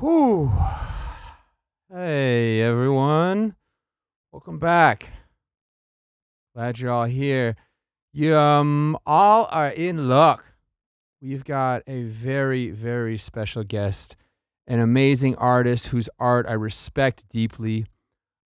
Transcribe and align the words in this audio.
Whew. 0.00 0.50
Hey, 1.92 2.62
everyone. 2.62 3.54
Welcome 4.32 4.58
back. 4.58 5.10
Glad 6.54 6.78
you're 6.78 6.90
all 6.90 7.04
here. 7.04 7.54
You 8.14 8.34
um 8.34 8.96
all 9.04 9.46
are 9.50 9.68
in 9.68 10.08
luck. 10.08 10.54
We've 11.20 11.44
got 11.44 11.82
a 11.86 12.04
very, 12.04 12.70
very 12.70 13.18
special 13.18 13.62
guest, 13.62 14.16
an 14.66 14.80
amazing 14.80 15.36
artist 15.36 15.88
whose 15.88 16.08
art 16.18 16.46
I 16.48 16.52
respect 16.52 17.28
deeply. 17.28 17.84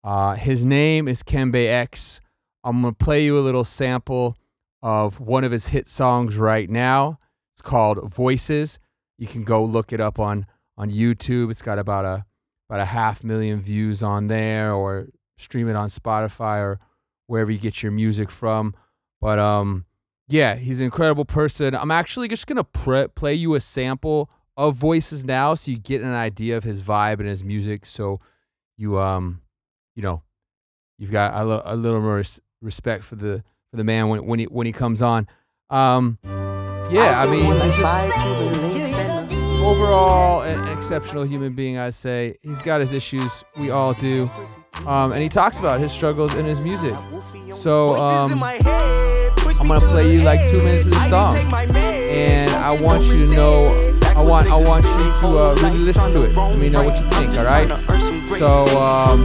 Uh, 0.03 0.35
his 0.35 0.63
name 0.63 1.07
is 1.07 1.23
Kembe 1.23 1.67
X. 1.67 2.21
I'm 2.63 2.83
gonna 2.83 2.93
play 2.93 3.25
you 3.25 3.39
a 3.39 3.41
little 3.41 3.63
sample 3.63 4.37
of 4.83 5.19
one 5.19 5.43
of 5.43 5.51
his 5.51 5.69
hit 5.69 5.87
songs 5.87 6.37
right 6.37 6.69
now. 6.69 7.17
It's 7.55 7.63
called 7.63 8.11
Voices. 8.11 8.77
You 9.17 9.25
can 9.25 9.43
go 9.43 9.65
look 9.65 9.91
it 9.91 9.99
up 9.99 10.19
on 10.19 10.45
on 10.81 10.89
YouTube. 10.89 11.51
It's 11.51 11.61
got 11.61 11.77
about 11.77 12.05
a 12.05 12.25
about 12.69 12.81
a 12.81 12.85
half 12.85 13.23
million 13.23 13.61
views 13.61 14.01
on 14.01 14.27
there, 14.27 14.73
or 14.73 15.07
stream 15.37 15.69
it 15.69 15.75
on 15.75 15.89
Spotify 15.89 16.59
or 16.59 16.79
wherever 17.27 17.51
you 17.51 17.59
get 17.59 17.83
your 17.83 17.91
music 17.91 18.31
from. 18.31 18.73
But 19.21 19.37
um, 19.37 19.85
yeah, 20.27 20.55
he's 20.55 20.79
an 20.79 20.85
incredible 20.85 21.25
person. 21.25 21.75
I'm 21.75 21.91
actually 21.91 22.27
just 22.27 22.47
gonna 22.47 22.63
pre- 22.63 23.07
play 23.09 23.35
you 23.35 23.53
a 23.53 23.59
sample 23.59 24.29
of 24.57 24.75
Voices 24.75 25.23
now, 25.23 25.53
so 25.53 25.69
you 25.69 25.77
get 25.77 26.01
an 26.01 26.13
idea 26.13 26.57
of 26.57 26.63
his 26.63 26.81
vibe 26.81 27.19
and 27.19 27.27
his 27.27 27.43
music. 27.43 27.85
So 27.85 28.19
you 28.75 28.97
um, 28.97 29.41
you 29.95 30.01
know, 30.01 30.23
you've 30.97 31.11
got 31.11 31.33
a, 31.35 31.43
lo- 31.43 31.61
a 31.63 31.75
little 31.75 32.01
more 32.01 32.17
res- 32.17 32.41
respect 32.59 33.03
for 33.03 33.15
the 33.15 33.43
for 33.69 33.77
the 33.77 33.83
man 33.83 34.07
when 34.09 34.25
when 34.25 34.39
he 34.39 34.45
when 34.45 34.65
he 34.65 34.73
comes 34.73 35.03
on. 35.03 35.27
Um, 35.69 36.17
yeah, 36.89 37.21
I 37.21 37.29
mean, 37.29 37.45
just 37.71 39.20
overall 39.61 40.41
an 40.41 40.67
exceptional 40.77 41.23
human 41.23 41.53
being. 41.53 41.77
I 41.77 41.89
say 41.89 42.37
he's 42.41 42.61
got 42.61 42.81
his 42.81 42.93
issues. 42.93 43.43
We 43.57 43.69
all 43.71 43.93
do, 43.93 44.29
um, 44.85 45.11
and 45.11 45.21
he 45.21 45.29
talks 45.29 45.59
about 45.59 45.79
his 45.79 45.91
struggles 45.91 46.33
in 46.35 46.45
his 46.45 46.59
music. 46.59 46.93
So 47.53 47.95
um, 47.95 48.41
I'm 48.43 49.67
gonna 49.67 49.79
play 49.79 50.13
you 50.13 50.21
like 50.21 50.39
two 50.49 50.57
minutes 50.59 50.85
of 50.85 50.91
the 50.91 51.07
song, 51.07 51.35
and 51.53 52.51
I 52.51 52.79
want 52.81 53.03
you 53.05 53.17
to 53.19 53.27
know. 53.27 53.87
I 54.15 54.23
want 54.23 54.47
I 54.51 54.61
want 54.61 54.83
you 54.85 55.29
to 55.29 55.37
uh, 55.37 55.55
really 55.61 55.79
listen 55.79 56.11
to 56.11 56.23
it. 56.23 56.35
Let 56.35 56.57
me 56.57 56.69
know 56.69 56.83
what 56.83 56.97
you 56.97 57.09
think. 57.11 57.33
All 57.37 57.45
right. 57.45 57.69
So 58.37 58.65
um, 58.77 59.23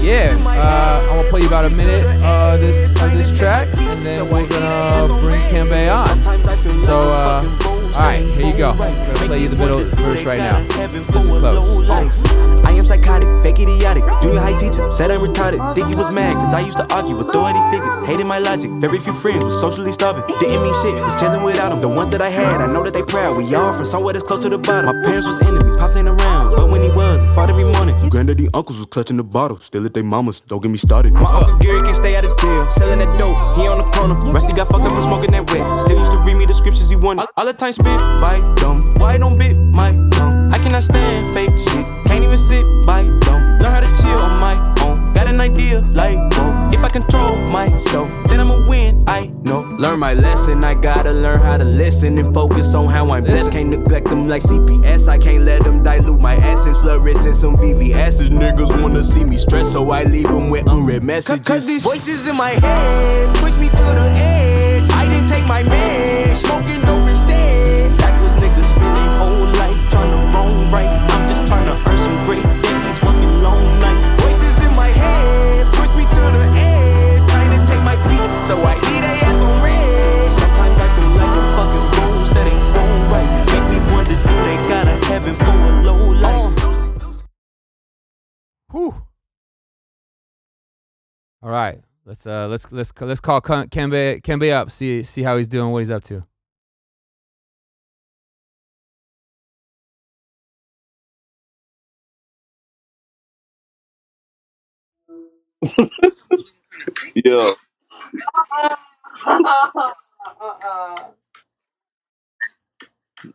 yeah, 0.00 0.34
uh, 0.46 1.02
I'm 1.02 1.16
gonna 1.16 1.28
play 1.28 1.40
you 1.42 1.46
about 1.46 1.64
a 1.66 1.70
minute 1.76 2.04
uh, 2.22 2.56
this 2.56 2.90
of 2.90 3.12
this 3.12 3.36
track, 3.36 3.68
and 3.76 4.00
then 4.02 4.24
we're 4.30 4.46
gonna 4.48 5.20
bring 5.20 5.40
Kembe 5.50 5.92
on. 5.92 6.44
So 6.84 7.00
uh, 7.00 7.75
all 7.96 8.02
right, 8.02 8.20
here 8.20 8.52
you 8.52 8.56
go. 8.56 8.70
I'm 8.72 8.78
gonna 8.78 9.14
play 9.24 9.40
you 9.40 9.48
the 9.48 9.56
middle 9.56 9.84
verse 9.96 10.24
right 10.24 10.36
now. 10.36 10.60
Listen 10.76 11.02
close. 11.04 11.88
I 11.88 12.72
am 12.72 12.84
psychotic, 12.84 13.26
fake 13.42 13.58
idiotic. 13.58 14.04
Junior 14.20 14.40
high 14.40 14.58
teacher, 14.58 14.92
said 14.92 15.10
I'm 15.10 15.20
retarded. 15.20 15.74
Think 15.74 15.88
he 15.88 15.94
was 15.94 16.12
mad, 16.14 16.34
cause 16.34 16.52
I 16.52 16.60
used 16.60 16.76
to 16.76 16.86
argue 16.92 17.16
with 17.16 17.30
authority 17.30 17.58
figures. 17.72 18.06
Hated 18.06 18.26
my 18.26 18.38
logic, 18.38 18.70
very 18.84 18.98
few 19.00 19.14
friends, 19.14 19.42
was 19.42 19.58
socially 19.62 19.92
starving. 19.92 20.24
Didn't 20.36 20.62
mean 20.62 20.74
shit, 20.82 20.94
was 21.00 21.18
chilling 21.18 21.42
without 21.42 21.70
them. 21.70 21.80
The 21.80 21.88
ones 21.88 22.10
that 22.10 22.20
I 22.20 22.28
had, 22.28 22.60
I 22.60 22.66
know 22.66 22.82
that 22.82 22.92
they 22.92 23.02
proud. 23.02 23.38
We 23.38 23.54
all 23.54 23.72
from 23.72 23.86
somewhere 23.86 24.12
that's 24.12 24.26
close 24.26 24.42
to 24.42 24.50
the 24.50 24.58
bottom. 24.58 24.94
My 24.94 25.00
parents 25.00 25.26
was 25.26 25.38
enemies, 25.40 25.65
pops 25.76 25.96
ain't 25.96 26.08
around. 26.08 26.56
But 26.56 26.70
when 26.70 26.82
he 26.82 26.90
was, 26.90 27.22
he 27.22 27.28
fought 27.28 27.50
every 27.50 27.64
morning. 27.64 27.94
Granddaddy 28.08 28.48
uncles 28.54 28.78
was 28.78 28.86
clutching 28.86 29.16
the 29.16 29.24
bottle, 29.24 29.58
still 29.58 29.84
at 29.86 29.94
they 29.94 30.02
mamas, 30.02 30.40
don't 30.40 30.62
get 30.62 30.70
me 30.70 30.78
started. 30.78 31.12
My 31.14 31.30
uncle 31.32 31.58
Gary 31.58 31.80
can't 31.80 31.96
stay 31.96 32.16
out 32.16 32.24
of 32.24 32.36
jail, 32.38 32.70
selling 32.70 32.98
that 32.98 33.18
dope, 33.18 33.36
he 33.56 33.66
on 33.68 33.78
the 33.78 33.84
corner. 33.92 34.14
Rusty 34.30 34.52
got 34.52 34.68
fucked 34.68 34.84
up 34.84 34.92
from 34.92 35.02
smoking 35.02 35.30
that 35.32 35.50
wet. 35.50 35.78
Still 35.78 35.98
used 35.98 36.12
to 36.12 36.18
read 36.18 36.36
me 36.36 36.46
the 36.46 36.54
scriptures 36.54 36.88
he 36.88 36.96
wanted. 36.96 37.26
All, 37.36 37.46
the 37.46 37.52
time 37.52 37.72
spent 37.72 38.00
by 38.20 38.38
dumb. 38.56 38.82
Why 38.96 39.18
don't 39.18 39.38
bit 39.38 39.56
my 39.74 39.92
tongue? 40.12 40.52
I 40.52 40.58
cannot 40.58 40.82
stand 40.82 41.30
fake 41.32 41.56
shit, 41.58 41.86
can't 42.06 42.24
even 42.24 42.38
sit 42.38 42.64
by 42.86 43.02
dumb. 43.02 43.42
Learn 43.60 43.72
how 43.72 43.80
to 43.80 43.90
chill 44.00 44.18
on 44.18 44.40
my 44.40 44.54
own. 44.82 45.12
Got 45.12 45.28
an 45.28 45.40
idea 45.40 45.80
like, 45.92 46.16
whoa. 46.34 46.55
I 46.86 46.88
control 46.88 47.36
myself, 47.48 48.08
then 48.28 48.38
I'ma 48.38 48.64
win, 48.68 49.02
I 49.08 49.26
know. 49.42 49.62
Learn 49.76 49.98
my 49.98 50.14
lesson, 50.14 50.62
I 50.62 50.74
gotta 50.74 51.12
learn 51.12 51.40
how 51.40 51.58
to 51.58 51.64
listen 51.64 52.16
and 52.16 52.32
focus 52.32 52.74
on 52.74 52.86
how 52.86 53.10
I'm 53.10 53.24
blessed. 53.24 53.50
Can't 53.50 53.70
neglect 53.70 54.08
them 54.08 54.28
like 54.28 54.42
CPS, 54.42 55.08
I 55.08 55.18
can't 55.18 55.42
let 55.42 55.64
them 55.64 55.82
dilute 55.82 56.20
my 56.20 56.36
essence. 56.36 56.78
Fluorescent 56.82 57.34
some 57.34 57.56
VVS's. 57.56 58.30
Niggas 58.30 58.80
wanna 58.80 59.02
see 59.02 59.24
me 59.24 59.36
stressed, 59.36 59.72
so 59.72 59.90
I 59.90 60.04
leave 60.04 60.28
them 60.28 60.48
with 60.48 60.70
unread 60.70 61.02
messages. 61.02 61.44
Cause 61.44 61.66
these 61.66 61.82
voices 61.82 62.28
in 62.28 62.36
my 62.36 62.50
head 62.50 63.36
push 63.38 63.58
me 63.58 63.66
to 63.66 63.74
the 63.74 64.08
edge. 64.18 64.88
I 64.90 65.08
didn't 65.08 65.28
take 65.28 65.48
my 65.48 65.64
meds, 65.64 66.15
Whew. 88.76 88.94
All 91.42 91.48
right, 91.48 91.80
let's 92.04 92.26
uh 92.26 92.46
let's 92.46 92.70
let's 92.70 92.92
let's 93.00 93.20
call 93.20 93.40
Kembe 93.40 94.20
Kembe 94.20 94.52
up. 94.52 94.70
See 94.70 95.02
see 95.02 95.22
how 95.22 95.38
he's 95.38 95.48
doing, 95.48 95.72
what 95.72 95.78
he's 95.78 95.90
up 95.90 96.02
to. 96.04 96.26
Yeah. 107.24 107.50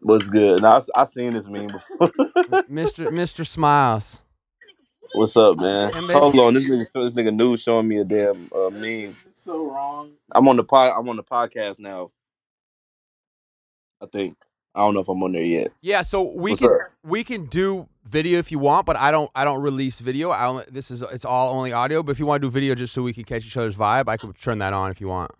What's 0.02 0.28
good? 0.28 0.62
Now, 0.62 0.78
I, 0.78 1.02
I 1.02 1.06
seen 1.06 1.34
this 1.34 1.47
meme 1.47 1.68
before. 1.68 2.12
Mr. 2.69 3.08
Mr. 3.08 3.46
Smiles. 3.46 4.22
What's 5.13 5.35
up, 5.35 5.57
man? 5.57 5.91
Hold 5.91 6.39
on, 6.39 6.53
this 6.53 6.63
nigga, 6.63 7.03
this 7.03 7.13
nigga 7.13 7.35
news 7.35 7.61
showing 7.61 7.88
me 7.88 7.97
a 7.97 8.05
damn 8.05 8.33
uh, 8.55 8.69
meme. 8.69 9.07
so 9.31 9.69
wrong. 9.69 10.11
I'm 10.31 10.47
on 10.47 10.55
the 10.55 10.63
pod. 10.63 10.94
I'm 10.97 11.07
on 11.09 11.17
the 11.17 11.23
podcast 11.23 11.79
now. 11.79 12.11
I 14.01 14.05
think. 14.05 14.38
I 14.73 14.79
don't 14.79 14.94
know 14.94 15.01
if 15.01 15.09
I'm 15.09 15.22
on 15.22 15.33
there 15.33 15.44
yet. 15.44 15.73
Yeah, 15.81 16.01
so 16.01 16.23
we 16.23 16.51
What's 16.51 16.61
can 16.61 16.69
up? 16.72 16.79
we 17.03 17.25
can 17.25 17.47
do 17.47 17.89
video 18.05 18.39
if 18.39 18.53
you 18.53 18.59
want, 18.59 18.85
but 18.85 18.95
I 18.95 19.11
don't 19.11 19.29
I 19.35 19.44
don't 19.44 19.61
release 19.61 19.99
video. 19.99 20.29
I 20.29 20.47
only, 20.47 20.63
this 20.72 20.89
is 20.89 21.01
it's 21.01 21.25
all 21.25 21.53
only 21.57 21.73
audio. 21.73 22.01
But 22.03 22.13
if 22.13 22.19
you 22.19 22.25
want 22.25 22.41
to 22.41 22.47
do 22.47 22.51
video 22.51 22.73
just 22.73 22.93
so 22.93 23.03
we 23.03 23.11
can 23.11 23.25
catch 23.25 23.45
each 23.45 23.57
other's 23.57 23.75
vibe, 23.75 24.07
I 24.07 24.16
could 24.16 24.39
turn 24.39 24.59
that 24.59 24.72
on 24.72 24.91
if 24.91 25.01
you 25.01 25.09
want. 25.09 25.31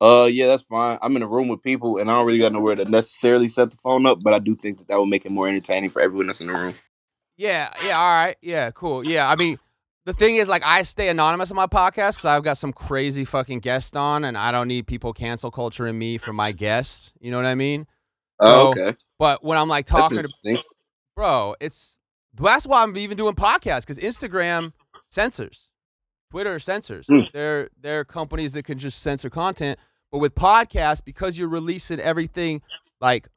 Uh, 0.00 0.28
yeah, 0.30 0.46
that's 0.46 0.62
fine. 0.62 0.98
I'm 1.02 1.14
in 1.16 1.22
a 1.22 1.26
room 1.26 1.48
with 1.48 1.62
people, 1.62 1.98
and 1.98 2.10
I 2.10 2.14
don't 2.14 2.24
really 2.24 2.38
got 2.38 2.52
nowhere 2.52 2.76
to 2.76 2.84
necessarily 2.86 3.48
set 3.48 3.72
the 3.72 3.76
phone 3.76 4.06
up, 4.06 4.20
but 4.22 4.32
I 4.32 4.38
do 4.38 4.54
think 4.54 4.78
that 4.78 4.88
that 4.88 4.98
would 4.98 5.08
make 5.08 5.26
it 5.26 5.32
more 5.32 5.48
entertaining 5.48 5.90
for 5.90 6.00
everyone 6.00 6.28
that's 6.28 6.40
in 6.40 6.46
the 6.46 6.54
room. 6.54 6.74
Yeah, 7.38 7.72
yeah, 7.86 7.96
all 7.96 8.24
right, 8.24 8.36
yeah, 8.42 8.70
cool. 8.72 9.06
Yeah, 9.06 9.30
I 9.30 9.36
mean, 9.36 9.58
the 10.04 10.12
thing 10.12 10.36
is, 10.36 10.48
like, 10.48 10.64
I 10.66 10.82
stay 10.82 11.08
anonymous 11.08 11.50
on 11.52 11.56
my 11.56 11.66
podcast 11.66 12.16
because 12.16 12.24
I've 12.24 12.42
got 12.42 12.58
some 12.58 12.72
crazy 12.72 13.24
fucking 13.24 13.60
guest 13.60 13.96
on, 13.96 14.24
and 14.24 14.36
I 14.36 14.50
don't 14.50 14.66
need 14.66 14.88
people 14.88 15.12
cancel 15.12 15.52
culture 15.52 15.86
in 15.86 15.96
me 15.96 16.18
for 16.18 16.32
my 16.32 16.50
guests. 16.50 17.12
You 17.20 17.30
know 17.30 17.36
what 17.36 17.46
I 17.46 17.54
mean? 17.54 17.86
Oh, 18.40 18.70
okay. 18.70 18.96
But 19.18 19.44
when 19.44 19.56
I'm 19.56 19.68
like 19.68 19.86
talking 19.86 20.18
to 20.18 20.64
bro, 21.16 21.54
it's 21.60 22.00
that's 22.34 22.66
why 22.66 22.82
I'm 22.82 22.96
even 22.96 23.16
doing 23.16 23.34
podcasts 23.34 23.80
because 23.80 23.98
Instagram 23.98 24.72
censors, 25.10 25.70
Twitter 26.30 26.58
censors. 26.58 27.06
Mm. 27.06 27.30
They're 27.32 27.70
they're 27.80 28.04
companies 28.04 28.52
that 28.52 28.64
can 28.64 28.78
just 28.78 29.00
censor 29.00 29.30
content. 29.30 29.78
But 30.10 30.18
with 30.18 30.34
podcasts, 30.34 31.04
because 31.04 31.38
you're 31.38 31.48
releasing 31.48 32.00
everything 32.00 32.62
like 33.00 33.28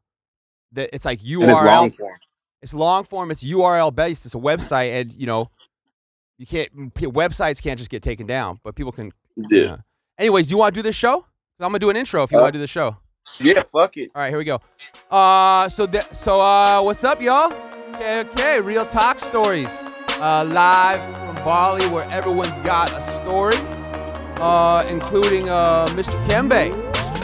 that, 0.71 0.89
it's 0.93 1.05
like 1.05 1.19
long 1.23 1.91
URL. 1.91 1.97
form. 1.97 2.19
It's 2.61 2.73
long 2.73 3.03
form. 3.03 3.31
It's 3.31 3.43
URL 3.43 3.93
based. 3.95 4.25
It's 4.25 4.35
a 4.35 4.39
website, 4.39 4.99
and 5.01 5.13
you 5.13 5.25
know, 5.27 5.49
you 6.37 6.45
can't 6.45 6.71
websites 6.95 7.61
can't 7.61 7.77
just 7.77 7.89
get 7.89 8.01
taken 8.03 8.27
down, 8.27 8.59
but 8.63 8.75
people 8.75 8.91
can. 8.91 9.11
Yeah. 9.35 9.77
Anyways, 10.17 10.47
do 10.47 10.51
you 10.51 10.57
want 10.59 10.75
to 10.75 10.79
do 10.79 10.83
this 10.83 10.95
show? 10.95 11.25
I'm 11.59 11.67
gonna 11.69 11.79
do 11.79 11.89
an 11.89 11.95
intro 11.97 12.23
if 12.23 12.31
you 12.31 12.37
Uh, 12.37 12.41
want 12.41 12.53
to 12.53 12.57
do 12.57 12.61
the 12.61 12.67
show. 12.67 12.97
Yeah. 13.39 13.63
Fuck 13.71 13.97
it. 13.97 14.11
All 14.15 14.21
right, 14.21 14.29
here 14.29 14.37
we 14.37 14.43
go. 14.43 14.59
Uh, 15.09 15.69
so 15.69 15.85
th- 15.87 16.11
so 16.11 16.41
uh, 16.41 16.81
what's 16.81 17.03
up, 17.03 17.21
y'all? 17.21 17.53
Okay, 17.95 18.19
okay, 18.21 18.61
real 18.61 18.85
talk 18.85 19.19
stories. 19.19 19.85
Uh, 20.19 20.43
live 20.45 21.01
from 21.17 21.35
Bali, 21.43 21.85
where 21.87 22.07
everyone's 22.09 22.59
got 22.59 22.91
a 22.93 23.01
story, 23.01 23.55
uh, 24.39 24.85
including 24.89 25.49
uh, 25.49 25.87
Mr. 25.91 26.23
Kembe. 26.25 26.71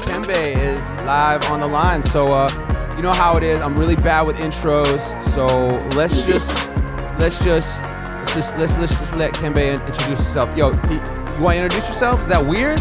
Kembe 0.07 0.57
is 0.57 0.91
live 1.03 1.43
on 1.51 1.59
the 1.59 1.67
line. 1.67 2.01
So 2.01 2.33
uh, 2.33 2.49
you 2.97 3.03
know 3.03 3.13
how 3.13 3.37
it 3.37 3.43
is. 3.43 3.61
I'm 3.61 3.77
really 3.77 3.95
bad 3.95 4.25
with 4.25 4.37
intros. 4.37 4.99
So 5.29 5.45
let's 5.95 6.25
just 6.25 6.51
let's 7.19 7.37
just 7.43 7.83
let's 7.83 8.33
just 8.33 8.57
let's 8.57 8.77
let's 8.79 8.99
just 8.99 9.15
let 9.15 9.33
Kembe 9.35 9.73
introduce 9.73 10.07
himself. 10.07 10.57
Yo, 10.57 10.71
you 10.71 11.43
want 11.43 11.57
to 11.57 11.63
introduce 11.63 11.87
yourself? 11.87 12.21
Is 12.21 12.27
that 12.29 12.45
weird? 12.45 12.79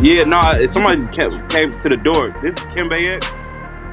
Yeah, 0.00 0.24
no, 0.24 0.52
if 0.52 0.70
somebody 0.70 1.00
just 1.00 1.12
came, 1.12 1.48
came 1.48 1.80
to 1.80 1.88
the 1.88 1.96
door. 1.96 2.34
This 2.42 2.56
is 2.56 2.60
Kembe 2.62 3.16
X. 3.16 3.28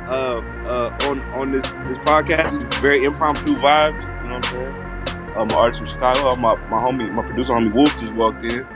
Uh, 0.08 0.42
uh, 0.68 0.98
on 1.10 1.22
on 1.34 1.52
this 1.52 1.68
this 1.88 1.98
podcast. 2.00 2.72
Very 2.76 3.04
impromptu 3.04 3.56
vibes. 3.56 4.02
You 4.22 4.30
know 4.30 4.36
what 4.36 4.46
I'm 4.46 4.52
saying? 4.52 5.38
Um, 5.38 5.52
artist 5.58 5.80
from 5.80 5.88
Chicago. 5.88 6.36
My 6.36 6.56
my 6.68 6.78
homie, 6.78 7.12
my 7.12 7.24
producer 7.24 7.54
homie 7.54 7.74
Wolf 7.74 8.00
just 8.00 8.14
walked 8.14 8.46
in. 8.46 8.68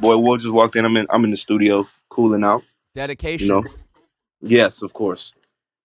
Boy 0.00 0.18
Wolf 0.18 0.42
just 0.42 0.52
walked 0.52 0.76
in. 0.76 0.84
I'm 0.84 0.96
in 0.98 1.06
I'm 1.08 1.24
in 1.24 1.30
the 1.30 1.36
studio 1.36 1.88
cooling 2.10 2.44
out. 2.44 2.62
Dedication. 2.92 3.46
You 3.46 3.62
know. 3.62 3.64
Yes, 4.40 4.82
of 4.82 4.92
course. 4.92 5.34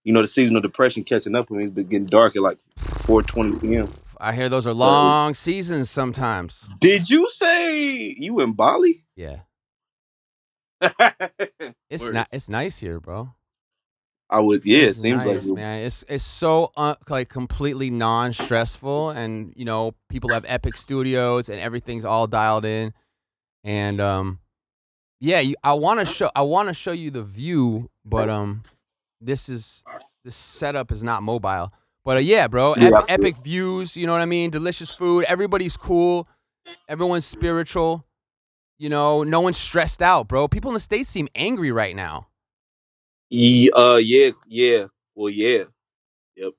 You 0.03 0.13
know 0.13 0.21
the 0.21 0.27
seasonal 0.27 0.61
depression 0.61 1.03
catching 1.03 1.35
up 1.35 1.49
with 1.49 1.59
me. 1.59 1.65
It's 1.65 1.73
been 1.73 1.87
getting 1.87 2.05
dark 2.07 2.35
at 2.35 2.41
like 2.41 2.57
4:20 2.79 3.61
p.m. 3.61 3.87
I 4.19 4.33
hear 4.33 4.47
those 4.49 4.65
are 4.67 4.73
long 4.73 5.33
seasons 5.33 5.89
sometimes. 5.89 6.69
Did 6.79 7.09
you 7.09 7.27
say 7.29 8.15
you 8.17 8.39
in 8.41 8.53
Bali? 8.53 9.03
Yeah. 9.15 9.39
It's 11.89 12.03
Word. 12.05 12.13
not. 12.15 12.27
It's 12.31 12.49
nice 12.49 12.79
here, 12.79 12.99
bro. 12.99 13.33
I 14.29 14.39
would. 14.39 14.65
Yeah, 14.65 14.79
it 14.79 14.89
It's 14.89 15.01
seems 15.01 15.25
nice, 15.25 15.45
like 15.45 15.55
man. 15.55 15.81
It's 15.85 16.03
it's 16.09 16.23
so 16.23 16.71
uh, 16.75 16.95
like 17.07 17.29
completely 17.29 17.91
non-stressful, 17.91 19.11
and 19.11 19.53
you 19.55 19.63
know 19.63 19.93
people 20.09 20.31
have 20.31 20.43
epic 20.47 20.75
studios, 20.75 21.49
and 21.49 21.59
everything's 21.59 22.03
all 22.03 22.25
dialed 22.25 22.65
in, 22.65 22.93
and 23.63 24.01
um, 24.01 24.39
yeah, 25.19 25.39
you, 25.39 25.55
I 25.63 25.73
want 25.73 25.99
to 25.99 26.05
show 26.05 26.31
I 26.35 26.41
want 26.41 26.69
to 26.69 26.73
show 26.73 26.93
you 26.93 27.11
the 27.11 27.21
view, 27.23 27.91
but 28.03 28.27
um, 28.27 28.63
this 29.25 29.49
is 29.49 29.83
this 30.23 30.35
setup 30.35 30.91
is 30.91 31.03
not 31.03 31.23
mobile. 31.23 31.71
But 32.05 32.17
uh, 32.17 32.21
yeah, 32.21 32.47
bro, 32.47 32.75
Yeah, 32.75 32.87
ep- 32.99 33.05
epic 33.07 33.37
views. 33.43 33.95
You 33.95 34.07
know 34.07 34.13
what 34.13 34.21
I 34.21 34.25
mean? 34.25 34.49
Delicious 34.51 34.93
food. 34.93 35.25
Everybody's 35.27 35.77
cool. 35.77 36.27
Everyone's 36.87 37.25
spiritual. 37.25 38.05
You 38.77 38.89
know, 38.89 39.23
no 39.23 39.39
one's 39.41 39.57
stressed 39.57 40.01
out, 40.01 40.27
bro. 40.27 40.47
People 40.47 40.71
in 40.71 40.73
the 40.73 40.79
states 40.79 41.09
seem 41.09 41.27
angry 41.35 41.71
right 41.71 41.95
now. 41.95 42.27
Ye- 43.29 43.71
uh, 43.71 43.97
yeah, 43.97 44.31
yeah. 44.47 44.85
Well, 45.15 45.29
yeah. 45.29 45.65
Yep. 46.35 46.53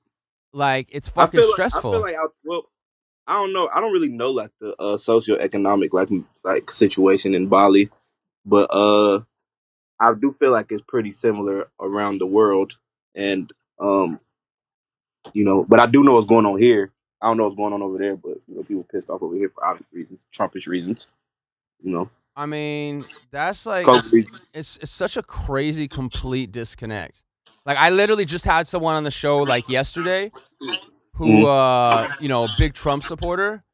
Like 0.53 0.89
it's 0.91 1.09
I 1.09 1.11
fucking 1.11 1.39
feel 1.41 1.51
stressful. 1.51 1.91
I 1.91 1.93
feel 1.93 2.01
like 2.01 2.15
I, 2.15 2.25
well, 2.43 2.63
I 3.27 3.35
don't 3.35 3.53
know. 3.53 3.69
I 3.73 3.79
don't 3.81 3.93
really 3.93 4.09
know 4.09 4.31
like 4.31 4.51
the 4.59 4.73
uh, 4.79 4.97
socioeconomic 4.97 5.89
like 5.93 6.09
like 6.43 6.71
situation 6.71 7.33
in 7.35 7.47
Bali, 7.47 7.89
but 8.45 8.67
uh, 8.73 9.21
I 10.09 10.13
do 10.13 10.31
feel 10.33 10.51
like 10.51 10.67
it's 10.71 10.83
pretty 10.87 11.11
similar 11.13 11.69
around 11.79 12.19
the 12.19 12.27
world, 12.27 12.73
and 13.15 13.51
um, 13.79 14.19
you 15.33 15.43
know, 15.43 15.65
but 15.67 15.79
I 15.79 15.85
do 15.87 16.03
know 16.03 16.13
what's 16.13 16.27
going 16.27 16.45
on 16.45 16.59
here. 16.59 16.91
I 17.21 17.27
don't 17.27 17.37
know 17.37 17.45
what's 17.45 17.57
going 17.57 17.73
on 17.73 17.81
over 17.81 17.97
there, 17.97 18.15
but 18.15 18.39
you 18.47 18.55
know, 18.55 18.63
people 18.63 18.85
pissed 18.91 19.09
off 19.09 19.23
over 19.23 19.35
here 19.35 19.49
for 19.49 19.65
obvious 19.65 19.87
reasons, 19.93 20.21
Trumpish 20.35 20.67
reasons. 20.67 21.07
You 21.83 21.91
know, 21.91 22.09
I 22.35 22.45
mean, 22.45 23.07
that's 23.31 23.65
like 23.65 23.85
COVID 23.87 24.29
it's 24.53 24.77
it's 24.77 24.91
such 24.91 25.17
a 25.17 25.23
crazy 25.23 25.87
complete 25.87 26.51
disconnect. 26.51 27.23
Like 27.65 27.77
I 27.77 27.89
literally 27.89 28.25
just 28.25 28.45
had 28.45 28.67
someone 28.67 28.95
on 28.95 29.03
the 29.03 29.11
show 29.11 29.43
like 29.43 29.67
yesterday 29.69 30.31
who 31.15 31.43
Mhm. 31.43 31.45
uh 31.45 32.07
you 32.19 32.29
know, 32.29 32.47
big 32.47 32.73
Trump 32.73 33.03
supporter. 33.03 33.64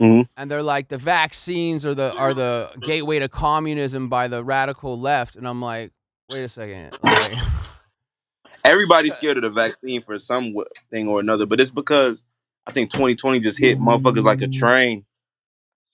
Mhm. 0.00 0.28
And 0.36 0.50
they're 0.50 0.62
like 0.62 0.88
the 0.88 0.98
vaccines 0.98 1.84
are 1.84 1.94
the 1.94 2.14
are 2.16 2.32
the 2.34 2.70
gateway 2.80 3.18
to 3.18 3.28
communism 3.28 4.08
by 4.08 4.28
the 4.28 4.42
radical 4.42 4.98
left 4.98 5.36
and 5.36 5.46
I'm 5.46 5.60
like, 5.60 5.92
wait 6.30 6.42
a 6.42 6.48
second. 6.48 6.96
Like 7.02 7.34
Everybody's 8.64 9.14
scared 9.14 9.36
of 9.38 9.42
the 9.42 9.50
vaccine 9.50 10.02
for 10.02 10.18
some 10.18 10.54
thing 10.90 11.08
or 11.08 11.20
another, 11.20 11.46
but 11.46 11.60
it's 11.60 11.70
because 11.70 12.22
I 12.66 12.72
think 12.72 12.90
2020 12.90 13.40
just 13.40 13.58
hit 13.58 13.78
motherfuckers 13.78 14.22
like 14.24 14.42
a 14.42 14.48
train. 14.48 15.04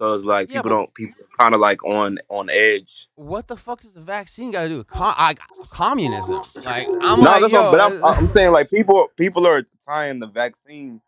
So 0.00 0.12
it's 0.14 0.24
like 0.24 0.50
Yeah, 0.50 0.60
people 0.62 0.70
don't 0.70 0.92
people 0.94 1.24
kind 1.38 1.54
of 1.54 1.60
like 1.60 1.82
on 1.84 2.18
on 2.28 2.50
edge. 2.50 3.08
what 3.14 3.46
the 3.48 3.56
fuck 3.56 3.80
does 3.80 3.92
the 3.92 4.00
vaccine 4.02 4.50
got 4.50 4.62
to 4.64 4.68
do 4.68 4.78
with 4.78 4.88
com- 4.88 5.14
I, 5.16 5.34
communism? 5.70 6.42
Like 6.64 6.86
I'm 7.00 7.20
no, 7.20 7.30
like, 7.30 7.40
that's 7.42 7.52
yo, 7.52 7.62
what, 7.62 7.72
but 7.72 7.80
I'm, 7.80 8.04
I'm 8.04 8.28
saying 8.28 8.52
like 8.52 8.68
people 8.68 9.08
people 9.16 9.46
are 9.46 9.62
tying 9.88 10.18
the 10.18 10.26
vaccine 10.26 11.00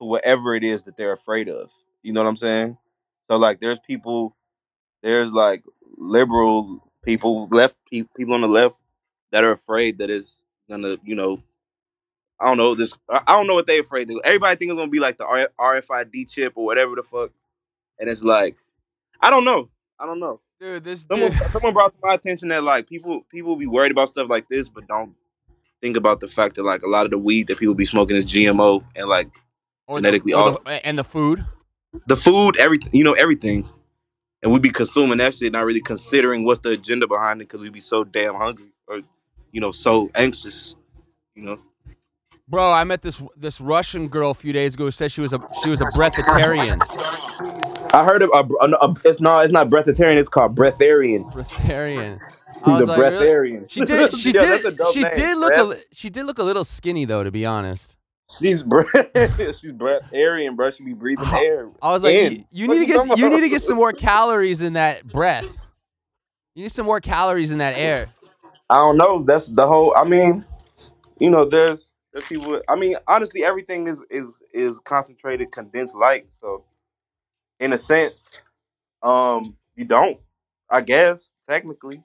to 0.00 0.06
whatever 0.06 0.54
it 0.54 0.64
is 0.64 0.84
that 0.84 0.96
they're 0.96 1.12
afraid 1.12 1.48
of. 1.48 1.70
You 2.02 2.12
know 2.12 2.22
what 2.22 2.28
I'm 2.28 2.36
saying? 2.36 2.76
So 3.30 3.36
like, 3.36 3.60
there's 3.60 3.78
people, 3.86 4.36
there's 5.02 5.30
like 5.30 5.62
liberal 5.96 6.90
people, 7.04 7.48
left 7.50 7.76
pe- 7.92 8.04
people 8.16 8.34
on 8.34 8.40
the 8.40 8.48
left 8.48 8.74
that 9.32 9.44
are 9.44 9.52
afraid 9.52 9.98
that 9.98 10.10
it's 10.10 10.44
gonna, 10.68 10.96
you 11.04 11.14
know, 11.14 11.42
I 12.40 12.46
don't 12.46 12.56
know 12.56 12.74
this. 12.74 12.94
I 13.08 13.20
I 13.26 13.32
don't 13.36 13.46
know 13.46 13.54
what 13.54 13.66
they 13.66 13.78
afraid. 13.78 14.10
Of. 14.10 14.18
Everybody 14.24 14.56
think 14.56 14.70
it's 14.70 14.78
gonna 14.78 14.90
be 14.90 14.98
like 15.00 15.18
the 15.18 15.26
R- 15.26 15.50
RFID 15.60 16.30
chip 16.30 16.54
or 16.56 16.64
whatever 16.64 16.94
the 16.96 17.02
fuck, 17.02 17.30
and 17.98 18.08
it's 18.08 18.24
like, 18.24 18.56
I 19.20 19.28
don't 19.30 19.44
know. 19.44 19.68
I 19.98 20.06
don't 20.06 20.20
know. 20.20 20.40
dude, 20.58 20.82
this 20.84 21.04
Someone, 21.08 21.30
dude. 21.32 21.40
someone 21.50 21.74
brought 21.74 21.92
to 21.92 21.98
my 22.02 22.14
attention 22.14 22.48
that 22.48 22.64
like 22.64 22.88
people 22.88 23.26
people 23.30 23.56
be 23.56 23.66
worried 23.66 23.92
about 23.92 24.08
stuff 24.08 24.30
like 24.30 24.48
this, 24.48 24.70
but 24.70 24.88
don't 24.88 25.14
think 25.82 25.96
about 25.98 26.20
the 26.20 26.28
fact 26.28 26.56
that 26.56 26.62
like 26.62 26.82
a 26.82 26.88
lot 26.88 27.04
of 27.04 27.10
the 27.10 27.18
weed 27.18 27.46
that 27.48 27.58
people 27.58 27.74
be 27.74 27.84
smoking 27.84 28.16
is 28.16 28.24
GMO 28.24 28.82
and 28.96 29.06
like 29.08 29.28
Or 29.86 29.98
genetically 29.98 30.32
the, 30.32 30.38
or 30.38 30.42
altered. 30.44 30.64
the, 30.64 30.86
and 30.86 30.98
the 30.98 31.04
food. 31.04 31.44
The 32.06 32.16
food, 32.16 32.58
everything, 32.58 32.90
you 32.92 33.04
know, 33.04 33.12
everything. 33.14 33.68
And 34.42 34.52
we'd 34.52 34.62
be 34.62 34.70
consuming 34.70 35.18
that 35.18 35.34
shit, 35.34 35.52
not 35.52 35.64
really 35.66 35.82
considering 35.82 36.44
what's 36.44 36.60
the 36.60 36.70
agenda 36.70 37.06
behind 37.06 37.42
it, 37.42 37.44
because 37.48 37.60
we'd 37.60 37.72
be 37.72 37.80
so 37.80 38.04
damn 38.04 38.34
hungry 38.34 38.72
or, 38.88 39.00
you 39.52 39.60
know, 39.60 39.70
so 39.72 40.10
anxious. 40.14 40.76
You 41.34 41.42
know, 41.44 41.58
Bro, 42.48 42.72
I 42.72 42.84
met 42.84 43.02
this 43.02 43.22
this 43.36 43.60
Russian 43.60 44.08
girl 44.08 44.30
a 44.30 44.34
few 44.34 44.52
days 44.52 44.74
ago 44.74 44.84
who 44.84 44.90
said 44.90 45.12
she 45.12 45.20
was 45.20 45.32
a 45.32 45.40
she 45.62 45.70
was 45.70 45.80
a 45.80 45.84
breatharian. 45.86 46.80
I 47.94 48.04
heard 48.04 48.22
of 48.22 48.30
a, 48.32 48.44
a, 48.64 48.70
a- 48.88 48.96
it's 49.04 49.20
not 49.20 49.44
it's 49.44 49.52
not 49.52 49.68
breatharian, 49.70 50.16
it's 50.16 50.28
called 50.28 50.56
breatharian. 50.56 51.30
Breatharian. 51.32 52.18
I 52.20 52.58
She's 52.58 52.66
was 52.66 52.82
a 52.82 52.86
like, 52.86 52.98
really? 53.00 53.26
breatharian. 53.26 53.70
She 53.70 53.80
did. 53.84 54.12
She 54.18 54.32
Yeah, 54.32 54.46
that's 54.46 54.64
a 54.64 54.70
did. 54.70 54.78
dope 54.78 54.92
She 54.94 55.02
name, 55.02 55.12
did 55.14 55.38
look. 55.38 55.56
A, 55.56 55.62
li- 55.64 55.76
she 55.92 56.10
did 56.10 56.24
look 56.26 56.38
a 56.38 56.42
little 56.44 56.64
skinny 56.64 57.04
though, 57.04 57.24
to 57.24 57.30
be 57.30 57.46
honest. 57.46 57.96
She's 58.38 58.62
breath. 58.62 58.88
she's 59.58 59.72
breatharian, 59.72 60.56
bro. 60.56 60.70
She 60.70 60.84
be 60.84 60.92
breathing 60.92 61.24
Oh, 61.28 61.42
air. 61.42 61.70
I 61.82 61.92
was 61.92 62.02
like, 62.04 62.14
in. 62.14 62.32
you, 62.32 62.44
you 62.52 62.68
need 62.68 62.80
to 62.80 62.86
get 62.86 63.18
you 63.18 63.28
need 63.28 63.40
to 63.40 63.48
get 63.48 63.62
some 63.62 63.76
more 63.76 63.92
calories 63.92 64.62
in 64.62 64.74
that 64.74 65.04
breath. 65.04 65.58
You 66.54 66.64
need 66.64 66.72
some 66.72 66.86
more 66.86 67.00
calories 67.00 67.50
in 67.50 67.58
that 67.58 67.76
air. 67.76 68.08
I 68.68 68.76
don't 68.76 68.96
know. 68.96 69.24
That's 69.24 69.46
the 69.46 69.66
whole. 69.66 69.94
I 69.96 70.04
mean, 70.04 70.44
you 71.18 71.30
know, 71.30 71.44
there's 71.44 71.90
there's 72.12 72.24
people. 72.26 72.60
I 72.68 72.76
mean, 72.76 72.96
honestly, 73.06 73.44
everything 73.44 73.86
is 73.86 74.04
is 74.10 74.42
is 74.52 74.78
concentrated, 74.80 75.52
condensed 75.52 75.96
light. 75.96 76.30
So, 76.40 76.64
in 77.58 77.72
a 77.72 77.78
sense, 77.78 78.28
um, 79.02 79.56
you 79.74 79.84
don't. 79.84 80.20
I 80.68 80.82
guess 80.82 81.34
technically, 81.48 82.02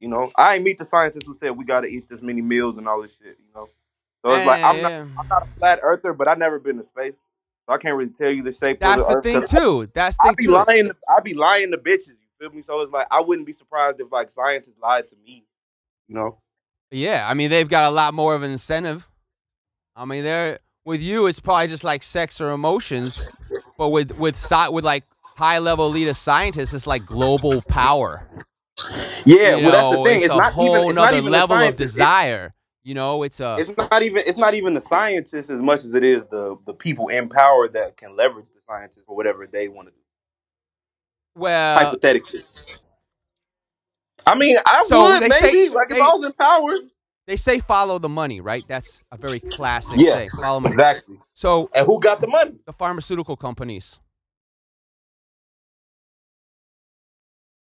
you 0.00 0.08
know, 0.08 0.30
I 0.36 0.54
ain't 0.56 0.64
meet 0.64 0.78
the 0.78 0.84
scientist 0.84 1.26
who 1.26 1.34
said 1.34 1.56
we 1.56 1.64
got 1.64 1.82
to 1.82 1.88
eat 1.88 2.08
this 2.08 2.22
many 2.22 2.40
meals 2.40 2.78
and 2.78 2.88
all 2.88 3.02
this 3.02 3.18
shit. 3.18 3.36
You 3.38 3.52
know, 3.54 3.68
so 4.24 4.32
it's 4.32 4.46
like 4.46 4.62
I'm 4.62 4.82
not 4.82 4.92
I'm 4.92 5.28
not 5.28 5.42
a 5.42 5.46
flat 5.58 5.80
earther, 5.82 6.12
but 6.12 6.28
I've 6.28 6.38
never 6.38 6.58
been 6.58 6.76
to 6.78 6.82
space, 6.82 7.14
so 7.66 7.74
I 7.74 7.78
can't 7.78 7.96
really 7.96 8.10
tell 8.10 8.30
you 8.30 8.42
the 8.42 8.52
shape 8.52 8.80
That's 8.80 9.02
of 9.02 9.08
the, 9.08 9.12
the 9.12 9.38
earth. 9.42 9.50
thing 9.50 9.60
too. 9.60 9.90
That's 9.94 10.16
the 10.16 10.24
thing 10.24 10.34
be 10.36 10.44
too. 10.46 10.52
lying. 10.52 10.90
I 11.08 11.20
be 11.20 11.34
lying 11.34 11.70
to 11.70 11.78
bitches. 11.78 12.08
You 12.08 12.28
feel 12.40 12.50
me? 12.50 12.62
So 12.62 12.80
it's 12.80 12.92
like 12.92 13.06
I 13.10 13.20
wouldn't 13.20 13.46
be 13.46 13.52
surprised 13.52 14.00
if 14.00 14.10
like 14.10 14.30
scientists 14.30 14.78
lied 14.82 15.06
to 15.08 15.16
me. 15.24 15.44
You 16.08 16.16
know. 16.16 16.38
Yeah, 16.90 17.26
I 17.28 17.34
mean 17.34 17.50
they've 17.50 17.68
got 17.68 17.84
a 17.84 17.94
lot 17.94 18.14
more 18.14 18.34
of 18.34 18.42
an 18.42 18.50
incentive. 18.50 19.08
I 19.94 20.04
mean 20.04 20.24
they're 20.24 20.58
with 20.84 21.02
you 21.02 21.26
it's 21.26 21.38
probably 21.38 21.68
just 21.68 21.84
like 21.84 22.02
sex 22.02 22.40
or 22.40 22.50
emotions, 22.50 23.30
but 23.76 23.90
with 23.90 24.18
with 24.18 24.36
sci- 24.36 24.70
with 24.70 24.84
like 24.84 25.04
high 25.22 25.58
level 25.58 25.86
elite 25.86 26.14
scientists 26.16 26.74
it's 26.74 26.86
like 26.86 27.04
global 27.06 27.62
power. 27.62 28.28
Yeah, 29.24 29.56
you 29.56 29.66
well, 29.66 29.72
that's 29.72 29.96
the 29.96 30.04
thing. 30.04 30.16
It's, 30.16 30.24
It's, 30.26 30.34
a 30.34 30.38
not 30.38 30.52
whole 30.52 30.76
even. 30.76 30.88
It's 30.88 30.96
not 30.96 31.14
even 31.14 31.30
level 31.30 31.56
of 31.56 31.76
desire. 31.76 32.54
You 32.84 32.94
know, 32.94 33.22
it's 33.24 33.40
a 33.40 33.64
it's 33.64 33.70
not 33.76 34.02
even. 34.02 34.24
It's 34.26 34.38
not 34.38 34.54
even 34.54 34.74
the 34.74 34.80
scientists 34.82 35.50
as 35.50 35.62
much 35.62 35.80
as 35.80 35.94
it 35.94 36.04
is 36.04 36.26
the 36.26 36.56
the 36.66 36.74
people 36.74 37.08
in 37.08 37.28
power 37.28 37.68
that 37.68 37.96
can 37.96 38.16
leverage 38.16 38.50
the 38.50 38.60
scientists 38.60 39.04
for 39.06 39.16
whatever 39.16 39.46
they 39.46 39.68
want 39.68 39.88
to 39.88 39.92
do. 39.94 40.00
well. 41.36 41.98
Hypothetically, 41.98 42.42
I 44.26 44.36
mean, 44.36 44.56
I 44.66 44.86
So 44.86 45.18
would 45.18 45.20
they 45.20 45.30
maybe 45.30 45.30
say 45.32 45.70
like 45.70 45.90
if 45.92 46.00
they 46.00 46.02
I 46.02 46.14
was 46.14 46.26
in 46.26 46.32
power. 46.34 46.78
they 47.26 47.36
say 47.36 47.60
follow 47.60 47.98
the 47.98 48.08
money, 48.10 48.40
right? 48.40 48.66
That's 48.68 49.02
a 49.12 49.18
very 49.18 49.40
classic 49.40 50.06
Yes, 50.06 50.06
say. 50.06 50.32
Follow 50.40 50.60
money. 50.60 50.76
exactly. 50.76 51.18
So 51.34 51.70
And 51.74 51.86
who 51.86 52.00
got 52.00 52.20
the 52.20 52.28
money? 52.28 52.56
the 52.66 52.72
pharmaceutical 52.74 53.36
companies, 53.36 54.00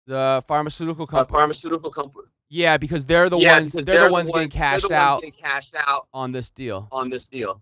the 0.07 0.43
pharmaceutical 0.47 1.07
a 1.13 1.25
company, 1.25 1.27
pharmaceutical 1.27 1.91
company. 1.91 2.27
Yeah, 2.49 2.77
because 2.77 3.05
they're 3.05 3.29
the 3.29 3.37
yeah, 3.37 3.57
ones 3.57 3.71
because 3.71 3.85
they're, 3.85 4.05
the 4.05 4.11
ones 4.11 4.31
getting 4.31 4.49
cashed 4.49 4.83
the 4.83 4.89
ones 4.89 4.99
out 4.99 5.21
getting 5.21 5.39
cashed 5.39 5.75
out 5.75 6.07
on 6.13 6.31
this 6.31 6.49
deal. 6.49 6.87
on 6.91 7.09
this 7.09 7.27
deal. 7.27 7.61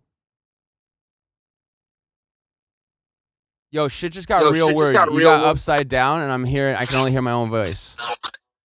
Yo, 3.69 3.89
shit 3.89 4.13
just 4.13 4.29
got 4.29 4.43
Yo, 4.43 4.51
real 4.51 4.67
shit 4.69 4.77
weird. 4.77 4.93
got 4.93 5.11
you 5.11 5.17
real 5.17 5.29
got 5.29 5.41
weird. 5.41 5.49
upside 5.49 5.89
down, 5.89 6.21
and 6.21 6.31
I'm 6.31 6.45
hearing. 6.45 6.75
I 6.75 6.85
can 6.85 6.95
only 6.97 7.11
hear 7.11 7.21
my 7.21 7.33
own 7.33 7.49
voice. 7.49 7.97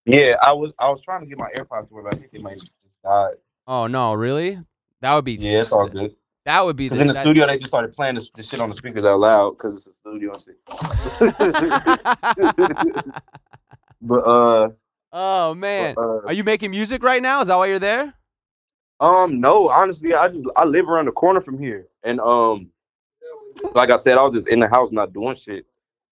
Yeah, 0.06 0.36
I 0.40 0.52
was. 0.52 0.72
I 0.78 0.88
was 0.88 1.00
trying 1.00 1.22
to 1.22 1.26
get 1.26 1.38
my 1.38 1.50
AirPods 1.56 1.88
to 1.88 1.94
where 1.94 2.06
I 2.06 2.14
think 2.14 2.30
they 2.30 2.38
might 2.38 2.60
just 2.60 2.70
died. 3.04 3.34
Oh 3.66 3.88
no, 3.88 4.14
really? 4.14 4.60
That 5.00 5.14
would 5.16 5.24
be. 5.24 5.32
Yeah, 5.34 5.62
it's 5.62 5.72
all 5.72 5.88
good. 5.88 6.14
That 6.44 6.64
would 6.64 6.76
be. 6.76 6.86
Because 6.86 7.00
in 7.00 7.08
the 7.08 7.14
that- 7.14 7.24
studio, 7.24 7.46
they 7.46 7.54
just 7.56 7.66
started 7.66 7.92
playing 7.92 8.14
this, 8.14 8.30
this 8.34 8.48
shit 8.48 8.60
on 8.60 8.68
the 8.68 8.74
speakers 8.76 9.04
out 9.04 9.18
loud 9.18 9.50
because 9.50 9.86
it's 9.86 9.88
a 9.88 9.92
studio 9.92 10.34
and 10.34 10.42
shit. 10.42 10.56
but 14.00 14.20
uh, 14.26 14.70
oh 15.12 15.54
man, 15.54 15.94
uh, 15.96 16.18
are 16.26 16.32
you 16.32 16.44
making 16.44 16.70
music 16.70 17.02
right 17.02 17.22
now? 17.22 17.40
Is 17.40 17.48
that 17.48 17.56
why 17.56 17.66
you're 17.66 17.78
there? 17.78 18.14
Um, 19.00 19.40
no, 19.40 19.68
honestly, 19.68 20.14
I 20.14 20.28
just 20.28 20.46
I 20.56 20.64
live 20.64 20.88
around 20.88 21.06
the 21.06 21.12
corner 21.12 21.40
from 21.40 21.58
here, 21.58 21.88
and 22.04 22.20
um, 22.20 22.70
like 23.74 23.90
I 23.90 23.96
said, 23.96 24.18
I 24.18 24.22
was 24.22 24.34
just 24.34 24.48
in 24.48 24.60
the 24.60 24.68
house 24.68 24.92
not 24.92 25.12
doing 25.12 25.34
shit, 25.34 25.66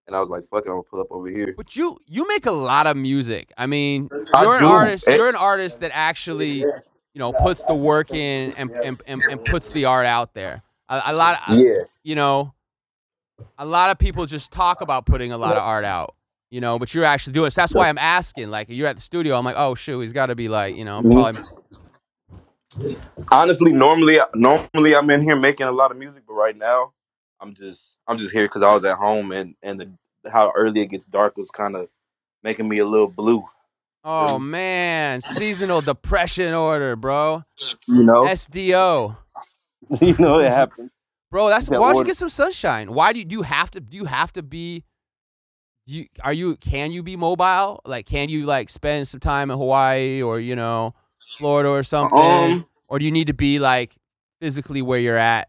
and 0.07 0.16
I 0.16 0.21
was 0.21 0.28
like, 0.28 0.49
"Fuck 0.49 0.66
it, 0.66 0.69
I'm 0.69 0.75
gonna 0.75 0.83
pull 0.83 1.00
up 1.00 1.07
over 1.11 1.28
here." 1.28 1.54
But 1.57 1.76
you 1.76 1.99
you 2.07 2.26
make 2.26 2.47
a 2.47 2.52
lot 2.52 2.87
of 2.87 2.97
music. 2.97 3.52
I 3.57 3.66
mean, 3.66 4.09
I 4.35 4.42
you're 4.42 4.57
an 4.57 4.62
do. 4.62 4.69
artist. 4.69 5.07
Eh. 5.07 5.16
You're 5.16 5.28
an 5.28 5.37
artist 5.37 5.80
that 5.80 5.92
actually, 5.95 6.54
you 6.54 6.66
know, 7.14 7.33
puts 7.33 7.62
the 7.64 7.75
work 7.75 8.11
in 8.11 8.52
and 8.54 8.71
and, 8.71 9.00
and, 9.07 9.23
and 9.30 9.45
puts 9.45 9.69
the 9.69 9.85
art 9.85 10.07
out 10.07 10.35
there. 10.35 10.62
A, 10.88 11.02
a 11.07 11.12
lot. 11.14 11.40
Of, 11.49 11.59
Yeah, 11.59 11.85
You 12.02 12.16
know, 12.16 12.54
a 13.57 13.64
lot 13.64 13.90
of 13.90 13.99
people 13.99 14.26
just 14.26 14.52
talk 14.52 14.80
about 14.80 15.07
putting 15.07 15.30
a 15.33 15.38
lot 15.38 15.57
of 15.57 15.62
art 15.62 15.85
out. 15.85 16.16
You 16.50 16.61
know, 16.61 16.78
but 16.78 16.95
you're 16.95 17.04
actually 17.04 17.33
doing 17.33 17.47
it. 17.47 17.52
So 17.52 17.61
that's 17.61 17.75
why 17.75 17.88
I'm 17.88 17.99
asking. 17.99 18.50
Like, 18.50 18.66
you're 18.69 18.88
at 18.88 18.97
the 18.97 19.02
studio. 19.02 19.37
I'm 19.37 19.45
like, 19.45 19.54
oh 19.57 19.75
shoot, 19.75 20.00
he's 20.00 20.12
got 20.12 20.26
to 20.26 20.35
be 20.35 20.49
like, 20.49 20.76
you 20.76 20.85
know, 20.85 21.00
mm-hmm. 21.00 21.12
probably. 22.73 22.97
honestly, 23.30 23.73
normally, 23.73 24.19
normally 24.35 24.95
I'm 24.95 25.09
in 25.11 25.23
here 25.23 25.37
making 25.37 25.66
a 25.66 25.73
lot 25.73 25.90
of 25.90 25.97
music, 25.97 26.23
but 26.26 26.35
right 26.35 26.57
now, 26.57 26.92
I'm 27.40 27.54
just 27.54 27.97
I'm 28.07 28.19
just 28.19 28.33
here 28.33 28.47
because 28.47 28.62
I 28.62 28.75
was 28.75 28.85
at 28.85 28.97
home, 28.97 29.33
and 29.33 29.54
and 29.62 29.80
the, 29.80 30.30
how 30.30 30.52
early 30.57 30.80
it 30.80 30.87
gets 30.87 31.07
dark 31.07 31.37
was 31.37 31.50
kind 31.50 31.76
of 31.76 31.88
making 32.42 32.69
me 32.69 32.78
a 32.78 32.85
little 32.85 33.09
blue. 33.09 33.45
Oh 34.02 34.38
man, 34.38 35.21
seasonal 35.21 35.80
depression 35.83 36.54
order, 36.54 36.97
bro. 36.97 37.45
You 37.87 38.02
know, 38.02 38.23
SDO. 38.23 39.16
you 40.00 40.14
know 40.19 40.38
it 40.38 40.45
mm-hmm. 40.45 40.54
happens. 40.54 40.90
Bro, 41.30 41.49
that's 41.49 41.69
That 41.69 41.80
why 41.80 41.88
don't 41.88 41.95
you 41.95 41.99
order- 41.99 42.09
get 42.09 42.16
some 42.16 42.28
sunshine? 42.28 42.92
Why 42.92 43.12
do 43.12 43.21
you 43.21 43.25
do 43.25 43.37
you 43.37 43.42
have 43.42 43.71
to 43.73 43.80
do 43.80 43.97
you 43.97 44.07
have 44.07 44.33
to 44.33 44.42
be 44.42 44.85
you 45.90 46.06
are 46.23 46.32
you 46.32 46.56
can 46.56 46.92
you 46.92 47.02
be 47.02 47.16
mobile? 47.16 47.80
Like 47.85 48.06
can 48.06 48.28
you 48.28 48.47
like 48.47 48.68
spend 48.68 49.09
some 49.09 49.20
time 49.20 49.50
in 49.50 49.59
Hawaii 49.59 50.23
or 50.23 50.40
you 50.40 50.56
know 50.56 50.94
Florida 51.38 51.68
or 51.68 51.82
something? 51.82 52.18
Um, 52.18 52.66
or 52.88 52.99
do 52.99 53.04
you 53.04 53.11
need 53.11 53.26
to 53.28 53.35
be 53.35 53.59
like 53.59 53.97
physically 54.40 54.82
where 54.82 54.99
you're 54.99 55.16
at? 55.16 55.49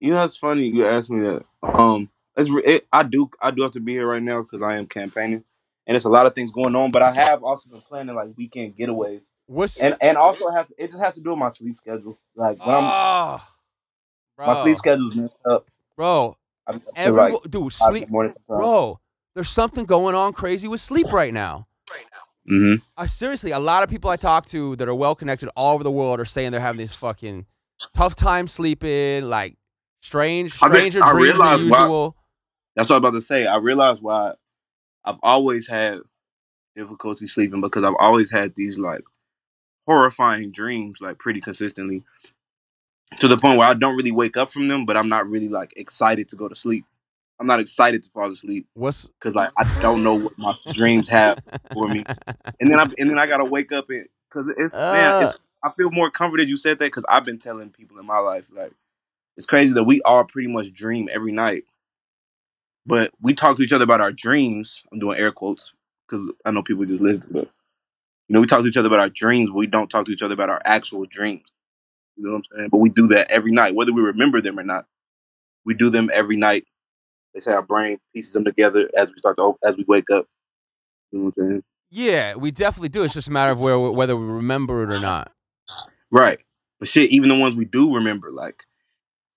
You 0.00 0.10
know, 0.10 0.24
it's 0.24 0.36
funny 0.36 0.64
you 0.64 0.86
asked 0.86 1.10
me 1.10 1.24
that. 1.24 1.44
Um, 1.62 2.10
it's 2.36 2.50
it, 2.66 2.86
I 2.92 3.02
do 3.02 3.30
I 3.40 3.50
do 3.50 3.62
have 3.62 3.72
to 3.72 3.80
be 3.80 3.92
here 3.92 4.06
right 4.06 4.22
now 4.22 4.42
because 4.42 4.62
I 4.62 4.76
am 4.76 4.86
campaigning, 4.86 5.44
and 5.86 5.96
it's 5.96 6.04
a 6.04 6.10
lot 6.10 6.26
of 6.26 6.34
things 6.34 6.50
going 6.50 6.74
on. 6.74 6.90
But 6.90 7.02
I 7.02 7.12
have 7.12 7.44
also 7.44 7.68
been 7.68 7.82
planning 7.82 8.14
like 8.14 8.30
weekend 8.36 8.76
getaways, 8.76 9.22
What's 9.46 9.80
and 9.80 9.96
and 10.00 10.16
also 10.16 10.50
have 10.56 10.66
it 10.78 10.90
just 10.90 11.02
has 11.02 11.14
to 11.14 11.20
do 11.20 11.30
with 11.30 11.38
my 11.38 11.50
sleep 11.50 11.76
schedule. 11.80 12.18
Like 12.34 12.58
when 12.64 12.74
I'm 12.74 12.84
oh, 12.84 13.42
my 14.38 14.62
sleep 14.62 14.74
bro, 14.74 14.78
schedule's 14.78 15.14
messed 15.14 15.34
up. 15.48 15.66
bro, 15.96 16.36
I'm 16.66 16.76
up 16.76 16.84
to, 16.84 16.90
every 16.96 17.20
like 17.32 17.42
dude 17.50 17.72
five 17.72 17.90
in 17.90 17.96
sleep, 17.96 18.10
morning 18.10 18.34
sometimes. 18.46 18.60
bro. 18.60 19.00
There's 19.34 19.48
something 19.48 19.84
going 19.84 20.14
on 20.14 20.32
crazy 20.32 20.68
with 20.68 20.80
sleep 20.80 21.10
right 21.12 21.32
now. 21.32 21.66
Right 21.90 22.04
now. 22.12 22.56
hmm 22.56 22.74
I 22.96 23.06
seriously, 23.06 23.50
a 23.52 23.58
lot 23.58 23.82
of 23.82 23.88
people 23.90 24.10
I 24.10 24.16
talk 24.16 24.46
to 24.46 24.76
that 24.76 24.88
are 24.88 24.94
well 24.94 25.14
connected 25.14 25.48
all 25.56 25.74
over 25.74 25.84
the 25.84 25.90
world 25.90 26.20
are 26.20 26.24
saying 26.24 26.52
they're 26.52 26.60
having 26.60 26.78
these 26.78 26.94
fucking 26.94 27.46
tough 27.94 28.14
time 28.14 28.46
sleeping, 28.48 29.28
like 29.28 29.56
strange, 30.00 30.62
I 30.62 30.66
re- 30.68 30.78
stranger 30.78 31.02
I 31.02 31.12
dreams 31.12 31.38
than 31.38 31.42
realize 31.42 31.70
why- 31.70 31.82
usual. 31.82 32.16
That's 32.74 32.88
what 32.88 32.96
I'm 32.96 33.04
about 33.04 33.18
to 33.18 33.22
say. 33.22 33.46
I 33.46 33.56
realized 33.56 34.02
why 34.02 34.32
I've 35.04 35.18
always 35.22 35.68
had 35.68 35.98
difficulty 36.74 37.26
sleeping 37.26 37.60
because 37.60 37.84
I've 37.84 37.96
always 37.98 38.30
had 38.30 38.54
these 38.54 38.78
like 38.78 39.02
horrifying 39.86 40.52
dreams, 40.52 40.98
like 41.00 41.18
pretty 41.18 41.40
consistently, 41.40 42.02
to 43.20 43.28
the 43.28 43.36
point 43.36 43.58
where 43.58 43.68
I 43.68 43.74
don't 43.74 43.96
really 43.96 44.12
wake 44.12 44.36
up 44.38 44.50
from 44.50 44.68
them, 44.68 44.86
but 44.86 44.96
I'm 44.96 45.08
not 45.10 45.28
really 45.28 45.48
like 45.50 45.72
excited 45.76 46.28
to 46.30 46.36
go 46.36 46.48
to 46.48 46.54
sleep. 46.54 46.84
I'm 47.42 47.48
not 47.48 47.58
excited 47.58 48.04
to 48.04 48.10
fall 48.10 48.30
asleep 48.30 48.68
What's 48.74 49.08
because 49.18 49.34
like 49.34 49.50
I 49.58 49.64
don't 49.82 50.04
know 50.04 50.14
what 50.14 50.38
my 50.38 50.54
dreams 50.72 51.08
have 51.08 51.40
for 51.74 51.88
me, 51.88 52.04
and 52.60 52.70
then 52.70 52.78
I 52.78 52.84
and 52.98 53.10
then 53.10 53.18
I 53.18 53.26
gotta 53.26 53.44
wake 53.44 53.72
up 53.72 53.90
and 53.90 54.06
because 54.30 54.46
it's 54.56 54.72
man, 54.72 55.14
uh. 55.16 55.26
it's, 55.26 55.40
I 55.64 55.70
feel 55.72 55.90
more 55.90 56.08
comforted 56.08 56.48
you 56.48 56.56
said 56.56 56.78
that 56.78 56.86
because 56.86 57.04
I've 57.08 57.24
been 57.24 57.40
telling 57.40 57.70
people 57.70 57.98
in 57.98 58.06
my 58.06 58.20
life 58.20 58.44
like 58.52 58.70
it's 59.36 59.44
crazy 59.44 59.74
that 59.74 59.82
we 59.82 60.00
all 60.02 60.22
pretty 60.22 60.46
much 60.46 60.72
dream 60.72 61.08
every 61.12 61.32
night, 61.32 61.64
but 62.86 63.10
we 63.20 63.34
talk 63.34 63.56
to 63.56 63.62
each 63.64 63.72
other 63.72 63.84
about 63.84 64.00
our 64.00 64.12
dreams. 64.12 64.84
I'm 64.92 65.00
doing 65.00 65.18
air 65.18 65.32
quotes 65.32 65.74
because 66.08 66.30
I 66.44 66.52
know 66.52 66.62
people 66.62 66.84
just 66.84 67.02
listen, 67.02 67.26
but 67.28 67.48
you 68.28 68.34
know 68.34 68.40
we 68.40 68.46
talk 68.46 68.60
to 68.62 68.68
each 68.68 68.76
other 68.76 68.86
about 68.86 69.00
our 69.00 69.10
dreams, 69.10 69.50
but 69.50 69.56
we 69.56 69.66
don't 69.66 69.90
talk 69.90 70.06
to 70.06 70.12
each 70.12 70.22
other 70.22 70.34
about 70.34 70.48
our 70.48 70.62
actual 70.64 71.06
dreams. 71.06 71.50
You 72.16 72.24
know 72.24 72.34
what 72.34 72.36
I'm 72.36 72.56
saying? 72.56 72.68
But 72.70 72.78
we 72.78 72.90
do 72.90 73.08
that 73.08 73.32
every 73.32 73.50
night, 73.50 73.74
whether 73.74 73.92
we 73.92 74.02
remember 74.02 74.40
them 74.40 74.60
or 74.60 74.62
not. 74.62 74.86
We 75.64 75.74
do 75.74 75.90
them 75.90 76.10
every 76.12 76.36
night. 76.36 76.66
They 77.34 77.40
say 77.40 77.52
our 77.52 77.62
brain 77.62 77.98
pieces 78.14 78.32
them 78.34 78.44
together 78.44 78.90
as 78.96 79.10
we 79.10 79.16
start 79.16 79.36
to 79.38 79.54
as 79.64 79.76
we 79.76 79.84
wake 79.86 80.10
up. 80.10 80.26
You 81.10 81.18
know 81.18 81.24
what 81.26 81.34
I'm 81.38 81.50
saying? 81.50 81.62
yeah, 81.90 82.34
we 82.36 82.50
definitely 82.50 82.88
do. 82.88 83.02
It's 83.04 83.14
just 83.14 83.28
a 83.28 83.32
matter 83.32 83.52
of 83.52 83.60
where 83.60 83.78
whether 83.78 84.16
we 84.16 84.24
remember 84.24 84.82
it 84.82 84.94
or 84.94 85.00
not. 85.00 85.32
Right. 86.10 86.40
But 86.78 86.88
shit, 86.88 87.10
even 87.10 87.28
the 87.28 87.38
ones 87.38 87.56
we 87.56 87.64
do 87.64 87.94
remember, 87.94 88.30
like 88.32 88.64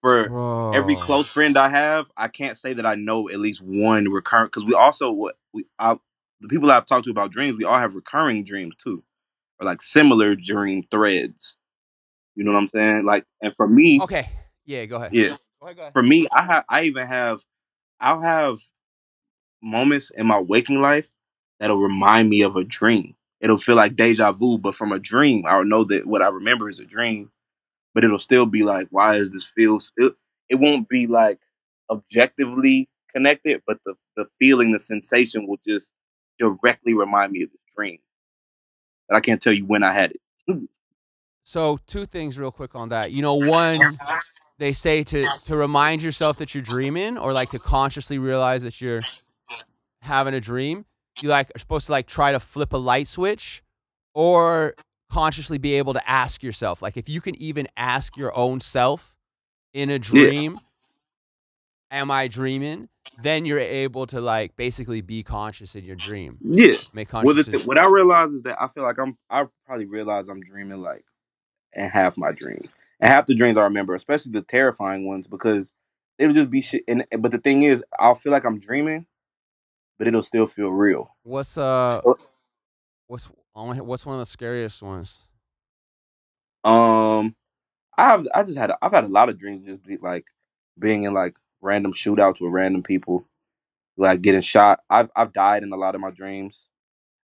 for 0.01 0.27
Bro. 0.29 0.71
every 0.73 0.95
close 0.95 1.27
friend 1.27 1.57
I 1.57 1.69
have, 1.69 2.07
I 2.17 2.27
can't 2.27 2.57
say 2.57 2.73
that 2.73 2.85
I 2.85 2.95
know 2.95 3.29
at 3.29 3.39
least 3.39 3.61
one 3.61 4.09
recurrent 4.09 4.51
because 4.51 4.65
we 4.65 4.73
also 4.73 5.11
what 5.11 5.37
we 5.53 5.65
I, 5.79 5.97
the 6.41 6.47
people 6.47 6.69
I've 6.71 6.85
talked 6.85 7.05
to 7.05 7.11
about 7.11 7.31
dreams, 7.31 7.55
we 7.57 7.63
all 7.65 7.79
have 7.79 7.95
recurring 7.95 8.43
dreams 8.43 8.75
too, 8.81 9.03
or 9.59 9.65
like 9.65 9.81
similar 9.81 10.35
dream 10.35 10.83
threads. 10.91 11.57
You 12.35 12.43
know 12.43 12.51
what 12.51 12.59
I'm 12.59 12.67
saying? 12.67 13.05
Like, 13.05 13.25
and 13.41 13.53
for 13.55 13.67
me, 13.67 14.01
Okay. 14.01 14.27
Yeah, 14.65 14.85
go 14.85 14.97
ahead. 14.97 15.13
yeah, 15.13 15.29
Go 15.29 15.67
ahead, 15.67 15.75
go 15.77 15.81
ahead. 15.83 15.93
for 15.93 16.03
me, 16.03 16.27
I 16.33 16.43
have 16.43 16.65
I 16.67 16.83
even 16.83 17.05
have 17.05 17.41
I'll 17.99 18.21
have 18.21 18.59
moments 19.61 20.11
in 20.11 20.27
my 20.27 20.39
waking 20.39 20.79
life 20.79 21.09
that'll 21.59 21.77
remind 21.77 22.29
me 22.29 22.41
of 22.41 22.55
a 22.55 22.63
dream. 22.63 23.15
It'll 23.41 23.57
feel 23.57 23.75
like 23.75 23.95
deja 23.95 24.31
vu, 24.31 24.57
but 24.57 24.75
from 24.75 24.91
a 24.91 24.99
dream, 24.99 25.45
I'll 25.47 25.65
know 25.65 25.83
that 25.85 26.05
what 26.05 26.21
I 26.21 26.27
remember 26.27 26.69
is 26.69 26.79
a 26.79 26.85
dream. 26.85 27.31
But 27.93 28.03
it'll 28.03 28.19
still 28.19 28.45
be 28.45 28.63
like, 28.63 28.87
why 28.91 29.15
is 29.15 29.31
this 29.31 29.45
feel? 29.45 29.79
It, 29.97 30.13
it 30.49 30.55
won't 30.55 30.89
be 30.89 31.07
like 31.07 31.39
objectively 31.89 32.89
connected, 33.13 33.61
but 33.65 33.79
the 33.85 33.95
the 34.15 34.27
feeling, 34.39 34.71
the 34.71 34.79
sensation 34.79 35.47
will 35.47 35.59
just 35.65 35.91
directly 36.39 36.93
remind 36.93 37.31
me 37.31 37.43
of 37.43 37.51
this 37.51 37.61
dream. 37.75 37.99
And 39.09 39.17
I 39.17 39.21
can't 39.21 39.41
tell 39.41 39.53
you 39.53 39.65
when 39.65 39.83
I 39.83 39.93
had 39.93 40.11
it. 40.47 40.69
So 41.43 41.79
two 41.85 42.05
things 42.05 42.39
real 42.39 42.51
quick 42.51 42.75
on 42.75 42.89
that. 42.89 43.11
You 43.11 43.21
know, 43.21 43.35
one 43.35 43.79
they 44.59 44.73
say 44.73 45.03
to 45.03 45.25
to 45.45 45.55
remind 45.57 46.01
yourself 46.01 46.37
that 46.37 46.53
you're 46.55 46.63
dreaming 46.63 47.17
or 47.17 47.33
like 47.33 47.49
to 47.51 47.59
consciously 47.59 48.17
realize 48.17 48.63
that 48.63 48.79
you're 48.81 49.01
having 50.01 50.33
a 50.33 50.39
dream. 50.39 50.85
You 51.21 51.29
like 51.29 51.51
are 51.55 51.59
supposed 51.59 51.85
to 51.87 51.91
like 51.91 52.07
try 52.07 52.31
to 52.31 52.39
flip 52.39 52.73
a 52.73 52.77
light 52.77 53.07
switch 53.07 53.63
or 54.13 54.75
consciously 55.09 55.57
be 55.57 55.73
able 55.75 55.93
to 55.93 56.09
ask 56.09 56.43
yourself. 56.43 56.81
Like 56.81 56.97
if 56.97 57.07
you 57.09 57.21
can 57.21 57.35
even 57.41 57.67
ask 57.77 58.17
your 58.17 58.35
own 58.35 58.59
self 58.59 59.15
in 59.73 59.89
a 59.89 59.99
dream, 59.99 60.57
am 61.91 62.11
I 62.11 62.27
dreaming? 62.27 62.89
Then 63.21 63.45
you're 63.45 63.59
able 63.59 64.07
to 64.07 64.19
like 64.19 64.55
basically 64.55 65.01
be 65.01 65.23
conscious 65.23 65.75
in 65.75 65.85
your 65.85 65.95
dream. 65.95 66.37
Yeah. 66.41 66.75
Make 66.93 67.13
Well, 67.13 67.23
the 67.23 67.43
conscious. 67.43 67.45
th- 67.53 67.65
what 67.65 67.77
I 67.77 67.85
realize 67.85 68.33
is 68.33 68.41
that 68.43 68.61
I 68.61 68.67
feel 68.67 68.83
like 68.83 68.97
I'm. 68.99 69.17
I 69.29 69.45
probably 69.65 69.85
realize 69.85 70.27
I'm 70.27 70.41
dreaming 70.41 70.81
like, 70.81 71.05
in 71.73 71.87
half 71.87 72.17
my 72.17 72.31
dreams, 72.31 72.69
and 72.99 73.09
half 73.11 73.25
the 73.25 73.35
dreams 73.35 73.57
I 73.57 73.63
remember, 73.63 73.95
especially 73.95 74.31
the 74.31 74.41
terrifying 74.41 75.07
ones, 75.07 75.27
because 75.27 75.71
it'll 76.17 76.33
just 76.33 76.49
be 76.49 76.61
shit. 76.61 76.83
And 76.87 77.05
but 77.19 77.31
the 77.31 77.39
thing 77.39 77.63
is, 77.63 77.83
I'll 77.99 78.15
feel 78.15 78.31
like 78.31 78.45
I'm 78.45 78.59
dreaming, 78.59 79.05
but 79.97 80.07
it'll 80.07 80.23
still 80.23 80.47
feel 80.47 80.69
real. 80.69 81.15
what's 81.23 81.57
uh 81.57 82.01
what's 83.07 83.29
what's 83.53 84.05
one 84.05 84.15
of 84.15 84.19
the 84.19 84.25
scariest 84.25 84.81
ones? 84.81 85.19
Um, 86.63 87.35
I've 87.97 88.27
I 88.33 88.43
just 88.43 88.57
had 88.57 88.71
I've 88.81 88.91
had 88.91 89.03
a 89.03 89.09
lot 89.09 89.29
of 89.29 89.37
dreams 89.37 89.63
just 89.63 89.83
be 89.83 89.97
like 89.97 90.27
being 90.77 91.03
in 91.03 91.13
like 91.13 91.35
random 91.61 91.93
shootouts 91.93 92.41
with 92.41 92.51
random 92.51 92.83
people, 92.83 93.27
like 93.97 94.21
getting 94.21 94.41
shot. 94.41 94.79
I've 94.89 95.09
I've 95.15 95.33
died 95.33 95.63
in 95.63 95.71
a 95.71 95.77
lot 95.77 95.95
of 95.95 96.01
my 96.01 96.11
dreams. 96.11 96.67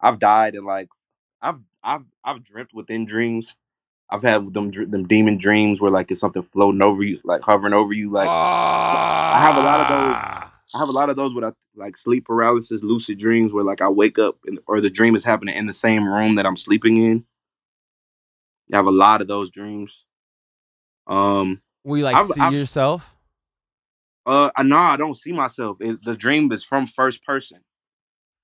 I've 0.01 0.19
died 0.19 0.55
in 0.55 0.65
like 0.65 0.89
I've 1.41 1.59
I've 1.83 2.05
I've 2.23 2.43
dreamt 2.43 2.73
within 2.73 3.05
dreams. 3.05 3.57
I've 4.09 4.23
had 4.23 4.53
them 4.53 4.71
dr- 4.71 4.89
them 4.89 5.07
demon 5.07 5.37
dreams 5.37 5.81
where 5.81 5.91
like 5.91 6.09
it's 6.11 6.21
something 6.21 6.41
floating 6.41 6.81
over 6.83 7.03
you, 7.03 7.19
like 7.23 7.41
hovering 7.41 7.73
over 7.73 7.91
you. 7.93 8.09
Like 8.11 8.27
I 8.29 9.37
have 9.39 9.57
a 9.57 9.61
lot 9.61 9.81
of 9.81 9.87
those. 9.89 10.15
I 10.75 10.79
have 10.79 10.89
a 10.89 10.93
lot 10.93 11.09
of 11.09 11.15
those 11.15 11.33
with 11.35 11.43
I 11.43 11.51
like 11.75 11.97
sleep 11.97 12.25
paralysis, 12.25 12.83
lucid 12.83 13.19
dreams 13.19 13.51
where 13.53 13.63
like 13.63 13.81
I 13.81 13.89
wake 13.89 14.17
up 14.19 14.37
and 14.45 14.59
or 14.67 14.79
the 14.81 14.89
dream 14.89 15.15
is 15.15 15.23
happening 15.23 15.55
in 15.55 15.65
the 15.65 15.73
same 15.73 16.07
room 16.07 16.35
that 16.35 16.45
I'm 16.45 16.57
sleeping 16.57 16.97
in. 16.97 17.25
I 18.73 18.77
have 18.77 18.85
a 18.85 18.91
lot 18.91 19.21
of 19.21 19.27
those 19.27 19.49
dreams. 19.49 20.05
Um, 21.07 21.61
We 21.85 22.03
like 22.03 22.15
I've- 22.15 22.27
see 22.33 22.41
I've- 22.41 22.55
yourself? 22.55 23.15
uh, 24.25 24.49
no, 24.61 24.77
I 24.77 24.97
don't 24.97 25.15
see 25.15 25.31
myself. 25.31 25.77
It, 25.79 26.03
the 26.03 26.17
dream 26.17 26.51
is 26.51 26.63
from 26.65 26.85
first 26.85 27.23
person. 27.23 27.61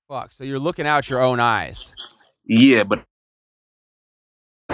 Fuck. 0.08 0.32
So 0.32 0.44
you're 0.44 0.58
looking 0.58 0.86
out 0.86 1.10
your 1.10 1.22
own 1.22 1.40
eyes. 1.40 1.94
Yeah, 2.46 2.84
but 2.84 3.04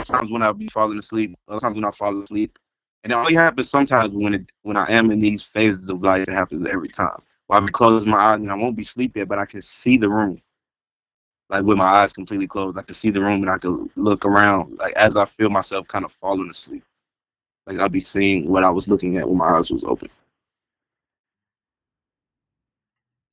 times 0.02 0.32
when 0.32 0.42
I'll 0.42 0.54
be 0.54 0.68
falling 0.68 0.98
asleep, 0.98 1.36
other 1.48 1.60
times 1.60 1.76
when 1.76 1.84
I 1.86 1.92
fall 1.92 2.22
asleep, 2.22 2.58
and 3.04 3.12
it 3.12 3.16
only 3.16 3.34
happens 3.34 3.70
sometimes 3.70 4.12
when 4.12 4.34
it 4.34 4.52
when 4.62 4.76
I 4.76 4.90
am 4.92 5.10
in 5.10 5.20
these 5.20 5.42
phases 5.42 5.90
of 5.90 6.02
life. 6.02 6.28
It 6.28 6.34
happens 6.34 6.66
every 6.66 6.88
time. 6.88 7.22
Well, 7.48 7.62
I 7.62 7.66
be 7.66 7.72
closing 7.72 8.10
my 8.10 8.18
eyes 8.18 8.40
and 8.40 8.50
I 8.50 8.54
won't 8.56 8.76
be 8.76 8.84
sleeping, 8.84 9.26
but 9.26 9.38
I 9.38 9.46
can 9.46 9.62
see 9.62 9.98
the 9.98 10.08
room. 10.10 10.38
like 11.48 11.64
with 11.64 11.78
my 11.78 11.84
eyes 11.86 12.12
completely 12.12 12.46
closed. 12.46 12.78
I 12.78 12.82
can 12.82 12.94
see 12.94 13.10
the 13.10 13.20
room 13.20 13.42
and 13.42 13.50
I 13.50 13.58
can 13.58 13.90
look 13.96 14.24
around, 14.24 14.78
like 14.78 14.94
as 14.94 15.16
I 15.16 15.24
feel 15.26 15.50
myself 15.50 15.86
kind 15.88 16.04
of 16.04 16.12
falling 16.12 16.50
asleep. 16.50 16.84
Like 17.66 17.80
I'd 17.80 17.92
be 17.92 18.00
seeing 18.00 18.48
what 18.50 18.64
I 18.64 18.70
was 18.70 18.88
looking 18.88 19.18
at 19.18 19.28
when 19.28 19.38
my 19.38 19.48
eyes 19.48 19.70
was 19.70 19.84
open. 19.84 20.10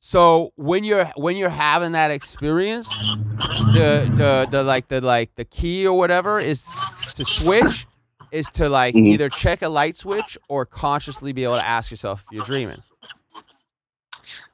So 0.08 0.54
when 0.56 0.86
you're 0.86 1.04
when 1.18 1.36
you're 1.36 1.50
having 1.50 1.92
that 1.92 2.12
experience, 2.12 2.88
the 3.74 4.10
the 4.16 4.48
the 4.50 4.64
like 4.64 4.88
the 4.88 5.02
like 5.02 5.36
the 5.36 5.44
key 5.44 5.86
or 5.86 5.98
whatever 5.98 6.40
is 6.40 6.66
to 7.16 7.26
switch 7.26 7.86
is 8.32 8.50
to 8.52 8.70
like 8.70 8.96
Mhm. 8.96 9.06
either 9.08 9.28
check 9.28 9.62
a 9.62 9.68
light 9.68 9.98
switch 9.98 10.38
or 10.48 10.66
consciously 10.66 11.34
be 11.34 11.44
able 11.44 11.58
to 11.58 11.68
ask 11.68 11.92
yourself 11.92 12.24
if 12.24 12.32
you're 12.38 12.46
dreaming. 12.46 12.78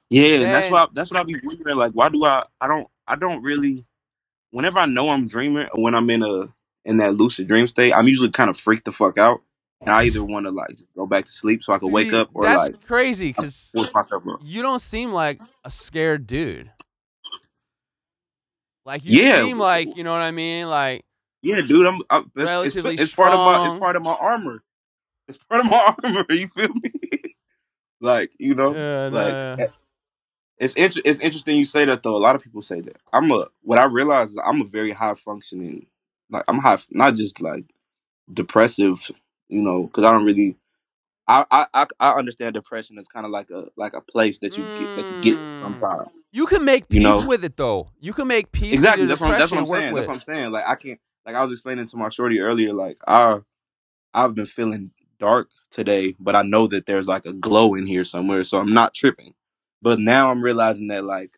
Yeah, 0.10 0.38
and 0.38 0.46
that's 0.46 0.72
why 0.72 0.88
that's 0.92 1.12
what 1.12 1.20
I 1.20 1.24
be 1.24 1.40
wondering. 1.44 1.78
Like, 1.78 1.92
why 1.92 2.10
do 2.10 2.26
I? 2.26 2.46
I 2.60 2.66
don't. 2.66 2.88
I 3.08 3.16
don't 3.16 3.44
really. 3.44 3.86
Whenever 4.50 4.80
I 4.80 4.88
know 4.88 5.12
I'm 5.12 5.28
dreaming, 5.28 5.68
or 5.72 5.84
when 5.84 5.94
I'm 5.94 6.10
in 6.10 6.24
a 6.24 6.48
in 6.84 6.98
that 6.98 7.14
lucid 7.14 7.46
dream 7.48 7.68
state, 7.68 7.94
I'm 7.94 8.08
usually 8.08 8.32
kind 8.32 8.50
of 8.50 8.58
freaked 8.58 8.86
the 8.86 8.92
fuck 8.92 9.20
out, 9.20 9.42
and 9.86 9.96
I 9.96 10.04
either 10.06 10.24
want 10.24 10.46
to 10.46 10.52
like 10.52 10.70
just 10.70 10.88
go 10.96 11.06
back 11.06 11.26
to 11.26 11.32
sleep 11.32 11.64
so 11.64 11.74
I 11.74 11.80
can 11.80 11.92
wake 11.92 12.14
up, 12.14 12.30
or 12.34 12.44
that's 12.44 12.64
like 12.64 12.86
crazy 12.88 13.30
because 13.30 13.70
force 13.74 13.94
myself 13.94 14.24
up. 14.28 14.40
you 14.44 14.62
don't 14.62 14.82
seem 14.82 15.12
like 15.12 15.42
a 15.64 15.72
scared 15.72 16.28
dude. 16.28 16.72
Like 18.86 19.06
you 19.06 19.22
Yeah. 19.22 19.44
seem 19.44 19.60
like 19.60 19.96
you 19.96 20.04
know 20.04 20.12
what 20.12 20.22
I 20.22 20.32
mean. 20.32 20.68
Like 20.68 21.06
Yeah, 21.42 21.62
dude, 21.62 21.86
I'm. 21.88 22.02
I'm 22.10 22.24
it's, 22.24 22.32
it's, 22.36 22.50
Relatively 22.50 22.94
it's 22.96 23.16
part 23.16 23.32
of 23.34 23.40
my. 23.40 23.70
It's 23.72 23.80
part 23.80 23.96
of 23.96 24.04
my 24.04 24.16
armor. 24.20 24.64
It's 25.28 25.38
part 25.38 25.62
of 25.66 25.72
my 25.72 25.94
armor. 26.04 26.26
You 26.30 26.48
feel 26.50 26.70
me? 26.70 26.92
like 28.02 28.32
you 28.38 28.56
know, 28.56 28.74
yeah, 28.74 29.10
like 29.12 29.34
yeah. 29.34 29.56
Eh, 29.60 29.68
it's 30.60 30.76
inter- 30.76 31.02
it's 31.06 31.20
interesting 31.22 31.58
you 31.58 31.66
say 31.66 31.86
that 31.86 32.04
though. 32.04 32.16
A 32.16 32.20
lot 32.20 32.36
of 32.36 32.44
people 32.44 32.62
say 32.62 32.82
that. 32.82 32.98
I'm 33.12 33.32
a 33.32 33.48
what 33.62 33.80
I 33.80 33.86
realize 33.86 34.32
is 34.32 34.40
I'm 34.46 34.62
a 34.62 34.66
very 34.66 34.92
high 34.92 35.14
functioning. 35.16 35.88
Like 36.30 36.44
I'm 36.48 36.60
high, 36.60 36.78
not 36.92 37.16
just 37.16 37.42
like 37.42 37.66
depressive. 38.30 39.12
You 39.54 39.62
know, 39.62 39.84
because 39.84 40.04
I 40.06 40.12
don't 40.12 40.26
really. 40.26 40.58
I, 41.28 41.46
I 41.52 41.68
I 41.74 41.88
I 42.02 42.12
understand 42.14 42.54
depression 42.56 42.98
as 42.98 43.08
kind 43.08 43.26
of 43.26 43.32
like 43.32 43.50
a 43.52 43.68
like 43.78 43.94
a 43.94 44.02
place 44.02 44.40
that 44.40 44.58
you 44.58 44.66
get 44.76 44.96
that 44.96 45.10
you 45.10 45.18
get 45.22 45.40
Mm. 45.40 45.80
sometimes. 45.80 46.10
you 46.34 46.46
can 46.48 46.66
make 46.66 46.90
peace 46.90 47.00
You 47.00 47.08
know. 47.08 47.28
with 47.28 47.46
it 47.46 47.58
though. 47.58 47.90
You 48.02 48.14
can 48.14 48.28
make 48.28 48.52
peace 48.52 48.74
Exactly. 48.74 49.08
with 49.08 49.10
your 49.10 49.18
That's 49.18 49.22
what, 49.22 49.38
that's 49.38 49.52
depression 49.52 49.58
what 49.58 49.62
I'm 49.62 49.66
and 49.66 49.70
work 49.70 49.80
saying. 49.80 49.94
with 49.94 50.08
That's 50.08 50.08
what 50.08 50.14
I'm 50.14 50.36
it. 50.36 50.42
saying. 50.42 50.52
Like 50.52 50.68
I 50.68 50.76
can't. 50.76 51.00
Like 51.26 51.36
I 51.36 51.44
was 51.44 51.52
explaining 51.54 51.88
to 51.88 51.98
my 51.98 52.10
shorty 52.10 52.40
earlier. 52.42 52.74
Like 52.74 52.98
I 53.08 53.40
I've 54.14 54.36
been 54.36 54.46
feeling 54.48 54.92
dark 55.20 55.50
today, 55.72 56.16
but 56.20 56.36
I 56.36 56.44
know 56.44 56.68
that 56.68 56.86
there's 56.86 57.08
like 57.08 57.26
a 57.26 57.34
glow 57.34 57.76
in 57.76 57.88
here 57.88 58.04
somewhere, 58.06 58.44
so 58.44 58.60
I'm 58.60 58.74
not 58.74 58.94
tripping. 58.94 59.34
But 59.82 60.00
now 60.00 60.32
I'm 60.32 60.44
realizing 60.44 60.88
that 60.90 61.06
like 61.06 61.38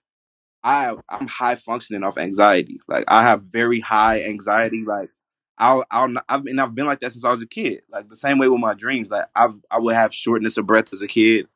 I 0.63 0.95
I'm 1.09 1.27
high 1.27 1.55
functioning 1.55 2.03
off 2.03 2.17
anxiety. 2.17 2.81
Like 2.87 3.05
I 3.07 3.23
have 3.23 3.43
very 3.43 3.79
high 3.81 4.23
anxiety. 4.23 4.83
Like 4.85 5.11
I'll 5.57 5.85
I'll 5.91 6.13
I've 6.27 6.43
been 6.43 6.59
I've 6.59 6.75
been 6.75 6.85
like 6.85 6.99
that 7.01 7.11
since 7.11 7.25
I 7.25 7.31
was 7.31 7.41
a 7.41 7.47
kid. 7.47 7.81
Like 7.89 8.09
the 8.09 8.15
same 8.15 8.37
way 8.39 8.47
with 8.49 8.59
my 8.59 8.73
dreams. 8.73 9.09
Like 9.09 9.27
I've 9.35 9.55
I 9.71 9.79
would 9.79 9.95
have 9.95 10.13
shortness 10.13 10.57
of 10.57 10.67
breath 10.67 10.93
as 10.93 11.01
a 11.01 11.07
kid, 11.07 11.47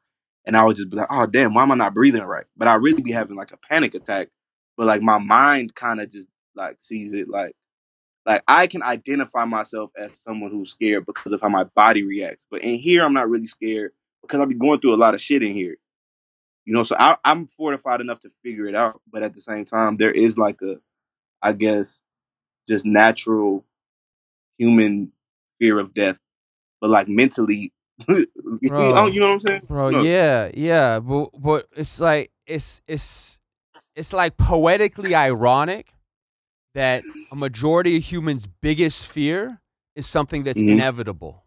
and 0.46 0.56
I 0.56 0.64
would 0.64 0.76
just 0.78 0.90
be 0.90 0.98
like, 0.98 1.08
oh 1.10 1.26
damn, 1.26 1.54
why 1.54 1.64
am 1.64 1.72
I 1.72 1.76
not 1.76 1.94
breathing 1.94 2.24
right? 2.24 2.46
But 2.56 2.68
I 2.68 2.76
really 2.76 3.02
be 3.02 3.12
having 3.12 3.36
like 3.36 3.52
a 3.52 3.58
panic 3.58 3.94
attack. 3.96 4.30
But 4.78 4.88
like 4.88 5.02
my 5.02 5.18
mind 5.18 5.76
kind 5.76 6.00
of 6.00 6.10
just 6.10 6.28
like 6.56 6.78
sees 6.80 7.14
it 7.14 7.30
like 7.30 7.56
like 8.26 8.44
I 8.48 8.68
can 8.68 8.84
identify 8.84 9.46
myself 9.46 9.92
as 9.98 10.12
someone 10.28 10.52
who's 10.52 10.72
scared 10.72 11.06
because 11.06 11.34
of 11.34 11.42
how 11.42 11.50
my 11.50 11.64
body 11.64 12.04
reacts. 12.04 12.48
But 12.50 12.64
in 12.64 12.76
here, 12.76 13.04
I'm 13.04 13.14
not 13.14 13.30
really 13.30 13.48
scared 13.48 13.92
because 14.22 14.40
I've 14.40 14.50
been 14.50 14.60
going 14.60 14.80
through 14.80 14.94
a 14.94 14.98
lot 14.98 15.16
of 15.16 15.22
shit 15.22 15.44
in 15.44 15.54
here. 15.54 15.78
You 16.66 16.74
know, 16.74 16.84
so 16.84 16.96
I, 17.00 17.18
I'm 17.26 17.48
fortified 17.48 18.02
enough 18.02 18.20
to 18.20 18.30
figure 18.44 18.68
it 18.68 18.76
out. 18.76 19.02
But 19.12 19.24
at 19.24 19.34
the 19.34 19.42
same 19.42 19.66
time, 19.66 19.96
there 19.96 20.12
is 20.12 20.38
like 20.38 20.62
a, 20.62 20.76
I 21.42 21.54
guess, 21.54 22.00
just 22.68 22.86
natural 22.86 23.66
human 24.60 25.12
fear 25.60 25.80
of 25.80 25.94
death. 25.96 26.20
But 26.82 26.92
like 26.92 27.08
mentally, 27.08 27.74
you, 28.08 28.26
Bro. 28.62 28.94
know, 28.94 29.08
you 29.08 29.20
know 29.20 29.28
what 29.28 29.34
I'm 29.34 29.40
saying? 29.40 29.62
Bro, 29.68 29.90
No. 29.90 30.04
yeah, 30.04 30.52
yeah, 30.54 31.00
but 31.00 31.30
but 31.42 31.68
it's 31.76 32.00
like 32.00 32.32
it's 32.48 32.82
it's 32.88 33.40
it's 33.96 34.14
like 34.14 34.38
poetically 34.38 35.16
ironic 35.16 35.94
that 36.76 37.04
a 37.32 37.36
majority 37.36 37.98
of 37.98 38.04
humans' 38.04 38.48
biggest 38.48 39.08
fear 39.12 39.62
is 39.96 40.06
something 40.08 40.44
that's 40.44 40.62
Mhm. 40.62 40.72
inevitable. 40.74 41.44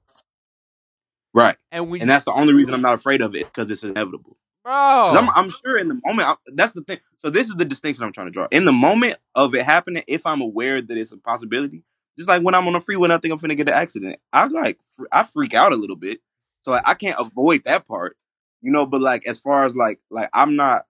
Right. 1.34 1.56
And 1.70 1.88
we 1.88 2.00
And 2.00 2.10
that's 2.10 2.26
the 2.26 2.32
only 2.34 2.54
reason 2.54 2.74
I'm 2.74 2.82
not 2.82 2.94
afraid 2.94 3.22
of 3.22 3.34
it 3.34 3.46
because 3.52 3.70
it's 3.70 3.82
inevitable. 3.82 4.36
bro, 4.64 4.72
I'm, 4.72 5.30
I'm 5.30 5.48
sure 5.50 5.78
in 5.78 5.88
the 5.88 6.00
moment, 6.04 6.28
I, 6.28 6.34
that's 6.54 6.74
the 6.74 6.82
thing. 6.82 6.98
So 7.24 7.30
this 7.30 7.48
is 7.48 7.54
the 7.56 7.64
distinction 7.64 8.04
I'm 8.04 8.12
trying 8.12 8.26
to 8.26 8.30
draw. 8.32 8.48
In 8.50 8.64
the 8.66 8.72
moment 8.72 9.16
of 9.34 9.54
it 9.54 9.64
happening, 9.64 10.04
if 10.06 10.26
I'm 10.26 10.40
aware 10.42 10.82
that 10.82 10.96
it's 10.98 11.12
a 11.12 11.18
possibility, 11.18 11.84
just 12.16 12.28
like 12.28 12.42
when 12.42 12.54
I'm 12.54 12.66
on 12.66 12.74
the 12.74 12.80
freeway 12.80 13.06
and 13.06 13.12
I 13.12 13.18
think 13.18 13.32
I'm 13.32 13.38
finna 13.38 13.56
get 13.56 13.68
an 13.68 13.74
accident, 13.74 14.18
I 14.32 14.46
like 14.46 14.78
I 15.10 15.22
freak 15.22 15.54
out 15.54 15.72
a 15.72 15.76
little 15.76 15.96
bit. 15.96 16.20
So 16.64 16.72
like 16.72 16.86
I 16.86 16.94
can't 16.94 17.18
avoid 17.18 17.64
that 17.64 17.86
part, 17.86 18.16
you 18.60 18.70
know. 18.70 18.86
But 18.86 19.00
like 19.00 19.26
as 19.26 19.38
far 19.38 19.64
as 19.64 19.76
like 19.76 20.00
like 20.10 20.30
I'm 20.32 20.56
not 20.56 20.86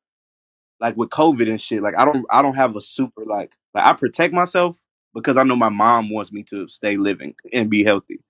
like 0.81 0.97
with 0.97 1.11
COVID 1.11 1.49
and 1.49 1.61
shit. 1.61 1.83
Like 1.83 1.97
I 1.97 2.05
don't 2.05 2.27
I 2.31 2.43
don't 2.43 2.57
have 2.57 2.77
a 2.77 2.83
super 2.83 3.25
like 3.25 3.57
like 3.73 3.87
I 3.87 3.93
protect 3.95 4.35
myself 4.35 4.83
because 5.15 5.37
I 5.37 5.45
know 5.45 5.57
my 5.57 5.69
mom 5.69 6.11
wants 6.11 6.33
me 6.33 6.43
to 6.45 6.67
stay 6.67 6.97
living 6.97 7.35
and 7.53 7.71
be 7.71 7.85
healthy. 7.85 8.21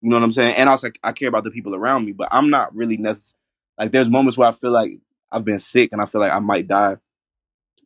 You 0.00 0.10
know 0.10 0.16
what 0.16 0.24
I'm 0.24 0.32
saying? 0.32 0.56
And 0.56 0.68
also 0.68 0.90
I 1.02 1.12
care 1.12 1.28
about 1.28 1.44
the 1.44 1.50
people 1.50 1.74
around 1.74 2.06
me, 2.06 2.12
but 2.12 2.28
I'm 2.30 2.50
not 2.50 2.74
really 2.74 2.96
necessarily 2.96 3.38
like 3.78 3.90
there's 3.92 4.10
moments 4.10 4.38
where 4.38 4.48
I 4.48 4.52
feel 4.52 4.72
like 4.72 4.98
I've 5.30 5.44
been 5.44 5.58
sick 5.58 5.90
and 5.92 6.00
I 6.00 6.06
feel 6.06 6.20
like 6.20 6.32
I 6.32 6.38
might 6.38 6.68
die. 6.68 6.96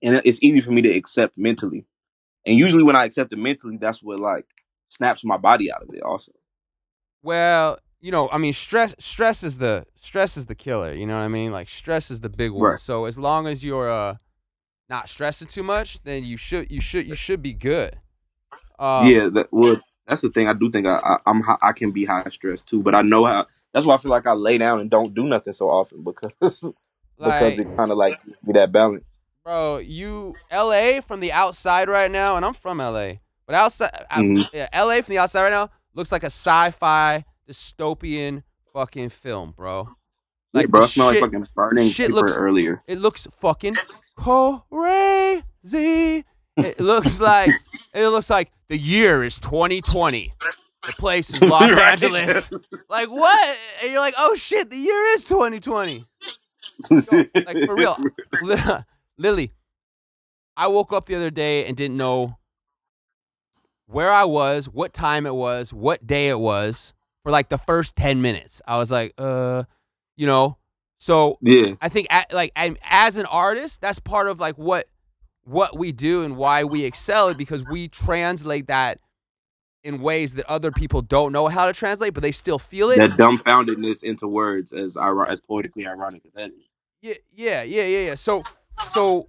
And 0.03 0.21
it's 0.25 0.43
easy 0.43 0.61
for 0.61 0.73
me 0.73 0.83
to 0.83 0.91
accept 0.91 1.39
mentally. 1.39 1.87
And 2.47 2.57
usually 2.57 2.83
when 2.85 2.97
I 2.97 3.05
accept 3.05 3.33
it 3.33 3.39
mentally, 3.39 3.77
that's 3.77 4.03
what 4.03 4.21
like 4.21 4.47
snaps 4.89 5.25
my 5.25 5.37
body 5.37 5.71
out 5.73 5.83
of 5.83 5.93
it 5.93 6.03
also. 6.03 6.33
well, 7.23 7.79
you 8.01 8.13
know, 8.13 8.29
I 8.31 8.39
mean, 8.39 8.53
stress 8.53 8.95
stress 8.99 9.43
is 9.43 9.59
the 9.59 9.85
stress 9.97 10.37
is 10.37 10.47
the 10.47 10.55
killer. 10.55 10.93
You 10.95 11.07
know 11.07 11.19
what 11.19 11.25
I 11.25 11.29
mean? 11.29 11.51
Like 11.53 11.69
stress 11.69 12.11
is 12.11 12.21
the 12.21 12.29
big 12.29 12.53
one. 12.53 12.63
Right. 12.63 12.79
So 12.79 13.07
as 13.07 13.19
long 13.19 13.47
as 13.47 13.65
you're 13.65 13.91
uh 13.91 14.17
not 14.89 15.09
stressing 15.09 15.49
too 15.49 15.63
much, 15.65 16.03
then 16.03 16.25
you 16.25 16.37
should 16.37 16.71
you 16.71 16.81
should 16.81 17.07
you 17.07 17.15
should 17.17 17.43
be 17.43 17.53
good. 17.53 17.99
Um, 18.79 19.07
yeah, 19.07 19.29
that 19.29 19.49
well 19.51 19.77
that's 20.07 20.21
the 20.21 20.31
thing. 20.31 20.47
I 20.47 20.53
do 20.53 20.71
think 20.71 20.87
I, 20.87 20.99
I 21.03 21.19
I'm 21.27 21.43
I 21.63 21.73
can 21.73 21.91
be 21.91 22.05
high 22.05 22.29
stress 22.31 22.63
too, 22.63 22.83
but 22.83 22.95
I 22.95 23.03
know 23.03 23.25
how. 23.25 23.47
That's 23.73 23.85
why 23.87 23.95
I 23.95 23.99
feel 23.99 24.11
like 24.13 24.27
I 24.27 24.33
lay 24.33 24.57
down 24.59 24.81
and 24.81 24.89
don't 24.89 25.15
do 25.15 25.25
nothing 25.25 25.53
so 25.53 25.69
often 25.69 26.03
because 26.05 26.65
because 27.19 27.59
it 27.59 27.69
kind 27.77 27.91
of 27.91 27.99
like 27.99 28.25
gives 28.25 28.39
me 28.45 28.53
that 28.55 28.73
balance. 28.73 29.16
Bro, 29.47 29.79
you 29.79 30.35
LA 30.53 31.01
from 31.01 31.21
the 31.21 31.31
outside 31.31 31.89
right 31.89 32.11
now, 32.11 32.35
and 32.35 32.45
I'm 32.45 32.53
from 32.53 32.81
LA, 32.81 33.19
but 33.47 33.55
outside, 33.55 33.93
I- 34.11 34.21
Mhm. 34.21 34.53
yeah, 34.53 34.67
LA 34.73 34.97
from 35.03 35.13
the 35.13 35.19
outside 35.19 35.45
right 35.45 35.53
now 35.53 35.71
looks 35.95 36.11
like 36.11 36.25
a 36.25 36.27
sci-fi 36.27 37.25
dystopian 37.49 38.43
fucking 38.73 39.11
film, 39.11 39.53
bro. 39.57 39.87
Like, 40.53 40.65
yeah, 40.65 40.71
bro, 40.71 40.83
I 40.83 40.87
smell 40.87 41.13
shit- 41.13 41.23
like 41.23 41.31
fucking 41.31 41.49
burning 41.55 41.89
shit 41.89 42.11
looks- 42.11 42.33
earlier. 42.35 42.83
It 42.89 42.99
looks 42.99 43.29
fucking 43.31 43.77
crazy. 44.17 45.45
It 46.57 46.81
looks 46.81 47.21
like 47.31 47.53
it 47.95 48.09
looks 48.09 48.29
like 48.29 48.51
the 48.67 48.77
year 48.79 49.23
is 49.23 49.39
2020. 49.39 50.35
The 50.89 50.93
place 50.95 51.33
is 51.33 51.41
Los 51.43 51.71
Right? 51.71 51.93
Angeles. 51.93 52.51
Like 52.89 53.09
what? 53.11 53.59
And 53.81 53.93
you're 53.93 54.01
like, 54.01 54.15
oh 54.19 54.35
shit, 54.35 54.71
the 54.71 54.77
year 54.77 55.05
is 55.15 55.25
2020. 55.27 56.05
like, 56.91 57.65
for 57.65 57.77
real. 57.77 57.97
Li- 59.19 59.29
Lily, 59.31 59.53
I 60.57 60.69
woke 60.69 60.93
up 60.93 61.07
the 61.07 61.15
other 61.17 61.31
day 61.31 61.67
and 61.67 61.77
didn't 61.77 61.97
know 61.97 62.39
where 63.87 64.11
I 64.11 64.25
was, 64.25 64.69
what 64.69 64.93
time 64.93 65.27
it 65.27 65.35
was, 65.35 65.73
what 65.73 66.07
day 66.07 66.29
it 66.29 66.39
was 66.41 66.95
for 67.23 67.31
like 67.33 67.49
the 67.49 67.59
first 67.59 67.97
10 67.97 68.23
minutes. 68.23 68.63
I 68.67 68.77
was 68.79 68.91
like, 68.91 69.15
uh, 69.19 69.65
you 70.17 70.27
know, 70.27 70.59
so 70.99 71.39
Yeah, 71.43 71.75
I 71.81 71.89
think 71.89 72.09
a 72.11 72.25
like 72.33 72.53
as 72.57 73.17
an 73.17 73.27
artist, 73.27 73.81
that's 73.81 73.99
part 73.99 74.29
of 74.29 74.41
like 74.41 74.57
what 74.57 74.87
what 75.45 75.79
we 75.79 75.93
do 75.93 76.25
and 76.25 76.37
why 76.37 76.65
we 76.65 76.85
excel 76.85 77.33
because 77.35 77.65
we 77.65 77.89
translate 77.89 78.67
that 78.69 78.99
in 79.85 80.01
ways 80.01 80.35
that 80.35 80.47
other 80.51 80.73
people 80.73 81.03
don't 81.03 81.33
know 81.33 81.49
how 81.49 81.67
to 81.67 81.73
translate, 81.73 82.15
but 82.15 82.23
they 82.23 82.33
still 82.33 82.59
feel 82.59 82.91
it. 82.91 82.99
that 82.99 83.11
dumbfoundedness 83.13 84.03
into 84.03 84.27
words 84.27 84.73
as 84.73 84.97
as 85.29 85.41
poetically 85.41 85.87
ironic 85.87 86.23
as 86.27 86.33
that 86.33 86.49
is. 86.51 86.65
Yeah, 87.03 87.15
yeah, 87.35 87.63
yeah, 87.63 87.85
yeah, 87.85 88.07
yeah. 88.07 88.15
So, 88.15 88.43
so 88.93 89.29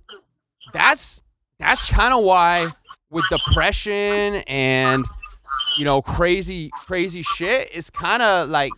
that's 0.74 1.24
that's 1.60 1.90
kind 1.90 2.14
of 2.14 2.24
why 2.24 2.68
with 3.10 3.26
depression 3.30 4.44
and 4.48 5.06
you 5.78 5.86
know 5.86 6.02
crazy 6.02 6.70
crazy 6.72 7.22
shit, 7.22 7.70
it's 7.74 7.90
kind 7.90 8.22
of 8.22 8.50
like 8.50 8.74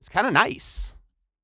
it's 0.00 0.08
kind 0.08 0.26
of 0.26 0.32
nice. 0.32 0.96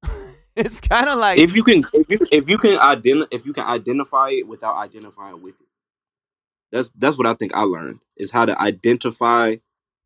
it's 0.56 0.80
kind 0.80 1.08
of 1.08 1.18
like 1.18 1.38
If 1.38 1.54
you 1.54 1.64
can, 1.64 1.84
if 1.92 2.08
you 2.08 2.18
if 2.32 2.48
you 2.48 2.58
can 2.58 2.72
ident- 2.72 3.28
if 3.30 3.46
you 3.46 3.52
can 3.52 3.64
identify 3.66 4.30
it 4.30 4.46
without 4.46 4.76
identifying 4.76 5.42
with 5.42 5.54
it, 5.60 5.66
that's 6.72 6.90
that's 6.96 7.18
what 7.18 7.26
I 7.26 7.34
think 7.34 7.54
I 7.54 7.62
learned 7.62 8.00
is 8.16 8.30
how 8.30 8.46
to 8.46 8.60
identify 8.60 9.56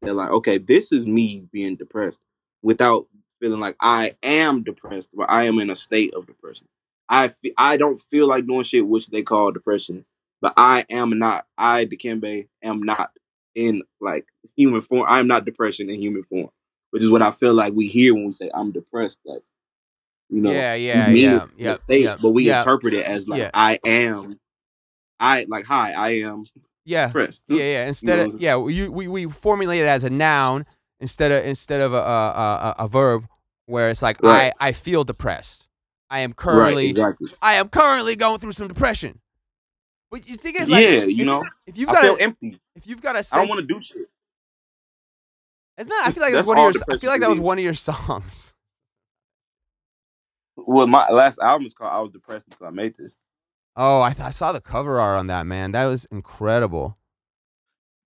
that 0.02 0.14
like 0.14 0.30
okay, 0.30 0.58
this 0.58 0.92
is 0.92 1.06
me 1.06 1.46
being 1.52 1.76
depressed 1.76 2.20
without 2.62 3.06
feeling 3.40 3.60
like 3.60 3.76
I 3.80 4.16
am 4.22 4.62
depressed, 4.62 5.08
but 5.14 5.30
I 5.30 5.44
am 5.44 5.58
in 5.58 5.70
a 5.70 5.74
state 5.74 6.14
of 6.14 6.26
depression. 6.26 6.66
I 7.08 7.28
fe- 7.28 7.54
I 7.58 7.76
don't 7.76 7.98
feel 7.98 8.26
like 8.26 8.46
doing 8.46 8.62
shit 8.62 8.86
which 8.86 9.08
they 9.08 9.22
call 9.22 9.52
depression, 9.52 10.04
but 10.40 10.54
I 10.56 10.86
am 10.90 11.18
not. 11.18 11.46
I 11.58 11.84
Dikembe 11.86 12.48
am 12.62 12.82
not 12.82 13.10
in 13.54 13.82
like 14.00 14.26
human 14.56 14.80
form. 14.82 15.04
I 15.08 15.18
am 15.20 15.26
not 15.26 15.44
depression 15.44 15.90
in 15.90 16.00
human 16.00 16.24
form, 16.24 16.50
which 16.90 17.02
is 17.02 17.10
what 17.10 17.22
I 17.22 17.30
feel 17.30 17.54
like 17.54 17.74
we 17.74 17.86
hear 17.88 18.14
when 18.14 18.26
we 18.26 18.32
say 18.32 18.50
I'm 18.54 18.72
depressed. 18.72 19.18
Like 19.24 19.42
you 20.30 20.40
know, 20.40 20.52
Yeah, 20.52 20.74
we 20.74 20.80
yeah, 20.80 21.06
mean 21.08 21.16
yeah, 21.16 21.36
it 21.36 21.42
in 21.42 21.50
the 21.58 21.62
yep, 21.64 21.82
state, 21.84 22.02
yep, 22.02 22.18
but 22.22 22.30
we 22.30 22.44
yep. 22.44 22.60
interpret 22.60 22.94
it 22.94 23.06
as 23.06 23.28
like 23.28 23.40
Yeah. 23.40 23.50
I 23.54 23.78
am. 23.84 24.38
I 25.20 25.46
like 25.48 25.64
hi. 25.64 25.92
I 25.92 26.08
am 26.20 26.44
Yeah. 26.84 27.06
depressed. 27.08 27.44
Yeah, 27.48 27.56
yeah. 27.64 27.86
Instead 27.86 28.28
know? 28.28 28.34
of 28.34 28.40
yeah, 28.40 28.56
we 28.56 28.88
we 28.88 29.08
we 29.08 29.26
formulate 29.26 29.82
it 29.82 29.86
as 29.86 30.04
a 30.04 30.10
noun 30.10 30.66
instead 31.00 31.32
of 31.32 31.44
instead 31.44 31.80
of 31.80 31.92
a 31.92 31.96
a, 31.98 32.00
a, 32.00 32.74
a 32.80 32.88
verb 32.88 33.26
where 33.66 33.90
it's 33.90 34.02
like 34.02 34.22
Right. 34.22 34.52
I 34.60 34.68
I 34.68 34.72
feel 34.72 35.04
depressed. 35.04 35.63
I 36.10 36.20
am 36.20 36.30
Right, 36.30 36.36
currently 36.36 36.88
exactly. 36.90 37.30
I 37.42 37.54
am 37.54 37.68
currently 37.68 38.16
going 38.16 38.38
through 38.38 38.52
some 38.52 38.68
depression. 38.68 39.20
But 40.10 40.28
you 40.28 40.36
think 40.36 40.60
it's 40.60 40.70
like 40.70 40.84
yeah, 40.84 41.04
you 41.04 41.20
if, 41.22 41.26
know, 41.26 41.42
if 41.66 41.76
you've 41.76 41.88
I 41.88 41.92
got 41.94 42.02
feel 42.02 42.14
a, 42.16 42.22
empty. 42.22 42.60
if 42.76 42.86
you've 42.86 43.02
got 43.02 43.16
a 43.16 43.18
I 43.18 43.22
sense, 43.22 43.40
don't 43.40 43.48
want 43.48 43.60
to 43.62 43.66
do 43.66 43.80
shit. 43.80 44.06
it's 45.78 45.88
not. 45.88 46.06
I 46.06 46.12
feel 46.12 46.22
like 46.22 46.32
That's 46.32 46.46
one 46.46 46.58
of 46.58 46.74
your. 46.74 46.82
I 46.90 46.98
feel 46.98 47.10
like 47.10 47.20
that 47.20 47.30
was 47.30 47.40
one 47.40 47.58
of 47.58 47.64
your 47.64 47.74
songs. 47.74 48.52
Well, 50.56 50.86
my 50.86 51.08
last 51.10 51.40
album 51.40 51.66
is 51.66 51.74
called 51.74 51.92
"I 51.92 52.00
Was 52.00 52.12
Depressed 52.12 52.46
Until 52.50 52.66
I 52.68 52.70
Made 52.70 52.94
This." 52.96 53.16
Oh, 53.76 54.02
I, 54.02 54.12
th- 54.12 54.24
I 54.24 54.30
saw 54.30 54.52
the 54.52 54.60
cover 54.60 55.00
art 55.00 55.18
on 55.18 55.26
that 55.26 55.46
man. 55.46 55.72
That 55.72 55.86
was 55.86 56.04
incredible. 56.06 56.96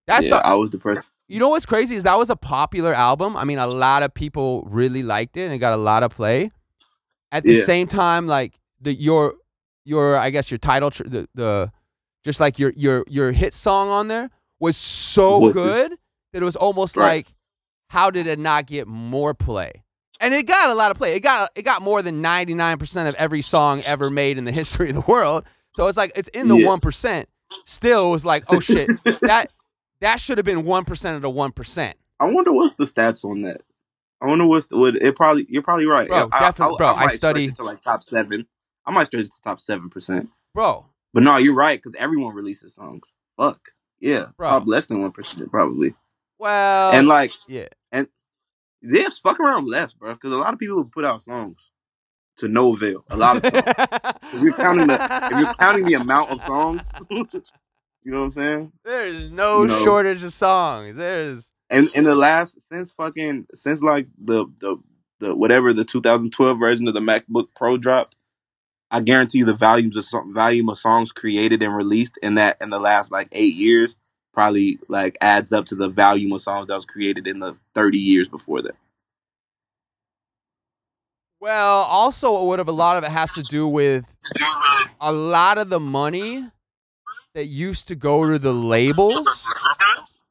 That's 0.07 0.29
yeah, 0.31 0.39
a- 0.39 0.47
I 0.47 0.55
was 0.55 0.71
depressed. 0.71 1.07
You 1.29 1.41
know 1.41 1.51
what's 1.51 1.67
crazy 1.67 1.95
is 1.95 2.05
that 2.05 2.17
was 2.17 2.31
a 2.31 2.37
popular 2.37 2.95
album. 2.95 3.37
I 3.37 3.45
mean, 3.45 3.59
a 3.59 3.67
lot 3.67 4.03
of 4.03 4.15
people 4.15 4.63
really 4.71 5.03
liked 5.03 5.37
it 5.37 5.43
and 5.43 5.53
it 5.53 5.59
got 5.59 5.75
a 5.75 5.77
lot 5.77 6.03
of 6.03 6.11
play. 6.11 6.49
At 7.31 7.45
the 7.45 7.53
Yeah. 7.55 7.62
same 7.64 7.87
time, 7.87 8.27
like 8.27 8.59
the 8.81 8.93
your 8.95 9.35
your 9.85 10.17
I 10.17 10.31
guess 10.31 10.51
your 10.51 10.59
title 10.59 10.91
tr- 10.91 11.05
the 11.05 11.29
the 11.35 11.73
just 12.25 12.41
like 12.41 12.59
your 12.59 12.73
your 12.77 13.05
your 13.09 13.33
hit 13.33 13.55
song 13.55 13.88
on 13.88 14.09
there 14.09 14.31
was 14.61 14.77
so 14.77 15.53
good 15.53 15.93
that 16.33 16.43
it 16.43 16.45
was 16.45 16.57
almost 16.57 16.97
Right. 16.97 17.07
like 17.27 17.35
how 17.91 18.11
did 18.11 18.27
it 18.27 18.38
not 18.38 18.67
get 18.67 18.87
more 18.87 19.33
play? 19.35 19.85
And 20.21 20.35
it 20.35 20.47
got 20.47 20.69
a 20.71 20.75
lot 20.75 20.91
of 20.91 20.97
play. 20.97 21.14
It 21.14 21.21
got 21.21 21.51
it 21.55 21.62
got 21.62 21.81
more 21.83 22.03
than 22.03 22.23
99% 22.23 23.09
of 23.09 23.14
every 23.14 23.41
song 23.43 23.83
ever 23.85 24.11
made 24.11 24.37
in 24.37 24.45
the 24.45 24.53
history 24.61 24.88
of 24.91 24.95
the 24.95 25.05
world. 25.07 25.45
So 25.77 25.87
it's 25.87 25.97
like 25.97 26.12
it's 26.17 26.29
in 26.29 26.49
the 26.49 26.57
Yeah. 26.57 26.67
1%. 26.67 27.27
Still 27.64 28.09
it 28.09 28.11
was 28.11 28.25
like, 28.27 28.45
"Oh 28.49 28.61
shit. 28.61 28.91
that 29.23 29.51
that 30.01 30.21
should 30.21 30.38
have 30.38 30.45
been 30.45 30.64
1% 30.64 31.17
of 31.17 31.23
the 31.23 31.31
1%." 31.31 31.93
I 32.21 32.31
wonder 32.31 32.53
what's 32.53 32.75
the 32.75 32.85
stats 32.85 33.25
on 33.25 33.41
that. 33.43 33.62
I 34.21 34.27
wonder 34.27 34.47
what's 34.47 34.67
the, 34.67 34.77
what 34.77 34.97
it 34.97 35.17
probably. 35.17 35.47
You're 35.49 35.63
probably 35.63 35.87
right. 35.87 36.09
Bro, 36.09 36.29
I, 36.33 36.41
definitely- 36.41 36.77
bro, 36.79 36.89
I 36.89 36.93
might 36.93 37.01
stretch 37.07 37.17
study- 37.19 37.51
to 37.53 37.63
like 37.63 37.81
top 37.81 38.05
seven. 38.05 38.47
I 38.85 38.91
might 38.91 39.07
stretch 39.09 39.25
it 39.27 39.33
to 39.33 39.43
top 39.43 39.61
seven 39.61 39.91
percent. 39.91 40.29
Bro, 40.55 40.87
But 41.13 41.23
no, 41.23 41.37
you're 41.37 41.55
right 41.55 41.79
because 41.79 41.95
everyone 41.95 42.35
releases 42.35 42.75
songs. 42.75 43.03
Fuck 43.37 43.61
yeah, 44.01 44.27
Bro. 44.37 44.49
top 44.49 44.67
less 44.67 44.87
than 44.87 45.01
one 45.01 45.13
percent 45.13 45.51
probably. 45.51 45.95
well, 46.39 46.93
and 46.93 47.07
like, 47.07 47.33
yeah. 47.47 47.69
yes, 48.83 49.19
fuck 49.19 49.41
around 49.41 49.67
less, 49.69 49.93
bro. 49.93 50.15
Because 50.15 50.33
a 50.33 50.37
lot 50.37 50.53
of 50.53 50.59
people 50.59 50.85
put 50.85 51.05
out 51.05 51.21
songs 51.21 51.59
to 52.39 52.49
no 52.49 52.73
avail. 52.73 53.05
A 53.11 53.17
lot 53.17 53.37
of 53.37 53.43
songs. 53.43 53.63
if 54.35 54.43
you're 54.43 54.53
counting 54.53 54.87
the 54.87 54.95
if 55.33 55.39
you're 55.41 55.55
counting 55.55 55.85
the 55.85 55.95
amount 55.95 56.31
of 56.31 56.43
songs, 56.43 56.91
you 57.11 57.27
know 58.05 58.21
what 58.21 58.27
I'm 58.27 58.33
saying? 58.33 58.73
There's 58.85 59.31
no 59.31 59.63
you 59.63 59.69
know. 59.69 59.85
shortage 59.85 60.23
of 60.23 60.33
songs. 60.33 60.97
There's 60.97 61.51
And 61.71 61.89
in 61.95 62.05
the 62.05 62.15
last 62.15 62.61
since 62.69 62.93
fucking 62.95 63.47
since 63.55 63.83
like 63.83 64.07
the 64.19 64.47
the 64.61 64.77
the 65.21 65.35
whatever 65.35 65.73
the 65.73 65.85
2012 65.85 66.59
version 66.59 66.89
of 66.89 66.95
the 66.95 67.01
MacBook 67.01 67.49
Pro 67.57 67.77
dropped, 67.77 68.17
I 68.91 69.01
guarantee 69.01 69.39
you 69.39 69.45
the 69.45 69.55
volumes 69.55 69.97
of 69.97 70.05
song, 70.05 70.33
volume 70.33 70.71
of 70.71 70.79
songs 70.79 71.13
created 71.13 71.63
and 71.63 71.77
released 71.77 72.19
in 72.23 72.37
that 72.37 72.59
in 72.61 72.71
the 72.71 72.81
last 72.81 73.13
like 73.13 73.29
eight 73.33 73.55
years 73.55 73.97
probably 74.33 74.79
like 74.89 75.19
adds 75.21 75.53
up 75.53 75.67
to 75.67 75.75
the 75.75 75.89
volume 75.89 76.33
of 76.33 76.41
songs 76.41 76.69
that 76.69 76.77
was 76.77 76.85
created 76.85 77.27
in 77.27 77.41
the 77.41 77.57
30 77.75 77.99
years 77.99 78.29
before 78.29 78.63
that. 78.63 78.77
well, 81.41 81.87
also 81.89 82.45
what 82.45 82.61
of 82.61 82.69
a 82.69 82.73
lot 82.73 82.97
of 82.97 83.05
it 83.05 83.11
has 83.11 83.33
to 83.35 83.43
do 83.43 83.69
with 83.69 84.15
a 85.01 85.13
lot 85.13 85.59
of 85.59 85.71
the 85.71 85.81
money 85.81 86.45
that 87.35 87.47
used 87.47 87.89
to 87.89 87.95
go 87.95 88.31
to 88.31 88.39
the 88.39 88.53
labels 88.53 89.47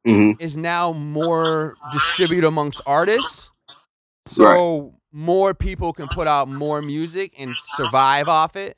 hmm 0.07 0.31
is 0.39 0.55
now 0.57 0.93
more 0.93 1.77
distributed 1.89 2.47
amongst 2.47 2.79
artists. 2.85 3.51
So 4.27 4.95
more 5.11 5.53
people 5.53 5.93
can 5.93 6.07
put 6.09 6.27
out 6.27 6.47
more 6.47 6.81
music 6.81 7.33
and 7.37 7.57
survive 7.61 8.27
off 8.27 8.55
it. 8.55 8.77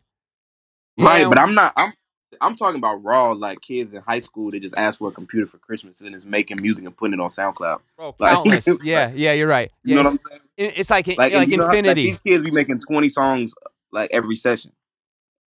Right, 0.98 1.22
And- 1.22 1.30
but 1.32 1.40
I'm 1.40 1.54
not. 1.56 1.74
I'm 1.76 1.94
I'm 2.42 2.56
talking 2.56 2.78
about 2.78 3.04
raw 3.04 3.32
like 3.32 3.60
kids 3.62 3.94
in 3.94 4.02
high 4.04 4.20
school 4.20 4.52
that 4.52 4.62
just 4.62 4.76
ask 4.78 5.00
for 5.00 5.10
a 5.10 5.12
computer 5.12 5.46
for 5.46 5.58
Christmas 5.58 6.00
and 6.02 6.16
is 6.16 6.26
making 6.26 6.62
music 6.62 6.86
and 6.86 6.96
putting 6.96 7.14
it 7.16 7.20
on 7.20 7.30
SoundCloud. 7.30 7.80
Bro, 7.98 8.16
Like- 8.20 8.34
countless. 8.34 8.68
yeah, 8.84 9.12
yeah, 9.14 9.34
you're 9.34 9.48
right. 9.48 9.72
You 9.84 9.96
Yeah, 9.96 10.04
know 10.04 10.10
what 10.10 10.14
it's, 10.16 10.24
I'm 10.24 10.40
saying? 10.58 10.74
it's 10.78 10.90
like 10.90 11.08
Like, 11.08 11.34
like 11.34 11.50
you 11.50 11.58
know 11.58 11.64
how- 11.64 11.70
like, 11.70 11.78
infinity, 11.80 12.04
these 12.06 12.20
kids 12.20 12.44
be 12.44 12.52
making 12.52 12.80
20 12.80 13.10
songs 13.10 13.54
like 13.92 14.10
every 14.12 14.38
session, 14.38 14.72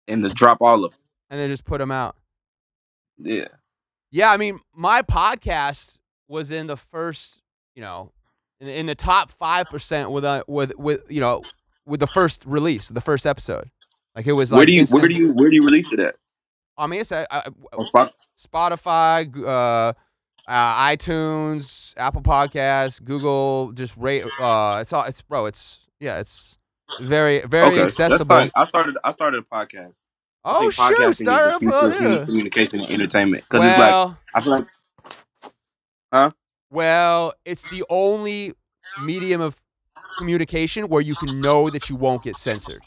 and 0.07 0.23
to 0.23 0.31
drop 0.35 0.59
all 0.63 0.85
of 0.85 0.93
them. 0.93 1.01
and 1.31 1.41
they 1.41 1.49
just 1.49 1.65
put 1.65 1.79
them 1.79 1.91
out. 1.91 2.17
Yeah. 3.19 3.49
Yeah, 4.11 4.31
I 4.31 4.37
mean, 4.37 4.61
my 4.75 5.03
podcast 5.03 5.99
was 6.29 6.51
in 6.51 6.67
the 6.67 6.77
first, 6.77 7.43
you 7.75 7.83
know, 7.83 8.13
in, 8.61 8.69
in 8.69 8.87
the 8.87 8.95
top 8.95 9.31
five 9.31 9.67
percent 9.67 10.11
with 10.11 10.25
a 10.25 10.45
with 10.49 10.77
with 10.79 11.03
you 11.09 11.21
know 11.21 11.43
with 11.87 12.01
the 12.01 12.07
first 12.07 12.45
release, 12.47 12.89
the 12.89 13.01
first 13.01 13.27
episode. 13.27 13.71
Like 14.15 14.27
it 14.27 14.33
was 14.33 14.51
like 14.51 14.59
where 14.59 14.67
do 14.67 14.73
you 14.73 14.81
instant- 14.81 15.01
where 15.03 15.09
do 15.09 15.15
you 15.15 15.33
where 15.35 15.51
do 15.51 15.57
you 15.57 15.65
release 15.65 15.93
it 15.93 16.01
at? 16.01 16.17
I 16.77 16.87
mean, 16.87 17.01
it's 17.01 17.13
uh, 17.13 17.25
uh, 17.31 17.43
On 17.77 17.85
Spot- 17.85 18.15
Spotify, 18.39 19.37
uh, 19.45 19.93
uh, 20.49 20.77
iTunes, 20.89 21.93
Apple 21.97 22.23
Podcasts, 22.23 23.03
Google. 23.03 23.73
Just 23.73 23.97
rate. 23.97 24.25
Uh, 24.41 24.79
it's 24.81 24.93
all. 24.93 25.05
It's 25.05 25.21
bro. 25.23 25.47
It's 25.47 25.87
yeah. 26.01 26.19
It's 26.19 26.57
very 27.01 27.41
very 27.41 27.73
okay, 27.73 27.83
accessible. 27.83 28.47
I 28.55 28.65
started 28.65 28.97
I 29.05 29.13
started 29.13 29.45
a 29.45 29.55
podcast. 29.55 29.97
Oh 30.45 30.71
shoot! 30.71 31.15
Start 31.15 31.53
up. 31.53 31.61
communication 31.61 32.81
and 32.81 32.91
entertainment 32.91 33.45
because 33.49 33.65
it's 33.65 33.79
like 33.79 34.17
I 34.35 34.41
feel 34.41 34.53
like 34.53 34.67
huh? 36.13 36.31
well, 36.71 37.35
it's 37.45 37.65
the 37.65 37.85
only 37.91 38.55
medium 38.97 39.41
of 39.41 39.63
communication 40.19 40.89
where 40.89 41.01
you 41.03 41.15
can 41.15 41.41
know 41.41 41.71
that 41.71 41.89
you 41.89 41.97
won't 41.97 42.23
get 42.23 42.37
censored. 42.37 42.83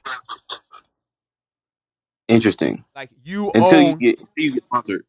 interesting 2.28 2.84
Like 2.96 3.10
you 3.24 3.52
until 3.54 3.80
own. 3.80 3.86
you 3.86 3.96
get 3.98 4.20
until 4.20 4.34
you 4.38 4.54
get 4.54 4.64
sponsored. 4.66 5.06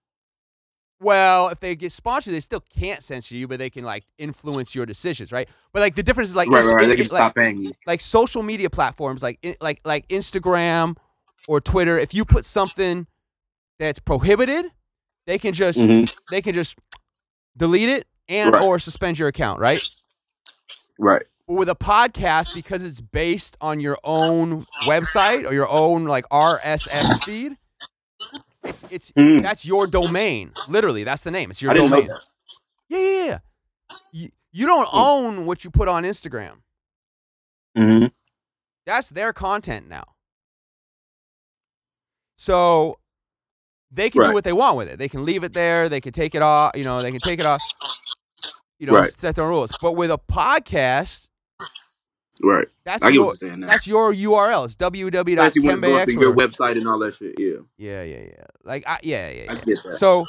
Well, 1.00 1.48
if 1.48 1.58
they 1.58 1.74
get 1.74 1.90
sponsored, 1.90 2.32
they 2.32 2.38
still 2.40 2.62
can't 2.78 3.02
censor 3.02 3.34
you, 3.34 3.48
but 3.48 3.58
they 3.58 3.70
can 3.70 3.82
like 3.84 4.04
influence 4.18 4.72
your 4.74 4.86
decisions, 4.86 5.32
right? 5.32 5.48
But 5.72 5.80
like 5.80 5.96
the 5.96 6.02
difference 6.02 6.30
is 6.30 6.36
like 6.36 6.48
right, 6.48 6.64
right, 6.64 6.74
right. 6.74 6.88
They 6.88 6.96
can 6.96 7.04
like, 7.06 7.20
stop 7.22 7.34
paying 7.34 7.62
you. 7.62 7.72
like 7.86 8.00
social 8.00 8.42
media 8.42 8.70
platforms 8.70 9.22
like 9.22 9.38
in- 9.42 9.56
like 9.60 9.80
like 9.84 10.06
Instagram 10.08 10.96
or 11.48 11.60
Twitter, 11.60 11.98
if 11.98 12.14
you 12.14 12.24
put 12.24 12.44
something 12.44 13.06
that's 13.78 13.98
prohibited, 13.98 14.66
they 15.26 15.38
can 15.38 15.52
just 15.52 15.78
Mhm. 15.78 16.08
they 16.30 16.42
can 16.42 16.54
just 16.54 16.76
delete 17.56 17.88
it 17.88 18.06
and 18.28 18.52
Right. 18.54 18.62
or 18.62 18.78
suspend 18.78 19.18
your 19.18 19.28
account, 19.28 19.60
right? 19.60 19.82
Right. 20.98 21.22
But 21.46 21.54
with 21.54 21.68
a 21.68 21.74
podcast, 21.74 22.54
because 22.54 22.84
it's 22.84 23.00
based 23.00 23.56
on 23.60 23.80
your 23.80 23.98
own 24.04 24.66
website 24.86 25.44
or 25.46 25.52
your 25.52 25.68
own 25.68 26.04
like 26.06 26.24
RSS 26.30 27.18
feed, 27.24 27.56
it's 28.64 28.84
it's 28.90 29.12
Hmm. 29.16 29.40
that's 29.42 29.64
your 29.66 29.86
domain. 29.86 30.52
Literally, 30.66 31.04
that's 31.04 31.22
the 31.22 31.30
name. 31.30 31.50
It's 31.50 31.60
your 31.62 31.74
domain. 31.74 32.08
Yeah, 32.88 32.98
yeah, 32.98 33.24
yeah. 33.26 33.38
You, 34.12 34.30
you 34.52 34.66
don't 34.66 34.88
Hmm. 34.88 34.96
own 34.98 35.46
what 35.46 35.64
you 35.64 35.70
put 35.70 35.88
on 35.88 36.04
Instagram. 36.04 36.62
hmm 37.76 38.06
That's 38.86 39.08
their 39.10 39.32
content 39.32 39.88
now. 39.88 40.11
So 42.42 42.98
they 43.92 44.10
can 44.10 44.24
do 44.24 44.32
what 44.32 44.42
they 44.42 44.52
want 44.52 44.76
with 44.76 44.88
it. 44.90 44.98
They 44.98 45.08
can 45.08 45.24
leave 45.24 45.44
it 45.44 45.52
there. 45.52 45.88
They 45.88 46.00
can 46.00 46.10
take 46.12 46.34
it 46.34 46.42
off. 46.42 46.72
You 46.74 46.82
know, 46.82 47.00
they 47.00 47.12
can 47.12 47.20
take 47.20 47.38
it 47.38 47.46
off. 47.46 47.62
You 48.80 48.88
know, 48.88 48.94
Right. 48.94 49.12
set 49.16 49.36
their 49.36 49.46
rules. 49.46 49.70
But 49.80 49.92
with 49.92 50.10
a 50.10 50.18
podcast, 50.18 51.28
Right. 52.42 52.66
that's 52.84 53.04
I 53.04 53.10
get 53.10 53.14
your 53.14 53.26
what 53.26 53.40
you're 53.40 53.48
saying 53.48 53.60
now. 53.60 53.68
that's 53.68 53.86
your 53.86 54.12
URL. 54.12 54.64
It's 54.64 54.74
Especially 54.74 55.04
when 55.04 55.14
it's 55.14 55.80
going 55.82 56.06
through 56.06 56.20
your 56.20 56.34
website 56.34 56.76
and 56.78 56.88
all 56.88 56.98
that 56.98 57.14
shit. 57.14 57.38
Yeah. 57.38 57.58
Yeah, 57.78 58.02
yeah, 58.02 58.22
yeah. 58.24 58.44
Like, 58.64 58.82
I, 58.88 58.98
yeah, 59.04 59.30
yeah, 59.30 59.44
I 59.48 59.52
yeah. 59.52 59.60
get 59.64 59.78
that. 59.84 59.92
So, 59.98 60.26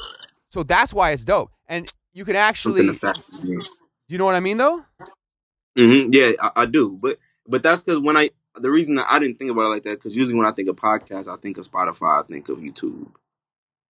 so 0.50 0.62
that's 0.62 0.94
why 0.94 1.12
it's 1.14 1.26
dope. 1.26 1.50
And 1.68 1.92
you 2.14 2.26
can 2.26 2.36
actually, 2.36 2.82
do 2.82 2.94
to 2.94 3.00
fact. 3.00 3.22
Yeah. 3.44 3.56
you 4.08 4.20
know 4.20 4.26
what 4.26 4.36
I 4.36 4.40
mean, 4.40 4.58
though? 4.58 4.86
hmm 5.76 6.10
Yeah, 6.12 6.34
I, 6.40 6.52
I 6.58 6.66
do, 6.68 6.92
but 7.02 7.18
but 7.48 7.64
that's 7.64 7.82
because 7.82 8.00
when 8.00 8.18
I 8.18 8.30
the 8.56 8.72
reason 8.72 8.96
that 8.96 9.08
I 9.10 9.20
didn't 9.20 9.40
think 9.40 9.52
about 9.52 9.66
it 9.66 9.70
like 9.70 9.84
that 9.84 10.00
because 10.00 10.16
usually 10.16 10.36
when 10.36 10.46
I 10.46 10.52
think 10.52 10.70
of 10.70 10.76
podcasts, 10.76 11.28
I 11.28 11.36
think 11.38 11.58
of 11.58 11.70
Spotify, 11.70 12.24
I 12.24 12.28
think 12.28 12.50
of 12.50 12.60
YouTube. 12.60 13.12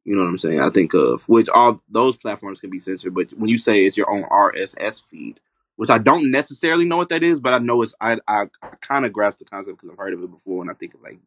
You 0.05 0.15
know 0.15 0.21
what 0.21 0.29
I'm 0.29 0.37
saying? 0.37 0.59
I 0.59 0.69
think 0.69 0.93
of 0.93 1.23
which 1.29 1.47
all 1.49 1.81
those 1.89 2.17
platforms 2.17 2.59
can 2.59 2.69
be 2.69 2.77
censored, 2.77 3.13
but 3.13 3.31
when 3.31 3.49
you 3.49 3.57
say 3.57 3.83
it's 3.83 3.97
your 3.97 4.09
own 4.09 4.23
RSS 4.23 5.03
feed, 5.03 5.39
which 5.75 5.89
I 5.89 5.97
don't 5.97 6.29
necessarily 6.29 6.85
know 6.85 6.97
what 6.97 7.09
that 7.09 7.23
is, 7.23 7.39
but 7.39 7.53
I 7.53 7.59
know 7.59 7.81
it's 7.81 7.95
I 8.01 8.17
I, 8.27 8.47
I 8.61 8.69
kind 8.87 9.05
of 9.05 9.13
grasp 9.13 9.39
the 9.39 9.45
concept 9.45 9.77
because 9.77 9.91
I've 9.91 9.97
heard 9.97 10.13
of 10.13 10.23
it 10.23 10.31
before. 10.31 10.59
When 10.59 10.69
I 10.69 10.73
think 10.73 10.93
of 10.93 11.01
like 11.01 11.19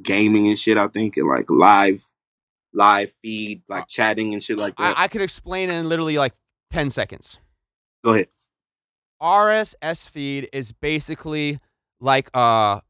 gaming 0.00 0.48
and 0.48 0.58
shit, 0.58 0.78
I 0.78 0.86
think 0.88 1.16
and 1.16 1.28
like 1.28 1.50
live 1.50 2.04
live 2.72 3.12
feed, 3.22 3.62
like 3.68 3.82
uh, 3.82 3.86
chatting 3.88 4.32
and 4.32 4.42
shit 4.42 4.58
like 4.58 4.76
that. 4.76 4.98
I, 4.98 5.04
I 5.04 5.08
could 5.08 5.22
explain 5.22 5.70
in 5.70 5.88
literally 5.88 6.18
like 6.18 6.34
10 6.70 6.90
seconds. 6.90 7.38
Go 8.04 8.14
ahead. 8.14 8.28
RSS 9.20 10.08
feed 10.08 10.48
is 10.52 10.72
basically 10.72 11.58
like 12.02 12.28
uh 12.34 12.80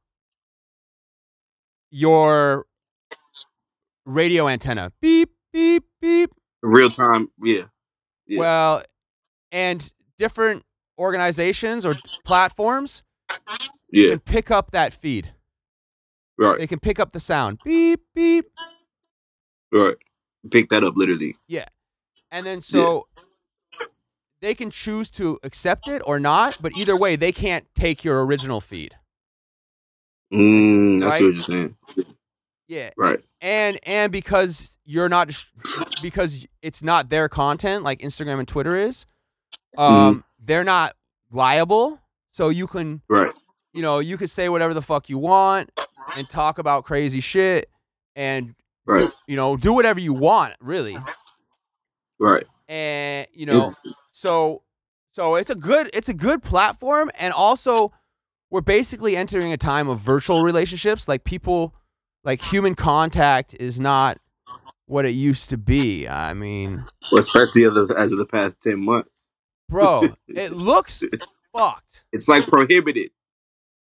your 1.91 2.67
radio 4.05 4.49
antenna. 4.49 4.93
Beep, 5.01 5.31
beep, 5.53 5.85
beep. 6.01 6.31
Real 6.63 6.91
time, 6.91 7.29
yeah. 7.43 7.65
Yeah. 8.27 8.39
Well, 8.41 8.83
and 9.51 9.93
different 10.17 10.65
organizations 10.99 11.85
or 11.85 11.97
platforms 12.25 13.03
Yeah, 13.91 14.11
can 14.11 14.21
pick 14.21 14.51
up 14.51 14.71
that 14.71 14.95
feed. 14.95 15.33
right, 16.39 16.59
They 16.59 16.67
can 16.67 16.79
pick 16.81 16.99
up 16.99 17.13
the 17.13 17.21
sound. 17.21 17.59
Beep, 17.65 18.01
beep. 18.15 18.47
right. 19.73 19.97
Pick 20.51 20.71
that 20.71 20.83
up 20.83 20.95
literally. 20.97 21.37
Yeah. 21.47 21.67
And 22.31 22.47
then 22.47 22.61
so 22.61 23.07
they 24.41 24.55
can 24.55 24.71
choose 24.71 25.11
to 25.13 25.39
accept 25.43 25.87
it 25.89 26.01
or 26.07 26.19
not, 26.19 26.59
but 26.61 26.73
either 26.77 26.97
way, 26.97 27.15
they 27.17 27.31
can't 27.33 27.67
take 27.75 28.03
your 28.05 28.25
original 28.25 28.61
feed. 28.61 28.95
Mm, 30.33 31.03
I 31.03 31.07
Right. 31.07 31.19
see 31.19 31.25
what 31.27 31.35
you're 31.35 31.43
saying. 31.43 31.77
Yeah. 32.69 32.91
Right. 32.97 33.21
and 33.41 33.79
and 33.83 34.11
because 34.13 34.79
you're 34.85 35.09
not 35.09 35.31
because 36.01 36.47
it's 36.63 36.83
not 36.83 37.11
their 37.11 37.29
content 37.29 37.85
like 37.85 37.99
Instagram 38.01 38.39
and 38.39 38.49
Twitter 38.49 38.77
is, 38.77 39.05
um, 39.77 40.25
they're 40.43 40.65
not 40.65 40.95
liable. 41.31 42.01
So 42.31 42.49
you 42.49 42.67
can 42.67 43.03
Right. 43.09 43.33
you 43.75 43.83
know 43.83 43.99
you 43.99 44.17
could 44.17 44.31
say 44.31 44.49
whatever 44.49 44.73
the 44.73 44.81
fuck 44.83 45.09
you 45.11 45.19
want 45.19 45.71
and 46.17 46.29
talk 46.31 46.59
about 46.59 46.85
crazy 46.85 47.21
shit 47.21 47.69
and 48.17 48.55
Right. 48.87 49.05
you 49.27 49.37
know 49.37 49.57
do 49.57 49.73
whatever 49.75 50.01
you 50.01 50.15
want 50.15 50.55
really 50.61 50.97
Right. 52.19 52.45
and 52.69 53.27
you 53.35 53.45
know 53.47 53.75
so 54.13 54.63
so 55.11 55.35
it's 55.35 55.51
a 55.51 55.55
good 55.55 55.91
it's 55.93 56.09
a 56.09 56.15
good 56.15 56.43
platform 56.43 57.11
and 57.19 57.33
also 57.35 57.93
we're 58.53 58.61
basically 58.61 59.17
entering 59.17 59.51
a 59.51 59.57
time 59.57 59.89
of 59.89 59.99
virtual 59.99 60.43
relationships. 60.43 61.09
Like 61.09 61.25
people 61.25 61.75
like 62.23 62.41
human 62.41 62.75
contact 62.75 63.57
is 63.59 63.81
not 63.81 64.19
what 64.87 65.07
it 65.07 65.13
used 65.13 65.51
to 65.51 65.57
be. 65.57 66.07
I 66.07 66.35
mean 66.35 66.79
Well, 67.11 67.23
especially 67.23 67.65
as 67.65 67.77
of, 67.77 67.91
as 67.91 68.13
of 68.13 68.19
the 68.19 68.27
past 68.27 68.61
ten 68.61 68.85
months, 68.85 69.31
bro 69.69 70.15
it 70.29 70.53
looks 70.53 71.03
fucked. 71.53 72.05
It's 72.13 72.29
like 72.29 72.47
prohibited. 72.47 73.11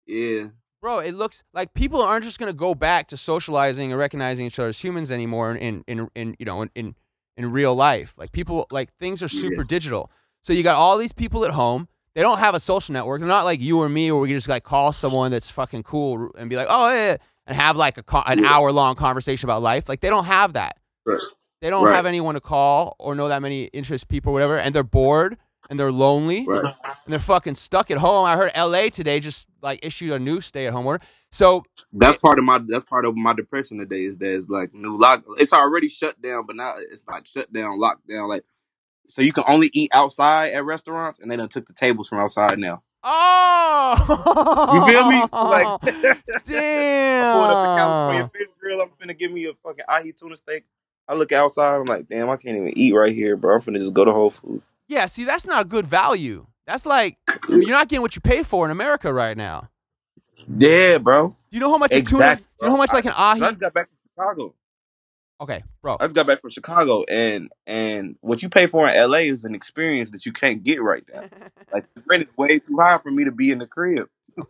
Yeah. 0.06 0.50
bro 0.82 1.00
it 1.00 1.14
looks 1.14 1.42
like 1.54 1.74
people 1.74 2.02
aren't 2.02 2.26
just 2.26 2.40
going 2.40 2.52
to 2.52 2.58
go 2.58 2.76
back 2.76 3.08
to 3.08 3.18
socializing 3.18 3.92
and 3.92 4.00
recognizing 4.00 4.46
each 4.46 4.58
other 4.60 4.70
as 4.70 4.84
humans 4.84 5.10
anymore 5.10 5.56
in 5.56 5.84
in, 5.88 6.10
in 6.16 6.36
you 6.38 6.46
know 6.46 6.64
in, 6.64 6.70
in 6.76 6.96
in 7.38 7.52
real 7.52 7.74
life. 7.74 8.14
Like 8.18 8.34
people 8.34 8.68
like 8.72 8.94
things 9.00 9.24
are 9.24 9.30
super 9.30 9.64
digital. 9.64 10.12
So 10.42 10.52
you 10.52 10.64
got 10.64 10.76
all 10.76 10.98
these 10.98 11.14
people 11.14 11.46
at 11.46 11.52
home 11.52 11.89
they 12.16 12.22
don't 12.22 12.40
have 12.40 12.56
a 12.56 12.60
social 12.60 12.94
network 12.94 13.20
they're 13.20 13.28
not 13.28 13.46
like 13.46 13.60
you 13.62 13.80
or 13.80 13.90
me 13.90 14.12
where 14.12 14.22
we 14.22 14.28
can 14.30 14.38
just 14.38 14.50
like 14.50 14.64
call 14.64 14.92
someone 14.92 15.32
that's 15.32 15.50
fucking 15.50 15.84
cool 15.84 16.32
and 16.38 16.50
be 16.50 16.56
like 16.56 16.68
oh 16.70 16.90
yeah, 16.90 17.12
yeah," 17.12 17.18
and 17.48 17.56
have 17.58 17.78
like 17.78 17.98
a 17.98 18.04
co- 18.04 18.24
an 18.26 18.44
hour 18.46 18.72
long 18.72 18.96
conversation 18.96 19.48
about 19.48 19.62
life 19.62 19.88
like 19.90 20.00
they 20.02 20.10
don't 20.10 20.26
have 20.26 20.54
that 20.54 20.78
Right. 21.06 21.18
they 21.62 21.70
don't 21.70 21.86
Right. 21.86 21.96
have 21.96 22.06
anyone 22.06 22.36
to 22.36 22.42
call 22.42 22.96
or 23.00 23.16
know 23.16 23.28
that 23.30 23.42
many 23.42 23.66
interest 23.66 24.08
people 24.10 24.32
or 24.32 24.34
whatever 24.34 24.58
and 24.60 24.74
they're 24.76 24.84
bored 24.84 25.38
and 25.70 25.80
they're 25.80 25.92
lonely 25.92 26.46
Right. 26.48 26.64
and 26.66 26.74
they're 27.08 27.20
fucking 27.20 27.56
stuck 27.56 27.92
at 27.92 27.98
home. 27.98 28.26
I 28.26 28.36
heard 28.38 28.52
LA 28.56 28.90
today 28.90 29.20
just 29.20 29.46
like 29.62 29.80
issued 29.86 30.12
a 30.12 30.18
new 30.20 30.42
stay 30.42 30.66
at 30.68 30.74
home 30.74 30.86
order. 30.88 31.04
So 31.32 31.64
That's 31.94 32.20
part 32.22 32.40
of 32.40 32.46
my 32.46 32.60
that's 32.66 32.86
part 32.86 33.06
of 33.06 33.16
my 33.16 33.34
depression 33.34 33.78
today 33.78 34.06
is 34.06 34.18
that 34.18 34.34
it's 34.36 34.50
like 34.50 34.74
new 34.74 34.98
lock. 34.98 35.24
It's 35.38 35.54
already 35.54 35.88
shut 35.90 36.20
down, 36.22 36.46
but 36.48 36.56
now 36.56 36.76
it's 36.78 37.04
like 37.08 37.28
shut 37.28 37.52
down, 37.54 37.78
locked 37.80 38.08
down. 38.08 38.30
Like 38.30 38.46
so, 39.20 39.24
you 39.24 39.34
can 39.34 39.44
only 39.48 39.70
eat 39.74 39.90
outside 39.94 40.54
at 40.54 40.64
restaurants, 40.64 41.20
and 41.20 41.30
they 41.30 41.36
done 41.36 41.50
took 41.50 41.66
the 41.66 41.74
tables 41.74 42.08
from 42.08 42.20
outside 42.20 42.58
now. 42.58 42.82
Oh 43.04 43.96
You 44.74 44.94
feel 44.94 45.10
me? 45.10 45.26
So, 45.28 45.44
like, 45.50 45.82
damn. 46.46 47.26
Oh! 47.26 47.30
I 47.30 47.34
pulled 47.34 47.52
up 47.52 47.64
the 47.64 47.76
California 47.78 48.32
fish 48.34 48.48
grill. 48.60 48.82
I'm 48.82 48.90
finna 48.90 49.18
give 49.18 49.32
me 49.32 49.46
a 49.46 49.54
fucking 49.64 49.86
ahi 49.88 50.12
tuna 50.12 50.36
steak. 50.36 50.66
I 51.08 51.16
look 51.16 51.32
outside. 51.32 51.76
I'm 51.76 51.86
like, 51.86 52.08
damn, 52.08 52.30
I 52.30 52.38
can't 52.38 52.56
even 52.56 52.78
eat 52.78 52.94
right 52.94 53.14
here, 53.14 53.36
bro. 53.36 53.56
I'm 53.56 53.62
finna 53.62 53.78
just 53.78 53.94
go 53.94 54.06
to 54.06 54.12
Whole 54.12 54.30
Foods. 54.30 54.64
Yeah, 54.88 55.06
see, 55.06 55.24
that's 55.24 55.46
not 55.46 55.66
a 55.66 55.68
good 55.68 55.88
value. 55.88 56.48
That's 56.66 56.86
like 56.86 57.18
you're 57.50 57.70
not 57.70 57.88
getting 57.88 58.02
what 58.02 58.16
you 58.16 58.22
pay 58.22 58.44
for 58.44 58.66
in 58.66 58.72
America 58.72 59.12
right 59.12 59.36
now. 59.36 59.70
Yeah, 60.58 60.98
bro. 60.98 61.30
Do 61.30 61.58
you 61.58 61.60
know 61.60 61.72
how 61.72 61.78
much 61.78 61.92
a 61.92 62.02
tuna? 62.02 62.36
Do 62.36 62.42
you 62.62 62.68
know 62.68 62.72
how 62.72 62.78
much 62.78 62.94
like 62.94 63.06
an 63.06 63.14
I 63.18 63.32
ahi? 63.32 63.40
just 63.40 63.60
got 63.62 63.74
back 63.74 63.90
to 63.90 63.96
Chicago. 64.14 64.54
Okay, 65.42 65.64
bro. 65.82 65.96
I 66.00 66.06
just 66.06 66.16
got 66.16 66.28
back 66.28 66.42
from 66.42 66.50
Chicago, 66.50 67.04
and 67.06 67.50
and 67.66 68.16
what 68.22 68.42
you 68.42 68.50
pay 68.50 68.68
for 68.68 68.88
in 68.90 69.10
LA 69.10 69.20
is 69.20 69.46
an 69.46 69.56
experience 69.56 70.10
that 70.12 70.26
you 70.26 70.34
can't 70.34 70.64
get 70.64 70.82
right 70.82 71.04
now. 71.14 71.24
Like 71.72 71.86
the 71.94 72.02
rent 72.08 72.24
is 72.24 72.36
way 72.36 72.58
too 72.58 72.78
high 72.80 72.98
for 72.98 73.12
me 73.12 73.26
to 73.26 73.32
be 73.32 73.52
in 73.52 73.60
the 73.60 73.68
crib. 73.68 74.08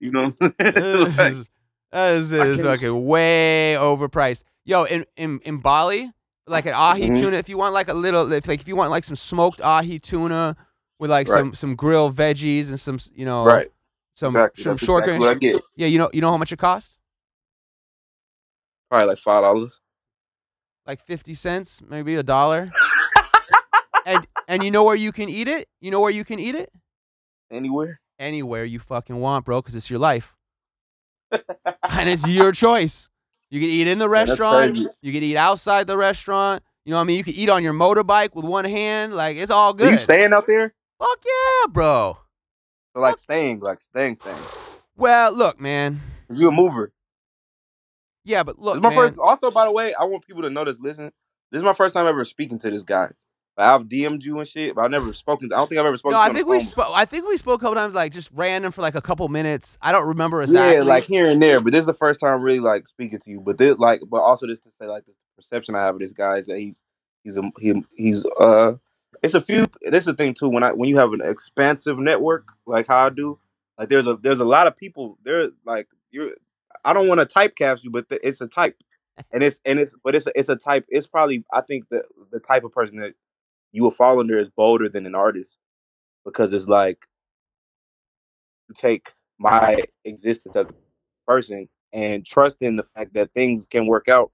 You 0.00 0.12
know, 0.12 0.32
Like, 0.40 0.60
is, 0.62 1.48
that 1.92 2.20
is, 2.30 2.62
fucking 2.62 3.04
way 3.06 3.74
overpriced. 3.76 4.44
Yo, 4.64 4.84
in, 4.84 5.04
in, 5.16 5.40
in 5.44 5.58
Bali, 5.58 6.12
like 6.46 6.66
an 6.66 6.74
ahi 6.74 7.08
Mhm. 7.10 7.18
tuna, 7.18 7.36
if 7.36 7.48
you 7.48 7.58
want 7.58 7.74
like 7.74 7.88
a 7.88 7.94
little, 7.94 8.30
if 8.32 8.46
like 8.46 8.60
if 8.60 8.68
you 8.68 8.76
want 8.76 8.92
like 8.92 9.02
some 9.02 9.16
smoked 9.16 9.60
ahi 9.60 9.98
tuna 9.98 10.54
with 11.00 11.10
like 11.10 11.26
Right. 11.26 11.38
some 11.38 11.52
some 11.54 11.74
grilled 11.74 12.14
veggies 12.14 12.68
and 12.68 12.78
some 12.78 13.00
you 13.12 13.24
know 13.24 13.44
right? 13.44 13.72
some 14.14 14.36
Exactly. 14.36 14.62
some 14.62 14.72
That's 14.74 14.84
short 14.84 15.02
exactly 15.04 15.26
what 15.26 15.36
I 15.36 15.38
get. 15.38 15.62
Yeah, 15.74 15.88
you 15.88 15.98
know 15.98 16.10
you 16.12 16.20
know 16.20 16.30
how 16.30 16.36
much 16.38 16.52
it 16.52 16.58
costs? 16.58 16.96
Probably 18.88 19.08
like 19.08 19.18
five 19.18 19.42
dollars. 19.42 19.72
Like 20.88 21.00
fifty 21.04 21.34
cents, 21.34 21.82
maybe 21.86 22.14
a 22.16 22.22
dollar. 22.22 22.70
and 24.06 24.26
and 24.48 24.64
you 24.64 24.70
know 24.70 24.84
where 24.84 24.96
you 24.96 25.12
can 25.12 25.28
eat 25.28 25.46
it? 25.46 25.68
You 25.82 25.90
know 25.90 26.00
where 26.00 26.10
you 26.10 26.24
can 26.24 26.38
eat 26.40 26.54
it? 26.54 26.70
Anywhere. 27.50 28.00
Anywhere 28.18 28.64
you 28.64 28.78
fucking 28.78 29.16
want, 29.16 29.44
bro, 29.44 29.60
because 29.60 29.76
it's 29.76 29.90
your 29.90 29.98
life. 29.98 30.34
and 31.30 32.08
it's 32.08 32.26
your 32.26 32.52
choice. 32.52 33.10
You 33.50 33.60
can 33.60 33.68
eat 33.68 33.86
in 33.86 33.98
the 33.98 34.08
restaurant. 34.08 34.74
crazy. 34.76 34.88
You 35.02 35.12
can 35.12 35.22
eat 35.22 35.36
outside 35.36 35.86
the 35.86 35.96
restaurant. 35.98 36.62
You 36.86 36.92
know 36.92 36.96
what 36.96 37.02
I 37.02 37.06
mean? 37.06 37.18
You 37.18 37.24
can 37.24 37.34
eat 37.34 37.50
on 37.50 37.62
your 37.62 37.74
motorbike 37.74 38.34
with 38.34 38.46
one 38.46 38.64
hand. 38.64 39.14
Like 39.14 39.36
it's 39.36 39.50
all 39.50 39.72
Are 39.72 39.74
good. 39.74 39.92
you 39.92 39.98
staying 39.98 40.32
out 40.32 40.46
there? 40.46 40.74
Fuck 40.98 41.18
yeah, 41.24 41.66
bro. 41.70 42.18
So 42.96 43.02
like 43.02 43.18
staying, 43.18 43.60
like 43.60 43.80
staying, 43.80 44.16
staying. 44.16 44.74
Well, 44.96 45.32
look, 45.32 45.60
man. 45.60 46.00
You 46.28 46.48
a 46.48 46.50
mover. 46.50 46.92
Yeah, 48.24 48.42
but 48.42 48.56
This 48.56 48.64
look, 48.64 48.82
my 48.82 48.90
man. 48.90 48.98
first. 48.98 49.18
Also, 49.18 49.50
by 49.50 49.64
the 49.64 49.72
way, 49.72 49.94
I 49.94 50.04
want 50.04 50.26
people 50.26 50.42
to 50.42 50.50
know 50.50 50.64
this. 50.64 50.78
Listen, 50.80 51.12
this 51.50 51.58
is 51.58 51.64
my 51.64 51.72
first 51.72 51.94
time 51.94 52.06
ever 52.06 52.24
speaking 52.24 52.58
to 52.60 52.70
this 52.70 52.82
guy. 52.82 53.10
Like, 53.56 53.66
I've 53.66 53.82
DM'd 53.88 54.24
you 54.24 54.38
and 54.38 54.46
shit, 54.46 54.74
but 54.74 54.84
I've 54.84 54.90
never 54.90 55.12
spoken. 55.12 55.48
To, 55.48 55.54
I 55.54 55.58
don't 55.58 55.68
think 55.68 55.80
I've 55.80 55.86
ever 55.86 55.96
spoken. 55.96 56.12
no, 56.12 56.18
to 56.18 56.22
I 56.22 56.26
you 56.26 56.28
on 56.30 56.34
the 56.34 56.38
think 56.38 56.48
we 56.48 56.60
spoke. 56.60 56.86
I 56.94 57.04
think 57.04 57.26
we 57.26 57.36
spoke 57.36 57.60
a 57.60 57.64
couple 57.64 57.74
times, 57.74 57.94
like 57.94 58.12
just 58.12 58.30
random 58.34 58.70
for 58.70 58.82
like 58.82 58.94
a 58.94 59.00
couple 59.00 59.26
minutes. 59.28 59.76
I 59.82 59.90
don't 59.90 60.06
remember 60.06 60.42
exactly. 60.42 60.76
Yeah, 60.76 60.82
like 60.82 61.04
here 61.04 61.26
and 61.28 61.42
there, 61.42 61.60
but 61.60 61.72
this 61.72 61.80
is 61.80 61.86
the 61.86 61.94
first 61.94 62.20
time 62.20 62.40
really 62.42 62.60
like 62.60 62.86
speaking 62.86 63.18
to 63.18 63.30
you. 63.30 63.40
But 63.40 63.58
this, 63.58 63.76
like, 63.78 64.02
but 64.08 64.20
also 64.20 64.46
this 64.46 64.60
to 64.60 64.70
say 64.70 64.86
like 64.86 65.06
this 65.06 65.18
perception 65.34 65.74
I 65.74 65.84
have 65.84 65.96
of 65.96 66.00
this 66.00 66.12
guy 66.12 66.36
is 66.36 66.46
that 66.46 66.58
he's 66.58 66.82
he's 67.24 67.36
a 67.36 67.50
he, 67.58 67.82
he's 67.96 68.24
uh 68.38 68.74
it's 69.22 69.34
a 69.34 69.40
few. 69.40 69.66
This 69.82 70.02
is 70.02 70.06
the 70.06 70.14
thing 70.14 70.34
too 70.34 70.48
when 70.50 70.62
I 70.62 70.72
when 70.72 70.88
you 70.88 70.98
have 70.98 71.12
an 71.12 71.22
expansive 71.22 71.98
network 71.98 72.52
like 72.66 72.86
how 72.86 73.06
I 73.06 73.10
do, 73.10 73.38
like 73.76 73.88
there's 73.88 74.06
a 74.06 74.14
there's 74.16 74.40
a 74.40 74.44
lot 74.44 74.66
of 74.68 74.76
people 74.76 75.18
there. 75.24 75.48
Like 75.64 75.88
you're, 76.10 76.30
I 76.88 76.92
don't 76.92 77.08
want 77.08 77.20
to 77.20 77.26
typecast 77.26 77.84
you, 77.84 77.90
but 77.90 78.08
th- 78.08 78.20
it's 78.24 78.40
a 78.40 78.48
type, 78.48 78.76
and 79.32 79.42
it's 79.42 79.60
and 79.64 79.78
it's 79.78 79.96
but 80.02 80.14
it's 80.14 80.26
a, 80.26 80.32
it's 80.34 80.48
a 80.48 80.56
type. 80.56 80.86
It's 80.88 81.06
probably 81.06 81.44
I 81.52 81.60
think 81.60 81.88
the 81.90 82.02
the 82.32 82.40
type 82.40 82.64
of 82.64 82.72
person 82.72 82.96
that 82.98 83.14
you 83.72 83.82
will 83.82 83.90
fall 83.90 84.20
under 84.20 84.38
is 84.38 84.48
bolder 84.50 84.88
than 84.88 85.06
an 85.06 85.14
artist 85.14 85.58
because 86.24 86.52
it's 86.52 86.66
like 86.66 87.06
take 88.74 89.10
my 89.38 89.76
existence 90.04 90.56
as 90.56 90.66
a 90.66 90.74
person 91.26 91.68
and 91.92 92.24
trust 92.24 92.58
in 92.60 92.76
the 92.76 92.82
fact 92.82 93.14
that 93.14 93.32
things 93.32 93.66
can 93.66 93.86
work 93.86 94.08
out 94.08 94.30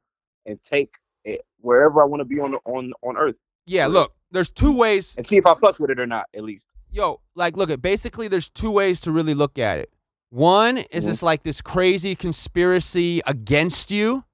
and 0.46 0.62
take 0.62 0.92
it 1.24 1.42
wherever 1.60 2.02
I 2.02 2.04
want 2.04 2.20
to 2.20 2.24
be 2.24 2.40
on 2.40 2.54
on 2.64 2.92
on 3.02 3.16
earth 3.16 3.36
yeah. 3.66 3.86
Look, 3.86 4.14
there's 4.30 4.50
two 4.50 4.76
ways. 4.76 5.16
and 5.16 5.26
see 5.26 5.36
if 5.36 5.46
I 5.46 5.54
fuck 5.54 5.78
with 5.78 5.90
it 5.90 6.00
or 6.00 6.06
not 6.06 6.26
at 6.34 6.44
least. 6.44 6.66
Yo, 6.90 7.20
like, 7.34 7.56
look 7.56 7.70
at 7.70 7.82
basically, 7.82 8.28
there's 8.28 8.48
two 8.48 8.70
ways 8.70 9.00
to 9.00 9.10
really 9.12 9.34
look 9.34 9.58
at 9.58 9.78
it. 9.78 9.90
One 10.34 10.78
is 10.78 11.04
Mhm. 11.04 11.08
this 11.08 11.22
like 11.22 11.44
this 11.44 11.60
crazy 11.62 12.16
conspiracy 12.16 13.22
against 13.24 13.92
you, 13.92 14.24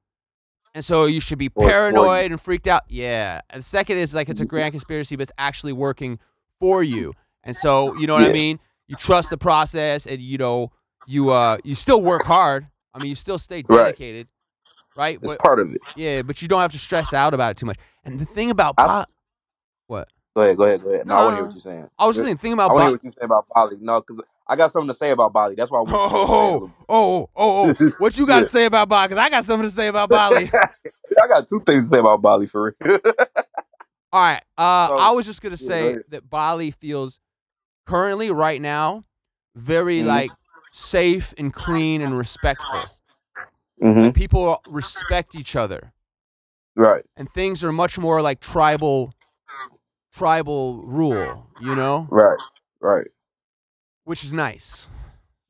and 0.74 0.82
so 0.82 1.04
you 1.04 1.20
should 1.20 1.36
be 1.36 1.48
Or 1.48 1.50
for 1.50 1.62
you. 1.64 1.68
paranoid 1.68 2.30
and 2.30 2.40
freaked 2.40 2.66
out. 2.66 2.84
Yeah. 2.88 3.42
And 3.50 3.60
the 3.60 3.66
second 3.66 3.98
is 3.98 4.14
like 4.14 4.30
it's 4.30 4.40
a 4.40 4.46
grand 4.46 4.72
conspiracy, 4.72 5.14
but 5.16 5.24
it's 5.24 5.32
actually 5.36 5.74
working 5.74 6.18
for 6.58 6.82
you, 6.82 7.12
and 7.44 7.54
so 7.54 7.94
you 7.96 8.06
know 8.06 8.14
what 8.14 8.24
I 8.24 8.32
mean. 8.32 8.60
You 8.86 8.96
trust 8.96 9.28
the 9.28 9.36
process, 9.36 10.06
and 10.06 10.20
you 10.22 10.38
know 10.38 10.72
you 11.06 11.30
uh 11.30 11.58
you 11.64 11.74
still 11.74 12.00
work 12.00 12.24
hard. 12.24 12.68
I 12.94 12.98
mean, 12.98 13.10
you 13.10 13.14
still 13.14 13.38
stay 13.38 13.60
dedicated, 13.60 14.26
right? 14.96 15.16
It's 15.22 15.26
But, 15.32 15.38
part 15.38 15.60
of 15.60 15.70
it. 15.72 15.82
yeah, 15.96 16.22
but 16.22 16.40
you 16.40 16.48
don't 16.48 16.60
have 16.62 16.72
to 16.72 16.78
stress 16.78 17.12
out 17.12 17.34
about 17.34 17.50
it 17.52 17.56
too 17.58 17.66
much. 17.66 17.76
And 18.04 18.18
the 18.18 18.24
thing 18.24 18.50
about 18.50 18.74
I- 18.78 19.04
what 19.86 20.08
Go 20.34 20.42
ahead, 20.42 20.56
go 20.56 20.64
ahead, 20.64 20.82
go 20.82 20.88
ahead. 20.90 21.06
No, 21.06 21.14
I 21.14 21.24
want 21.24 21.30
to 21.32 21.36
hear 21.36 21.44
what 21.44 21.52
you're 21.54 21.60
saying. 21.60 21.90
I 21.98 22.06
was 22.06 22.16
just 22.16 22.24
saying, 22.24 22.38
the 22.40 22.52
about 22.52 22.70
I 22.70 22.74
want 22.74 22.80
to 22.80 22.84
hear 22.86 22.92
what 22.94 23.04
you 23.04 23.12
say 23.20 23.24
about 23.24 23.46
Bali. 23.54 23.76
No, 23.80 24.00
because 24.00 24.22
I 24.50 24.56
got 24.56 24.72
something 24.72 24.88
to 24.88 24.94
say 24.94 25.10
about 25.10 25.32
Bali. 25.32 25.54
That's 25.54 25.70
why 25.70 25.78
I 25.78 25.82
want 25.84 25.92
you 25.92 25.96
to 25.96 26.26
say 26.26 26.54
it 26.54 26.62
a 26.62 26.64
Oh, 26.64 26.72
oh, 26.88 27.28
oh, 27.36 27.74
oh, 27.76 27.76
oh. 27.80 27.90
What 27.98 28.18
you 28.18 28.26
got 28.26 28.40
to 28.40 28.48
say 28.48 28.64
about 28.66 28.88
Bali? 28.88 29.08
Because 29.08 29.18
I 29.24 29.30
got 29.30 29.44
something 29.44 29.68
to 29.68 29.74
say 29.74 29.86
about 29.86 30.08
Bali. 30.10 30.50
I 31.22 31.26
got 31.28 31.48
two 31.48 31.62
things 31.64 31.88
to 31.88 31.94
say 31.94 32.00
about 32.00 32.20
Bali 32.22 32.46
for 32.46 32.74
real. 32.80 32.98
All 34.12 34.22
right. 34.22 34.42
Uh, 34.58 34.88
So- 34.88 34.96
I 34.98 35.10
was 35.12 35.24
just 35.26 35.40
gonna 35.40 35.52
yeah, 35.60 35.68
say 35.68 35.92
go 35.94 36.00
that 36.08 36.28
Bali 36.28 36.72
feels 36.72 37.20
currently 37.86 38.30
right 38.30 38.60
now 38.60 39.04
very 39.54 40.00
Mhm. 40.02 40.06
like 40.06 40.30
safe 40.72 41.32
and 41.38 41.52
clean 41.54 42.00
and 42.02 42.16
respectful. 42.18 42.90
mm-hmm. 43.82 44.00
Like 44.02 44.14
people 44.14 44.60
respect 44.68 45.34
each 45.34 45.54
other, 45.56 45.92
Right. 46.76 47.04
and 47.16 47.30
things 47.30 47.62
are 47.64 47.72
much 47.72 47.98
more 47.98 48.20
like 48.22 48.40
tribal, 48.40 49.14
tribal 50.12 50.82
rule. 50.86 51.46
You 51.60 51.74
know, 51.76 52.06
Right. 52.10 52.38
Right. 52.80 53.06
Which 54.04 54.24
is 54.24 54.32
nice. 54.34 54.88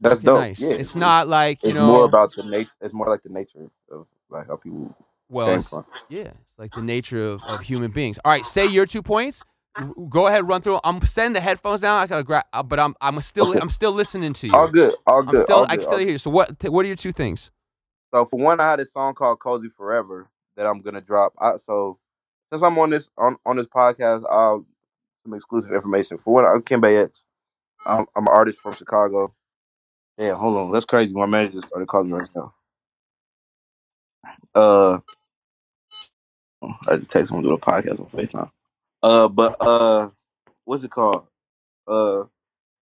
That's 0.01 0.23
dope. 0.23 0.39
nice. 0.39 0.61
Yeah. 0.61 0.71
It's 0.77 0.97
not 0.97 1.29
like 1.29 1.63
you 1.63 1.69
It's 1.71 1.75
know. 1.79 1.87
more 1.87 2.05
about 2.07 2.33
the 2.35 2.43
nature. 2.45 2.71
It's 2.81 2.95
more 2.95 3.09
like 3.09 3.23
the 3.23 3.29
nature 3.29 3.71
of 3.91 4.07
like 4.31 4.47
how 4.47 4.57
people 4.57 4.95
well, 5.29 5.47
came 5.47 5.55
it's- 5.59 5.69
from. 5.71 5.85
yeah, 6.09 6.23
it's 6.43 6.59
like 6.59 6.73
the 6.73 6.83
nature 6.83 7.25
of, 7.25 7.43
of 7.45 7.61
human 7.61 7.91
beings. 7.91 8.19
All 8.25 8.33
right, 8.33 8.45
say 8.45 8.67
your 8.67 8.87
two 8.87 9.03
points. 9.03 9.45
Go 10.09 10.27
ahead, 10.27 10.49
run 10.49 10.63
through. 10.63 10.81
I'm 10.83 11.01
setting 11.03 11.33
the 11.33 11.41
headphones 11.41 11.83
down. 11.83 12.03
I 12.03 12.07
gotta 12.09 12.25
grab, 12.25 12.45
uh, 12.53 12.63
but 12.63 12.81
I'm 12.81 12.97
I'm 13.01 13.21
still 13.21 13.51
Okay. 13.51 13.61
I'm 13.63 13.69
still 13.71 13.93
listening 13.93 14.33
to 14.33 14.49
you. 14.49 14.55
All 14.55 14.69
good. 14.69 14.95
All 15.07 15.21
I'm 15.21 15.27
good. 15.27 15.43
still 15.45 15.59
all 15.59 15.65
I 15.65 15.77
good, 15.77 15.81
can 15.81 15.85
all 15.87 15.93
still 15.93 15.99
hear 16.01 16.11
you. 16.11 16.19
So 16.19 16.31
what 16.31 16.65
what 16.65 16.85
are 16.85 16.89
your 16.89 16.97
two 16.97 17.13
things? 17.13 17.51
So 18.13 18.25
for 18.25 18.41
one, 18.41 18.59
I 18.59 18.69
had 18.69 18.81
a 18.81 18.87
song 18.87 19.15
called 19.15 19.39
"Cozy 19.39 19.69
Forever" 19.69 20.29
that 20.57 20.67
I'm 20.67 20.81
gonna 20.81 21.01
drop. 21.01 21.35
I, 21.39 21.57
so 21.57 21.99
since 22.51 22.63
I'm 22.63 22.77
on 22.81 22.91
this 22.91 23.11
on, 23.17 23.37
on 23.47 23.57
this 23.57 23.69
podcast, 23.69 24.25
I'll 24.29 24.67
some 25.23 25.35
exclusive 25.35 25.73
information. 25.73 26.19
For 26.19 26.35
one, 26.35 26.47
I'm 26.47 26.63
Kembe 26.63 27.05
X. 27.05 27.25
I'm, 27.87 28.07
I'm 28.17 28.25
an 28.27 28.33
artist 28.33 28.61
from 28.61 28.75
Chicago. 28.75 29.35
Yeah, 30.19 30.35
hold 30.35 30.57
on, 30.59 30.73
that's 30.73 30.87
crazy. 30.87 31.15
My 31.15 31.27
manager 31.27 31.55
just 31.55 31.69
started 31.69 31.89
calling 31.89 32.09
me 32.09 32.15
right 32.19 32.31
now. 32.37 32.55
Uh, 34.55 35.01
I 36.89 36.97
just 36.97 37.11
text 37.11 37.31
him 37.33 37.43
to 37.43 37.49
do 37.49 37.55
a 37.55 37.59
podcast 37.61 38.01
on 38.01 38.07
Facetime. 38.09 38.51
Uh, 39.03 39.29
but 39.29 39.57
uh, 39.61 40.11
what's 40.65 40.85
it 40.85 40.91
called? 40.91 41.27
Uh, 41.89 42.23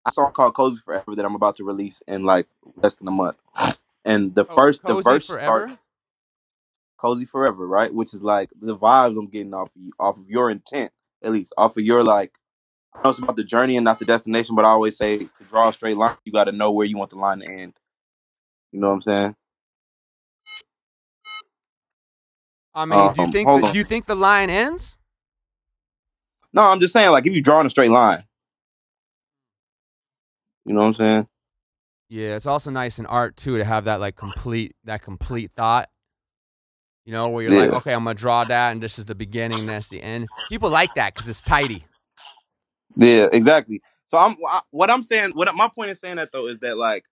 a 0.07 0.13
song 0.15 0.33
called 0.35 0.55
"Cozy 0.57 0.81
Forever" 0.85 1.17
that 1.17 1.25
I'm 1.25 1.37
about 1.37 1.57
to 1.59 1.65
release 1.65 2.03
in 2.09 2.25
like 2.25 2.47
less 2.83 2.97
than 2.97 3.09
a 3.09 3.13
month. 3.13 3.37
And 4.05 4.35
the 4.35 4.47
Co- 4.49 4.55
first, 4.57 4.87
the 4.87 4.95
Cozy 4.95 5.05
verse 5.05 5.27
Forever? 5.27 5.69
starts 5.69 5.79
cozy 6.99 7.25
forever, 7.25 7.67
right? 7.67 7.93
Which 7.93 8.15
is 8.15 8.23
like 8.23 8.51
the 8.61 8.77
vibes 8.77 9.19
I'm 9.19 9.29
getting 9.29 9.55
off 9.55 9.75
of 9.75 9.83
you, 9.83 9.93
off 9.99 10.17
of 10.19 10.29
your 10.29 10.51
intent, 10.51 10.93
at 11.23 11.33
least 11.33 11.53
off 11.57 11.77
of 11.77 11.85
your 11.85 12.05
like. 12.05 12.33
It's 13.05 13.19
about 13.19 13.37
the 13.37 13.45
journey 13.45 13.77
and 13.77 13.85
not 13.85 13.99
the 13.99 14.05
destination, 14.05 14.55
but 14.57 14.65
I 14.65 14.69
always 14.71 14.97
say 14.99 15.19
to 15.19 15.31
draw 15.51 15.71
a 15.71 15.73
straight 15.75 15.97
line, 15.97 16.17
you 16.25 16.33
got 16.33 16.45
to 16.45 16.53
know 16.53 16.73
where 16.73 16.87
you 16.87 16.99
want 16.99 17.11
the 17.11 17.19
line 17.19 17.41
to 17.41 17.47
end. 17.47 17.75
You 18.73 18.81
know 18.81 18.89
what 18.89 18.95
I'm 18.95 19.01
saying? 19.03 19.37
I 22.75 22.87
mean, 22.87 23.11
do 23.11 23.23
you 23.23 23.27
Um, 23.27 23.33
think 23.33 23.53
hold 23.53 23.55
the, 23.55 23.65
on. 23.65 23.73
do 23.73 23.79
you 23.79 23.85
think 23.85 24.07
the 24.07 24.17
line 24.17 24.51
ends? 24.51 24.97
No, 26.53 26.63
I'm 26.65 26.81
just 26.81 26.93
saying 26.95 27.11
like 27.13 27.27
if 27.27 27.35
you 27.37 27.43
draw 27.43 27.61
in 27.61 27.67
a 27.67 27.71
straight 27.71 27.91
line, 27.93 28.23
you 30.67 30.75
know 30.75 30.83
what 30.83 30.87
I'm 30.89 30.95
saying? 30.95 31.29
Yeah, 32.11 32.37
it's 32.37 32.47
also 32.47 32.71
nice 32.71 33.01
in 33.01 33.07
art 33.07 33.37
too 33.37 33.59
to 33.59 33.65
have 33.65 33.87
that 33.87 34.01
like 34.01 34.17
complete 34.17 34.77
that 34.85 35.03
complete 35.03 35.53
thought. 35.57 35.91
You 37.07 37.13
know, 37.13 37.31
where 37.31 37.43
you're 37.45 37.53
like, 37.53 37.71
Yeah. 37.71 37.75
okay, 37.75 37.95
I'm 37.95 38.05
gonna 38.05 38.15
draw 38.15 38.45
that, 38.45 38.73
and 38.73 38.83
this 38.83 38.99
is 39.01 39.07
the 39.07 39.17
beginning, 39.17 39.63
and 39.63 39.71
that's 39.71 39.89
the 39.89 40.03
end. 40.03 40.29
People 40.49 40.71
like 40.71 40.95
that 40.95 41.15
because 41.15 41.29
it's 41.29 41.43
tidy. 41.43 41.88
Yeah, 42.97 43.29
exactly. 43.33 43.83
So 44.09 44.19
I'm 44.19 44.37
I, 44.47 44.61
what 44.71 44.91
I'm 44.91 45.03
saying. 45.03 45.33
What 45.33 45.55
my 45.55 45.69
point 45.75 45.91
is 45.91 46.01
saying 46.01 46.17
that 46.17 46.31
though 46.33 46.49
is 46.49 46.59
that 46.61 46.79
like, 46.79 47.05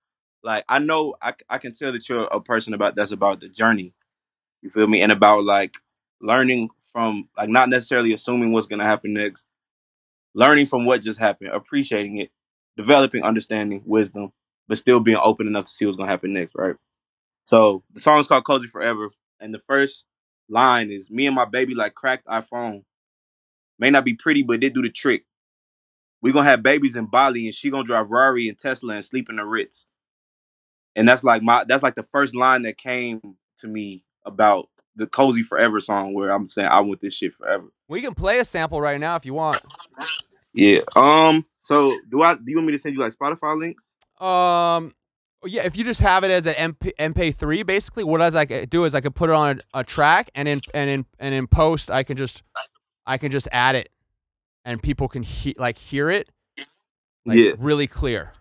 like 0.42 0.64
I 0.68 0.78
know 0.78 1.14
I, 1.22 1.32
can 1.58 1.72
tell 1.74 1.92
that 1.92 2.08
you're 2.08 2.24
a 2.24 2.40
person 2.40 2.74
about 2.74 2.96
that's 2.96 3.12
about 3.12 3.40
the 3.40 3.48
journey. 3.48 3.94
You 4.62 4.70
feel 4.70 4.86
me? 4.86 5.02
And 5.02 5.12
about 5.12 5.44
like 5.44 5.76
learning 6.20 6.70
from 6.92 7.28
like 7.36 7.48
not 7.50 7.68
necessarily 7.68 8.12
assuming 8.12 8.52
what's 8.52 8.66
gonna 8.66 8.84
happen 8.84 9.14
next, 9.14 9.44
learning 10.34 10.66
from 10.66 10.86
what 10.86 11.02
just 11.02 11.20
happened, 11.20 11.50
appreciating 11.52 12.18
it, 12.18 12.30
developing 12.76 13.22
understanding, 13.24 13.82
wisdom, 13.86 14.32
but 14.68 14.78
still 14.78 15.00
being 15.00 15.18
open 15.22 15.46
enough 15.48 15.66
to 15.66 15.70
see 15.70 15.86
what's 15.86 15.98
gonna 15.98 16.10
happen 16.10 16.32
next, 16.34 16.54
right? 16.56 16.76
So 17.44 17.84
the 17.94 18.00
song 18.00 18.20
is 18.20 18.28
called 18.28 18.44
Cozy 18.46 18.68
Forever, 18.68 19.10
and 19.40 19.54
the 19.54 19.60
first 19.60 20.06
line 20.48 20.90
is 20.90 21.10
me 21.10 21.26
and 21.26 21.36
my 21.36 21.46
baby 21.46 21.74
like 21.74 21.94
cracked 21.94 22.26
iPhone. 22.28 22.84
May 23.78 23.90
not 23.90 24.06
be 24.06 24.14
pretty, 24.14 24.44
but 24.44 24.54
it 24.54 24.60
did 24.60 24.74
do 24.74 24.82
the 24.82 24.90
trick. 24.90 25.25
We 26.22 26.32
gonna 26.32 26.48
have 26.48 26.62
babies 26.62 26.96
in 26.96 27.06
Bali, 27.06 27.46
and 27.46 27.54
she 27.54 27.70
gonna 27.70 27.84
drive 27.84 28.10
Rari 28.10 28.48
and 28.48 28.58
Tesla 28.58 28.94
and 28.94 29.04
sleep 29.04 29.28
in 29.28 29.36
the 29.36 29.44
Ritz. 29.44 29.86
And 30.94 31.08
that's 31.08 31.22
like 31.22 31.42
my 31.42 31.64
that's 31.64 31.82
like 31.82 31.94
the 31.94 32.02
first 32.02 32.34
line 32.34 32.62
that 32.62 32.78
came 32.78 33.20
to 33.58 33.68
me 33.68 34.04
about 34.24 34.68
the 34.96 35.06
Cozy 35.06 35.42
Forever 35.42 35.80
song, 35.80 36.14
where 36.14 36.30
I'm 36.30 36.46
saying 36.46 36.68
I 36.68 36.80
want 36.80 37.00
this 37.00 37.14
shit 37.14 37.34
forever. 37.34 37.66
We 37.88 38.00
can 38.00 38.14
play 38.14 38.38
a 38.38 38.44
sample 38.44 38.80
right 38.80 38.98
now 38.98 39.16
if 39.16 39.26
you 39.26 39.34
want. 39.34 39.60
Yeah. 40.54 40.80
Um. 40.96 41.44
So 41.60 41.94
do 42.10 42.22
I? 42.22 42.34
Do 42.34 42.42
you 42.46 42.56
want 42.56 42.66
me 42.66 42.72
to 42.72 42.78
send 42.78 42.96
you 42.96 43.02
like 43.02 43.12
Spotify 43.12 43.58
links? 43.58 43.94
Um, 44.20 44.94
yeah, 45.44 45.66
if 45.66 45.76
you 45.76 45.84
just 45.84 46.00
have 46.00 46.24
it 46.24 46.30
as 46.30 46.46
an 46.46 46.54
MP, 46.54 46.92
MP3, 46.98 47.66
basically, 47.66 48.04
what 48.04 48.22
I 48.22 48.28
like 48.30 48.70
do 48.70 48.84
is 48.84 48.94
I 48.94 49.00
could 49.00 49.14
put 49.14 49.30
it 49.30 49.34
on 49.34 49.60
a, 49.74 49.80
a 49.80 49.84
track, 49.84 50.30
and 50.34 50.48
in 50.48 50.60
and 50.72 50.88
in 50.88 51.06
and 51.18 51.34
in 51.34 51.46
post, 51.46 51.90
I 51.90 52.02
can 52.02 52.16
just 52.16 52.42
I 53.06 53.18
can 53.18 53.30
just 53.30 53.48
add 53.52 53.76
it, 53.76 53.90
and 54.66 54.82
people 54.82 55.08
can 55.08 55.22
he- 55.22 55.54
like 55.56 55.78
hear 55.78 56.10
it, 56.10 56.28
like, 57.24 57.38
yeah. 57.38 57.52
really 57.58 57.86
clear. 57.86 58.32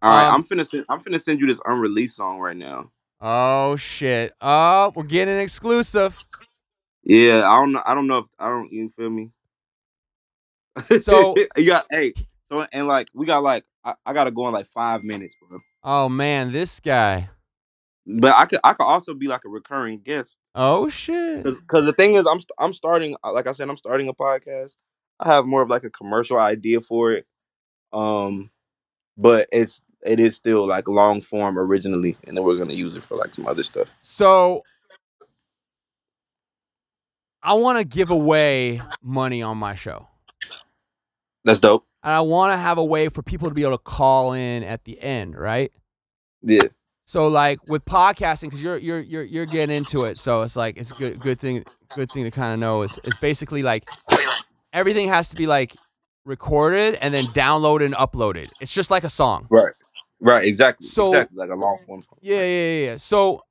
All 0.00 0.10
right. 0.10 0.28
um, 0.28 0.36
I'm 0.36 0.44
finna 0.44 0.66
send. 0.66 0.86
I'm 0.88 1.00
finna 1.00 1.20
send 1.20 1.40
you 1.40 1.46
this 1.46 1.60
unreleased 1.66 2.16
song 2.16 2.38
right 2.38 2.56
now. 2.56 2.90
Oh 3.20 3.76
shit! 3.76 4.32
Oh, 4.40 4.92
we're 4.94 5.02
getting 5.04 5.34
an 5.34 5.40
exclusive. 5.40 6.18
Yeah. 7.02 7.48
I 7.48 7.56
don't 7.56 7.72
know. 7.72 7.82
I 7.84 7.94
don't 7.94 8.06
know 8.06 8.18
if 8.18 8.26
I 8.38 8.48
don't. 8.48 8.72
You 8.72 8.88
feel 8.90 9.10
me? 9.10 9.30
So- 11.00 11.34
you 11.56 11.66
got 11.66 11.86
hey. 11.90 12.12
So 12.50 12.66
and 12.72 12.86
like 12.86 13.08
we 13.14 13.26
got 13.26 13.42
like 13.42 13.64
I, 13.84 13.94
I 14.04 14.12
gotta 14.12 14.30
go 14.30 14.46
in 14.48 14.54
like 14.54 14.66
five 14.66 15.02
minutes, 15.04 15.34
bro. 15.48 15.58
Oh 15.82 16.08
man, 16.08 16.52
this 16.52 16.80
guy. 16.80 17.28
But 18.06 18.34
I 18.36 18.44
could 18.44 18.58
I 18.62 18.74
could 18.74 18.84
also 18.84 19.14
be 19.14 19.28
like 19.28 19.44
a 19.46 19.48
recurring 19.48 20.00
guest. 20.00 20.38
Oh 20.54 20.88
shit! 20.90 21.42
because 21.44 21.86
the 21.86 21.92
thing 21.94 22.14
is, 22.16 22.26
I'm 22.26 22.38
I'm 22.58 22.72
starting. 22.74 23.16
uh, 23.24 23.32
Like 23.32 23.46
I 23.46 23.52
said, 23.52 23.68
I'm 23.70 23.76
starting 23.78 24.08
a 24.08 24.12
podcast. 24.14 24.76
I 25.20 25.32
have 25.32 25.46
more 25.46 25.62
of 25.62 25.70
like 25.70 25.84
a 25.84 25.90
commercial 25.90 26.38
idea 26.38 26.80
for 26.80 27.12
it, 27.12 27.26
um, 27.92 28.50
but 29.16 29.48
it's 29.52 29.80
it 30.02 30.20
is 30.20 30.36
still 30.36 30.66
like 30.66 30.88
long 30.88 31.20
form 31.20 31.58
originally, 31.58 32.16
and 32.26 32.36
then 32.36 32.44
we're 32.44 32.56
gonna 32.56 32.74
use 32.74 32.96
it 32.96 33.02
for 33.04 33.16
like 33.16 33.34
some 33.34 33.46
other 33.46 33.62
stuff. 33.62 33.88
So 34.00 34.62
I 37.42 37.54
want 37.54 37.78
to 37.78 37.84
give 37.84 38.10
away 38.10 38.80
money 39.02 39.42
on 39.42 39.58
my 39.58 39.74
show. 39.74 40.08
That's 41.44 41.60
dope. 41.60 41.84
And 42.02 42.12
I 42.12 42.20
want 42.20 42.52
to 42.52 42.56
have 42.56 42.78
a 42.78 42.84
way 42.84 43.08
for 43.08 43.22
people 43.22 43.48
to 43.48 43.54
be 43.54 43.62
able 43.62 43.76
to 43.76 43.82
call 43.82 44.32
in 44.32 44.62
at 44.62 44.84
the 44.84 45.00
end, 45.00 45.36
right? 45.36 45.70
Yeah, 46.42 46.62
So 47.06 47.28
like 47.28 47.58
with 47.68 47.84
podcasting, 47.84 48.44
because 48.44 48.62
you're 48.62 48.78
you're 48.78 49.00
you're 49.00 49.24
you're 49.24 49.46
getting 49.46 49.76
into 49.76 50.04
it, 50.04 50.18
so 50.18 50.42
it's 50.42 50.56
like 50.56 50.76
it's 50.76 50.90
a 50.90 51.02
good 51.02 51.14
good 51.22 51.40
thing 51.40 51.64
good 51.94 52.10
thing 52.10 52.24
to 52.24 52.30
kind 52.30 52.52
of 52.52 52.58
know 52.58 52.82
is 52.82 52.98
it's 53.04 53.18
basically 53.18 53.62
like 53.62 53.84
everything 54.74 55.08
has 55.08 55.30
to 55.30 55.36
be 55.36 55.46
like 55.46 55.74
recorded 56.26 56.96
and 57.00 57.14
then 57.14 57.26
downloaded 57.28 57.86
and 57.86 57.94
uploaded. 57.94 58.50
It's 58.60 58.72
just 58.74 58.90
like 58.90 59.04
a 59.04 59.08
song. 59.10 59.46
right, 59.50 59.72
right, 60.20 60.44
exactly, 60.46 60.86
So- 60.86 61.08
exactly 61.08 61.38
like 61.38 61.50
a 61.50 61.54
long 61.54 61.78
form. 61.86 62.04
Yeah, 62.20 62.36
yeah, 62.40 62.44
yeah, 62.44 62.84
yeah. 62.90 62.96
So 62.96 63.42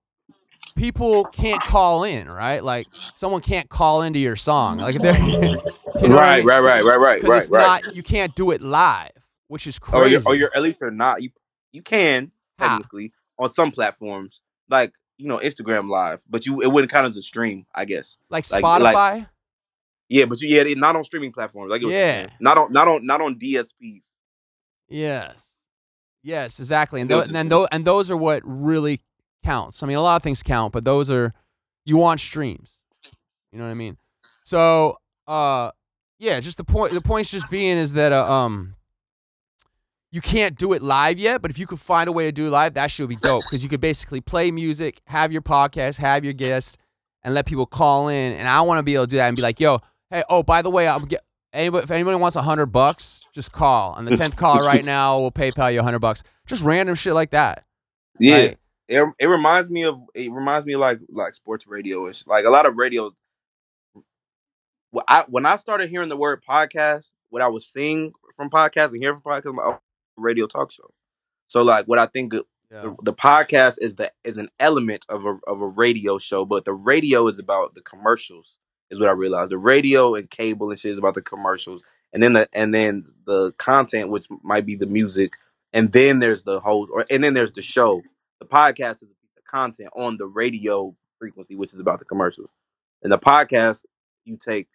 people 0.75 1.23
can't 1.25 1.61
call 1.61 2.03
in, 2.03 2.29
right? 2.29 2.63
Like 2.63 2.87
someone 3.15 3.41
can't 3.41 3.69
call 3.69 4.01
into 4.01 4.19
your 4.19 4.35
song, 4.35 4.77
like 4.77 4.95
they're 5.01 5.17
you 5.17 5.39
know 5.39 6.15
what 6.15 6.23
I 6.23 6.35
right, 6.35 6.37
mean? 6.37 6.47
right, 6.47 6.59
right, 6.59 6.83
right, 6.83 6.99
right, 6.99 7.23
right, 7.23 7.41
it's 7.41 7.49
right. 7.51 7.83
not 7.85 7.95
you 7.95 8.03
can't 8.03 8.35
do 8.35 8.51
it 8.51 8.61
live, 8.61 9.11
which 9.47 9.67
is 9.67 9.79
oh, 9.91 9.97
or 9.97 10.01
crazy. 10.01 10.11
you're, 10.13 10.21
or 10.25 10.35
you're 10.35 10.51
at 10.55 10.61
least 10.61 10.79
you're 10.81 10.91
not. 10.91 11.21
You 11.21 11.29
you 11.71 11.81
can 11.81 12.31
technically 12.59 13.13
on 13.39 13.49
some 13.49 13.71
platforms, 13.71 14.41
like 14.69 14.93
you 15.17 15.27
know 15.27 15.37
Instagram 15.37 15.89
Live, 15.89 16.19
but 16.29 16.45
you 16.45 16.61
it 16.61 16.71
wouldn't 16.71 16.91
count 16.91 17.05
as 17.07 17.17
a 17.17 17.21
stream, 17.21 17.65
I 17.75 17.85
guess. 17.85 18.17
like 18.29 18.49
like- 18.51 18.63
Spotify. 18.63 18.81
like- 18.93 19.27
Yeah, 20.13 20.25
but 20.25 20.39
you 20.41 20.55
yeah, 20.55 20.63
they- 20.63 20.75
not 20.75 20.95
on 20.95 21.03
streaming 21.03 21.31
platforms. 21.31 21.71
Like 21.71 21.81
Yeah. 21.81 22.27
not 22.39 22.57
on 22.57 22.71
not 22.71 22.87
on 22.87 23.03
not 23.05 23.19
on 23.21 23.35
DSPs. 23.39 24.03
Yes. 24.87 25.35
Yes, 26.21 26.59
exactly. 26.59 27.01
And, 27.01 27.09
tho- 27.09 27.21
and 27.21 27.33
then 27.35 27.49
those 27.49 27.67
and 27.71 27.83
those 27.83 28.11
are 28.11 28.17
what 28.17 28.41
really 28.45 29.01
counts. 29.43 29.81
I 29.81 29.87
mean, 29.87 29.97
a 29.97 30.01
lot 30.01 30.15
of 30.17 30.21
things 30.23 30.43
count, 30.43 30.71
but 30.71 30.85
those 30.85 31.09
are 31.09 31.33
you 31.85 31.97
want 31.97 32.19
streams. 32.19 32.79
You 33.51 33.57
know 33.59 33.65
what 33.65 33.71
I 33.71 33.73
mean? 33.73 33.97
So, 34.43 34.97
uh 35.27 35.71
yeah, 36.19 36.39
just 36.39 36.57
the 36.57 36.63
point 36.63 36.93
the 36.93 37.01
point's 37.01 37.31
just 37.31 37.49
being 37.49 37.77
is 37.77 37.93
that 37.93 38.11
uh, 38.11 38.31
um 38.31 38.75
you 40.11 40.21
can't 40.21 40.55
do 40.55 40.73
it 40.73 40.83
live 40.83 41.17
yet, 41.17 41.41
but 41.41 41.49
if 41.49 41.57
you 41.57 41.65
could 41.65 41.79
find 41.79 42.07
a 42.07 42.11
way 42.11 42.25
to 42.25 42.31
do 42.31 42.45
it 42.47 42.51
live, 42.51 42.75
that 42.75 42.91
should 42.91 43.09
be 43.09 43.15
dope 43.15 43.41
because 43.49 43.63
you 43.63 43.69
could 43.69 43.81
basically 43.81 44.21
play 44.21 44.51
music, 44.51 45.01
have 45.07 45.31
your 45.31 45.41
podcast, 45.41 45.97
have 45.97 46.23
your 46.23 46.33
guests, 46.33 46.77
and 47.23 47.33
let 47.33 47.47
people 47.47 47.65
call 47.65 48.09
in. 48.09 48.31
And 48.33 48.47
I 48.47 48.61
want 48.61 48.77
to 48.77 48.83
be 48.83 48.93
able 48.93 49.05
to 49.05 49.09
do 49.09 49.17
that 49.17 49.27
and 49.27 49.35
be 49.35 49.41
like, 49.41 49.59
yo, 49.59 49.79
hey, 50.13 50.23
oh, 50.29 50.43
by 50.43 50.61
the 50.61 50.69
way, 50.69 50.87
I'm 50.87 51.05
get 51.05 51.23
anybody 51.51 51.83
if 51.83 51.91
anybody 51.91 52.17
wants 52.17 52.35
a 52.35 52.41
hundred 52.41 52.67
bucks, 52.67 53.21
just 53.33 53.51
call. 53.51 53.93
On 53.93 54.05
the 54.05 54.15
tenth 54.15 54.35
call 54.35 54.59
right 54.61 54.85
now 54.85 55.19
we'll 55.19 55.31
PayPal 55.31 55.73
you 55.73 55.79
a 55.79 55.83
hundred 55.83 55.99
bucks. 55.99 56.23
Just 56.45 56.63
random 56.63 56.95
shit 56.95 57.13
like 57.13 57.31
that. 57.31 57.65
Yeah, 58.19 58.35
right? 58.35 58.57
it, 58.87 59.13
it 59.19 59.25
reminds 59.27 59.69
me 59.69 59.83
of 59.83 59.99
it 60.13 60.31
reminds 60.31 60.65
me 60.65 60.73
of 60.73 60.79
like 60.79 60.99
like 61.09 61.33
sports 61.33 61.67
radio 61.67 62.05
and 62.05 62.23
like 62.27 62.45
a 62.45 62.49
lot 62.49 62.65
of 62.65 62.77
radio. 62.77 63.11
When 64.91 65.03
I 65.07 65.25
when 65.27 65.45
I 65.45 65.55
started 65.55 65.89
hearing 65.89 66.09
the 66.09 66.17
word 66.17 66.43
podcast, 66.47 67.09
what 67.29 67.41
I 67.41 67.47
was 67.47 67.65
seeing 67.65 68.11
from 68.35 68.49
podcasts 68.49 68.91
and 68.91 69.01
hearing 69.01 69.19
from 69.19 69.31
podcasts, 69.31 69.55
like, 69.57 69.65
oh, 69.65 69.79
radio 70.17 70.45
talk 70.47 70.71
show. 70.71 70.91
So 71.47 71.63
like 71.63 71.85
what 71.87 71.99
I 71.99 72.05
think 72.05 72.31
the, 72.31 72.43
Yeah. 72.71 72.93
the 73.03 73.13
podcast 73.13 73.79
is 73.81 73.95
the 73.95 74.11
is 74.23 74.37
an 74.37 74.49
element 74.59 75.05
of 75.09 75.25
a 75.25 75.39
of 75.47 75.61
a 75.61 75.67
radio 75.67 76.19
show, 76.19 76.45
but 76.45 76.65
the 76.65 76.73
radio 76.73 77.27
is 77.27 77.39
about 77.39 77.73
the 77.73 77.81
commercials. 77.81 78.57
Is 78.93 78.99
what 78.99 79.09
I 79.09 79.13
realized. 79.13 79.51
The 79.51 79.57
radio 79.57 80.15
and 80.15 80.29
cable 80.29 80.69
and 80.69 80.79
shit 80.79 80.91
is 80.93 80.97
about 80.97 81.15
the 81.15 81.21
commercials, 81.21 81.83
and 82.13 82.21
then 82.21 82.33
the 82.33 82.47
and 82.53 82.73
then 82.73 83.05
the 83.25 83.51
content, 83.53 84.09
which 84.09 84.27
might 84.43 84.65
be 84.65 84.75
the 84.75 84.85
music, 84.85 85.33
and 85.73 85.91
then 85.91 86.19
there's 86.19 86.43
the 86.43 86.59
host, 86.59 86.91
or 86.93 87.05
and 87.09 87.23
then 87.23 87.33
there's 87.33 87.51
the 87.51 87.61
show. 87.61 88.01
The 88.39 88.45
podcast 88.45 88.97
is 88.97 89.03
a 89.03 89.05
piece 89.05 89.37
of 89.37 89.45
content 89.45 89.89
on 89.95 90.17
the 90.17 90.25
radio 90.25 90.95
frequency, 91.19 91.55
which 91.55 91.73
is 91.73 91.79
about 91.79 91.99
the 91.99 92.05
commercials. 92.05 92.49
And 93.01 93.11
the 93.11 93.19
podcast, 93.19 93.85
you 94.25 94.37
take 94.37 94.67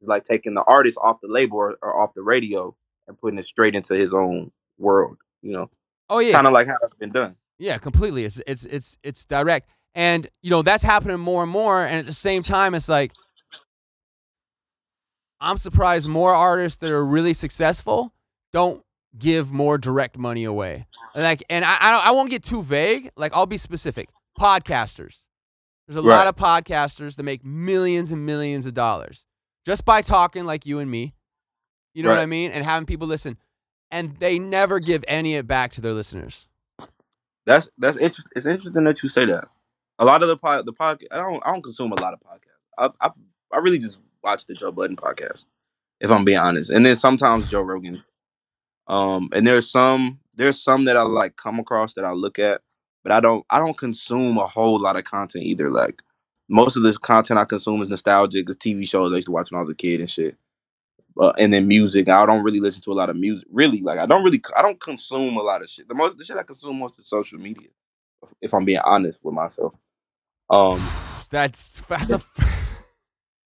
is 0.00 0.08
like 0.08 0.24
taking 0.24 0.54
the 0.54 0.62
artist 0.62 0.98
off 1.02 1.20
the 1.20 1.28
label 1.28 1.58
or, 1.58 1.76
or 1.82 2.00
off 2.00 2.14
the 2.14 2.22
radio 2.22 2.74
and 3.08 3.18
putting 3.18 3.38
it 3.38 3.46
straight 3.46 3.74
into 3.74 3.94
his 3.94 4.12
own 4.12 4.50
world. 4.78 5.16
You 5.42 5.52
know, 5.52 5.70
Oh 6.08 6.18
yeah, 6.18 6.32
kind 6.32 6.46
of 6.46 6.52
like 6.52 6.66
how 6.66 6.76
it's 6.82 6.96
been 6.96 7.10
done. 7.10 7.36
Yeah, 7.58 7.78
completely. 7.78 8.24
It's 8.24 8.40
it's 8.46 8.64
it's 8.66 8.98
it's 9.02 9.24
direct, 9.24 9.68
and 9.94 10.28
you 10.42 10.50
know 10.50 10.62
that's 10.62 10.82
happening 10.82 11.20
more 11.20 11.42
and 11.42 11.52
more. 11.52 11.82
And 11.84 11.98
at 11.98 12.06
the 12.06 12.12
same 12.12 12.42
time, 12.42 12.74
it's 12.74 12.88
like 12.88 13.12
I'm 15.42 15.58
surprised 15.58 16.08
more 16.08 16.32
artists 16.32 16.78
that 16.78 16.90
are 16.90 17.04
really 17.04 17.34
successful 17.34 18.14
don't 18.52 18.82
give 19.18 19.52
more 19.52 19.76
direct 19.76 20.16
money 20.16 20.44
away. 20.44 20.86
Like, 21.14 21.44
and 21.50 21.64
I 21.64 21.76
I, 22.04 22.10
won't 22.12 22.30
get 22.30 22.42
too 22.42 22.62
vague. 22.62 23.10
Like, 23.16 23.34
I'll 23.34 23.46
be 23.46 23.58
specific. 23.58 24.08
Podcasters. 24.38 25.24
There's 25.86 25.96
a 25.96 26.02
lot 26.02 26.26
of 26.26 26.36
podcasters 26.36 27.16
that 27.16 27.24
make 27.24 27.44
millions 27.44 28.12
and 28.12 28.24
millions 28.24 28.66
of 28.66 28.72
dollars 28.72 29.26
just 29.66 29.84
by 29.84 30.00
talking 30.00 30.44
like 30.44 30.64
you 30.64 30.78
and 30.78 30.90
me. 30.90 31.12
You 31.92 32.02
know 32.02 32.10
what 32.10 32.18
I 32.18 32.26
mean? 32.26 32.52
And 32.52 32.64
having 32.64 32.86
people 32.86 33.06
listen, 33.06 33.36
and 33.90 34.16
they 34.16 34.38
never 34.38 34.78
give 34.78 35.04
any 35.06 35.36
of 35.36 35.40
it 35.40 35.46
back 35.46 35.72
to 35.72 35.80
their 35.80 35.92
listeners. 35.92 36.46
That's 37.44 37.68
that's 37.76 37.96
interesting. 37.98 38.32
It's 38.36 38.46
interesting 38.46 38.84
that 38.84 39.02
you 39.02 39.08
say 39.08 39.26
that. 39.26 39.48
A 39.98 40.04
lot 40.04 40.22
of 40.22 40.28
the 40.28 40.36
pod, 40.38 40.64
the 40.64 40.72
podcast, 40.72 41.08
I 41.10 41.18
don't 41.18 41.42
I 41.44 41.52
don't 41.52 41.62
consume 41.62 41.92
a 41.92 42.00
lot 42.00 42.14
of 42.14 42.20
podcasts. 42.20 42.92
I 43.00 43.06
I, 43.06 43.10
I 43.52 43.58
really 43.58 43.78
just 43.78 43.98
watch 44.22 44.46
the 44.46 44.54
Joe 44.54 44.72
Budden 44.72 44.96
podcast, 44.96 45.44
if 46.00 46.10
I'm 46.10 46.24
being 46.24 46.38
honest, 46.38 46.70
and 46.70 46.84
then 46.84 46.96
sometimes 46.96 47.50
Joe 47.50 47.62
Rogan. 47.62 48.02
Um, 48.86 49.28
and 49.32 49.46
there's 49.46 49.70
some 49.70 50.20
there's 50.34 50.62
some 50.62 50.84
that 50.86 50.96
I 50.96 51.02
like 51.02 51.36
come 51.36 51.58
across 51.58 51.94
that 51.94 52.04
I 52.04 52.12
look 52.12 52.38
at, 52.38 52.62
but 53.02 53.12
I 53.12 53.20
don't 53.20 53.44
I 53.50 53.58
don't 53.58 53.76
consume 53.76 54.38
a 54.38 54.46
whole 54.46 54.78
lot 54.78 54.96
of 54.96 55.04
content 55.04 55.44
either. 55.44 55.70
Like 55.70 56.02
most 56.48 56.76
of 56.76 56.82
this 56.82 56.98
content 56.98 57.38
I 57.38 57.44
consume 57.44 57.82
is 57.82 57.88
nostalgic. 57.88 58.48
It's 58.48 58.56
TV 58.56 58.88
shows 58.88 59.12
I 59.12 59.16
used 59.16 59.26
to 59.26 59.32
watch 59.32 59.50
when 59.50 59.58
I 59.58 59.62
was 59.62 59.70
a 59.70 59.74
kid 59.74 60.00
and 60.00 60.10
shit. 60.10 60.36
Uh, 61.20 61.32
and 61.38 61.52
then 61.52 61.68
music. 61.68 62.08
I 62.08 62.24
don't 62.24 62.42
really 62.42 62.60
listen 62.60 62.82
to 62.82 62.92
a 62.92 62.94
lot 62.94 63.10
of 63.10 63.16
music. 63.16 63.46
Really, 63.52 63.82
like 63.82 63.98
I 63.98 64.06
don't 64.06 64.24
really 64.24 64.42
I 64.56 64.62
don't 64.62 64.80
consume 64.80 65.36
a 65.36 65.42
lot 65.42 65.62
of 65.62 65.68
shit. 65.68 65.88
The 65.88 65.94
most 65.94 66.18
the 66.18 66.24
shit 66.24 66.36
I 66.36 66.42
consume 66.42 66.78
most 66.78 66.98
is 66.98 67.08
social 67.08 67.38
media. 67.38 67.68
If 68.40 68.54
I'm 68.54 68.64
being 68.64 68.80
honest 68.84 69.20
with 69.22 69.34
myself. 69.34 69.74
Um, 70.50 70.80
That's 71.30 71.80
that's 71.80 72.12
a 72.12 72.20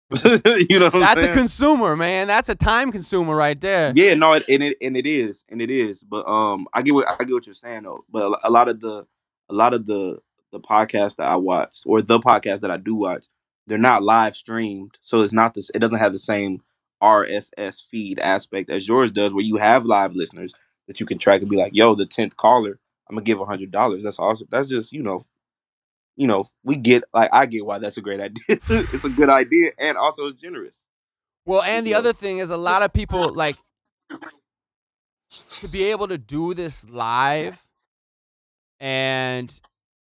you 0.23 0.79
know 0.79 0.85
what 0.85 0.95
I'm 0.95 1.01
that's 1.01 1.23
a 1.23 1.33
consumer, 1.33 1.97
man. 1.97 2.27
That's 2.27 2.47
a 2.47 2.55
time 2.55 2.93
consumer 2.93 3.35
right 3.35 3.59
there. 3.59 3.91
Yeah, 3.93 4.13
no, 4.13 4.33
it, 4.33 4.43
and 4.47 4.63
it 4.63 4.77
and 4.81 4.95
it 4.95 5.05
is, 5.05 5.43
and 5.49 5.61
it 5.61 5.69
is. 5.69 6.01
But 6.01 6.25
um, 6.27 6.65
I 6.73 6.81
get 6.81 6.93
what 6.93 7.09
I 7.09 7.23
get 7.25 7.33
what 7.33 7.45
you're 7.45 7.53
saying 7.53 7.83
though. 7.83 8.05
But 8.09 8.39
a, 8.41 8.49
lot 8.49 8.69
of 8.69 8.79
the 8.79 9.05
a 9.49 9.53
lot 9.53 9.73
of 9.73 9.85
the 9.85 10.19
the 10.53 10.61
podcasts 10.61 11.17
that 11.17 11.27
I 11.27 11.35
watch 11.35 11.79
or 11.85 12.01
the 12.01 12.19
podcast 12.19 12.61
that 12.61 12.71
I 12.71 12.77
do 12.77 12.95
watch, 12.95 13.25
they're 13.67 13.77
not 13.77 14.01
live 14.01 14.37
streamed, 14.37 14.97
so 15.01 15.21
it's 15.21 15.33
not 15.33 15.55
this. 15.55 15.69
It 15.75 15.79
doesn't 15.79 15.99
have 15.99 16.13
the 16.13 16.19
same 16.19 16.61
RSS 17.03 17.83
feed 17.91 18.17
aspect 18.19 18.69
as 18.69 18.87
yours 18.87 19.11
does, 19.11 19.33
where 19.33 19.43
you 19.43 19.57
have 19.57 19.85
live 19.85 20.15
listeners 20.15 20.53
that 20.87 21.01
you 21.01 21.05
can 21.05 21.17
track 21.17 21.41
and 21.41 21.49
be 21.49 21.57
like, 21.57 21.75
"Yo, 21.75 21.95
the 21.95 22.05
tenth 22.05 22.37
caller, 22.37 22.79
I'm 23.09 23.15
gonna 23.15 23.25
give 23.25 23.41
a 23.41 23.45
hundred 23.45 23.71
dollars." 23.71 24.05
That's 24.05 24.19
awesome. 24.19 24.47
That's 24.49 24.69
just 24.69 24.93
you 24.93 25.03
know, 25.03 25.25
you 26.17 26.27
know, 26.27 26.45
we 26.63 26.75
get 26.75 27.03
like 27.13 27.29
I 27.31 27.45
get 27.45 27.65
why 27.65 27.77
that's 27.79 27.97
a 27.97 28.01
great 28.01 28.19
idea. 28.19 28.41
it's 28.49 29.05
a 29.05 29.09
good 29.09 29.29
idea 29.29 29.71
and 29.79 29.97
also 29.97 30.27
it's 30.27 30.41
generous. 30.41 30.85
Well, 31.45 31.61
and 31.61 31.85
the 31.87 31.91
Yeah. 31.91 31.99
other 31.99 32.13
thing 32.13 32.39
is 32.39 32.49
a 32.49 32.57
lot 32.57 32.81
of 32.83 32.91
people 32.91 33.33
like 33.33 33.55
to 35.51 35.67
be 35.69 35.85
able 35.85 36.07
to 36.09 36.17
do 36.17 36.53
this 36.53 36.89
live 36.89 37.63
and 38.79 39.59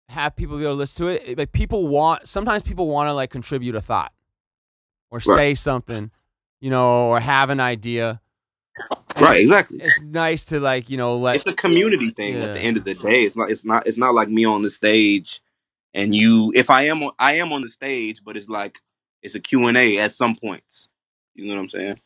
have 0.09 0.37
people 0.37 0.59
be 0.59 0.65
able 0.65 0.75
to 0.75 0.79
listen 0.79 1.07
to 1.07 1.13
it. 1.31 1.39
Like 1.39 1.53
people 1.53 1.89
want 1.89 2.29
sometimes 2.29 2.63
people 2.63 2.89
want 2.89 3.09
to 3.09 3.15
like 3.15 3.31
contribute 3.31 3.75
a 3.75 3.81
thought 3.81 4.13
or 5.11 5.21
Right. 5.21 5.37
say 5.37 5.55
something, 5.55 6.11
you 6.61 6.71
know, 6.71 7.09
or 7.09 7.21
have 7.21 7.51
an 7.51 7.61
idea. 7.61 8.21
Right, 9.21 9.43
exactly. 9.43 9.79
It's 9.81 10.03
nice 10.03 10.47
to 10.47 10.59
like, 10.59 10.91
you 10.91 10.97
know, 10.97 11.17
let 11.17 11.37
it's 11.37 11.47
a 11.51 11.55
community 11.55 12.11
thing 12.11 12.35
at 12.35 12.55
the 12.55 12.61
end 12.61 12.77
of 12.77 12.85
the 12.85 12.95
day. 12.95 13.23
It's 13.23 13.37
not 13.37 13.51
it's 13.51 13.65
not 13.65 13.87
it's 13.87 13.99
not 13.99 14.15
like 14.15 14.29
me 14.29 14.45
on 14.45 14.63
the 14.63 14.71
stage 14.71 15.41
and 15.95 16.15
you 16.15 16.53
if 16.55 16.71
I 16.71 16.83
am 16.83 17.03
on 17.03 17.13
I 17.19 17.35
am 17.35 17.53
on 17.53 17.63
the 17.63 17.69
stage, 17.69 18.23
but 18.25 18.37
it's 18.37 18.49
like 18.49 18.79
it's 19.23 19.35
a 19.35 19.41
Q&A 19.41 19.99
at 19.99 20.13
some 20.13 20.37
points. 20.37 20.89
You 21.35 21.47
know 21.47 21.55
what 21.55 21.63
I'm 21.63 21.69
saying? 21.71 22.01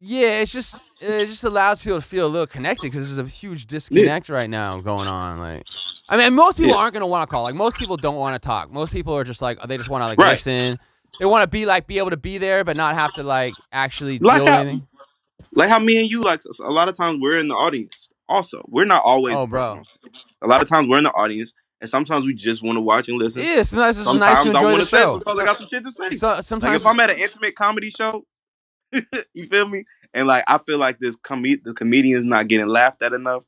Yeah, 0.00 0.40
it's 0.40 0.52
just 0.52 0.84
it 1.00 1.26
just 1.26 1.44
allows 1.44 1.78
people 1.82 2.00
to 2.00 2.06
feel 2.06 2.26
a 2.26 2.28
little 2.28 2.46
connected 2.46 2.90
because 2.90 3.14
there's 3.14 3.26
a 3.26 3.30
huge 3.30 3.66
disconnect 3.66 4.28
right 4.30 4.48
now 4.48 4.80
going 4.80 5.06
on. 5.06 5.38
Like, 5.38 5.64
I 6.08 6.16
mean, 6.16 6.34
most 6.34 6.56
people 6.56 6.72
Yeah. 6.72 6.78
aren't 6.78 6.94
gonna 6.94 7.06
want 7.06 7.28
to 7.28 7.30
call. 7.32 7.42
Like, 7.42 7.54
most 7.54 7.76
people 7.78 7.96
don't 7.96 8.16
want 8.16 8.40
to 8.40 8.46
talk. 8.46 8.70
Most 8.72 8.92
people 8.92 9.14
are 9.14 9.24
just 9.24 9.42
like 9.42 9.60
they 9.62 9.76
just 9.76 9.90
want 9.90 10.02
to 10.02 10.06
like 10.06 10.18
Right. 10.18 10.30
listen. 10.30 10.78
They 11.18 11.26
want 11.26 11.42
to 11.42 11.48
be 11.48 11.66
like 11.66 11.86
be 11.86 11.98
able 11.98 12.10
to 12.10 12.16
be 12.16 12.38
there, 12.38 12.64
but 12.64 12.76
not 12.76 12.94
have 12.94 13.12
to 13.14 13.22
like 13.22 13.52
actually 13.72 14.18
Like 14.20 14.36
deal 14.36 14.44
with 14.44 14.52
how- 14.54 14.60
anything. 14.60 14.86
Like 15.52 15.68
how 15.68 15.78
me 15.80 15.98
and 16.00 16.08
you 16.10 16.22
like 16.22 16.40
a 16.62 16.70
lot 16.70 16.88
of 16.88 16.96
times 16.96 17.18
we're 17.20 17.38
in 17.38 17.48
the 17.48 17.54
audience. 17.56 18.08
Also, 18.28 18.64
we're 18.68 18.84
not 18.84 19.02
always 19.04 19.34
Oh, 19.34 19.40
the 19.42 19.46
bro. 19.48 19.62
on 19.72 19.84
stage. 19.84 20.24
A 20.40 20.46
lot 20.46 20.62
of 20.62 20.68
times 20.68 20.86
we're 20.88 20.98
in 20.98 21.04
the 21.04 21.10
audience 21.12 21.52
and 21.80 21.88
sometimes 21.90 22.24
we 22.24 22.34
just 22.34 22.62
want 22.62 22.76
to 22.76 22.80
watch 22.80 23.08
and 23.08 23.18
listen. 23.18 23.42
Yeah, 23.42 23.62
sometimes 23.62 23.96
it's 23.98 24.04
Sometimes 24.06 24.34
nice 24.36 24.44
to 24.44 24.50
I 24.50 24.52
enjoy 24.52 24.68
want 24.68 24.80
the 24.80 24.86
show. 24.86 25.12
sometimes 25.12 25.38
I 25.38 25.44
got 25.44 25.56
some 25.56 25.68
shit 25.68 25.84
to 25.84 25.92
say. 25.92 26.10
So, 26.16 26.28
Like 26.28 26.42
sometimes 26.44 26.74
if 26.82 26.86
I'm 26.86 27.00
at 27.00 27.10
an 27.10 27.18
intimate 27.18 27.54
comedy 27.54 27.90
show, 27.90 28.24
you 29.34 29.48
feel 29.48 29.68
me? 29.68 29.84
And 30.14 30.26
like 30.28 30.44
I 30.48 30.58
feel 30.58 30.78
like 30.78 30.98
this 30.98 31.16
com- 31.16 31.42
the 31.42 31.74
comedian's 31.74 32.24
not 32.26 32.48
getting 32.48 32.66
laughed 32.66 33.02
at 33.02 33.12
enough. 33.12 33.44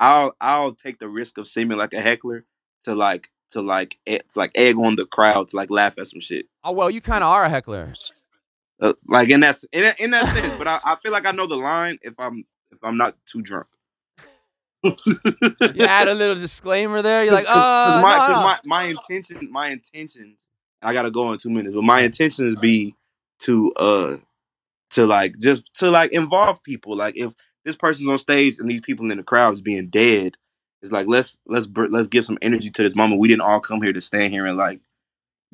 I'll 0.00 0.34
I'll 0.40 0.74
take 0.74 0.98
the 0.98 1.08
risk 1.08 1.38
of 1.38 1.46
seeming 1.46 1.78
like 1.78 1.94
a 1.94 2.00
heckler 2.00 2.44
to 2.84 2.94
like 2.94 3.28
to 3.52 3.62
like 3.62 3.98
it's 4.06 4.36
like 4.36 4.50
egg 4.54 4.76
on 4.76 4.96
the 4.96 5.06
crowd 5.06 5.48
to 5.48 5.56
like 5.56 5.70
laugh 5.70 5.94
at 5.98 6.06
some 6.08 6.20
shit. 6.20 6.46
oh 6.64 6.72
well, 6.72 6.90
you 6.90 7.00
kind 7.00 7.22
of 7.24 7.30
are 7.30 7.44
a 7.44 7.48
heckler. 7.48 7.94
Uh, 8.80 8.94
like 9.06 9.28
in 9.30 9.40
that 9.40 9.56
in 9.72 9.82
that, 9.82 10.00
in 10.00 10.10
that 10.10 10.26
sense, 10.34 10.56
but 10.58 10.66
I, 10.66 10.80
I 10.84 10.96
feel 11.02 11.12
like 11.12 11.24
I 11.26 11.30
know 11.32 11.46
the 11.46 11.56
line 11.56 11.98
if 12.02 12.14
I'm 12.18 12.44
if 12.72 12.78
I'm 12.82 12.96
not 12.96 13.16
too 13.26 13.42
drunk. 13.42 13.66
You 14.84 15.84
add 15.84 16.08
a 16.08 16.14
little 16.14 16.34
disclaimer 16.34 17.02
there. 17.02 17.24
You're 17.24 17.32
like, 17.32 17.46
oh, 17.48 18.00
my, 18.02 18.16
no, 18.16 18.34
no. 18.34 18.42
my 18.42 18.58
my 18.64 18.84
intention 18.84 19.48
my 19.50 19.68
intentions 19.70 20.46
I 20.82 20.92
gotta 20.92 21.10
go 21.10 21.32
in 21.32 21.38
two 21.38 21.50
minutes, 21.50 21.74
but 21.74 21.84
my 21.84 22.00
intentions 22.00 22.56
be 22.56 22.94
to 23.40 23.72
uh 23.74 24.16
to 24.90 25.06
like 25.06 25.38
just 25.38 25.72
to 25.74 25.90
like 25.90 26.12
involve 26.12 26.62
people. 26.62 26.96
Like 26.96 27.16
if 27.16 27.32
this 27.64 27.76
person's 27.76 28.08
on 28.08 28.18
stage 28.18 28.58
and 28.58 28.68
these 28.68 28.80
people 28.80 29.10
in 29.10 29.16
the 29.16 29.22
crowd 29.22 29.54
is 29.54 29.60
being 29.60 29.88
dead, 29.88 30.36
it's 30.82 30.92
like 30.92 31.06
let's 31.06 31.38
let's 31.46 31.68
let's 31.76 32.08
give 32.08 32.24
some 32.24 32.38
energy 32.42 32.70
to 32.70 32.82
this 32.82 32.96
moment. 32.96 33.20
We 33.20 33.28
didn't 33.28 33.42
all 33.42 33.60
come 33.60 33.80
here 33.80 33.92
to 33.92 34.00
stand 34.00 34.32
here 34.32 34.46
and 34.46 34.56
like 34.56 34.80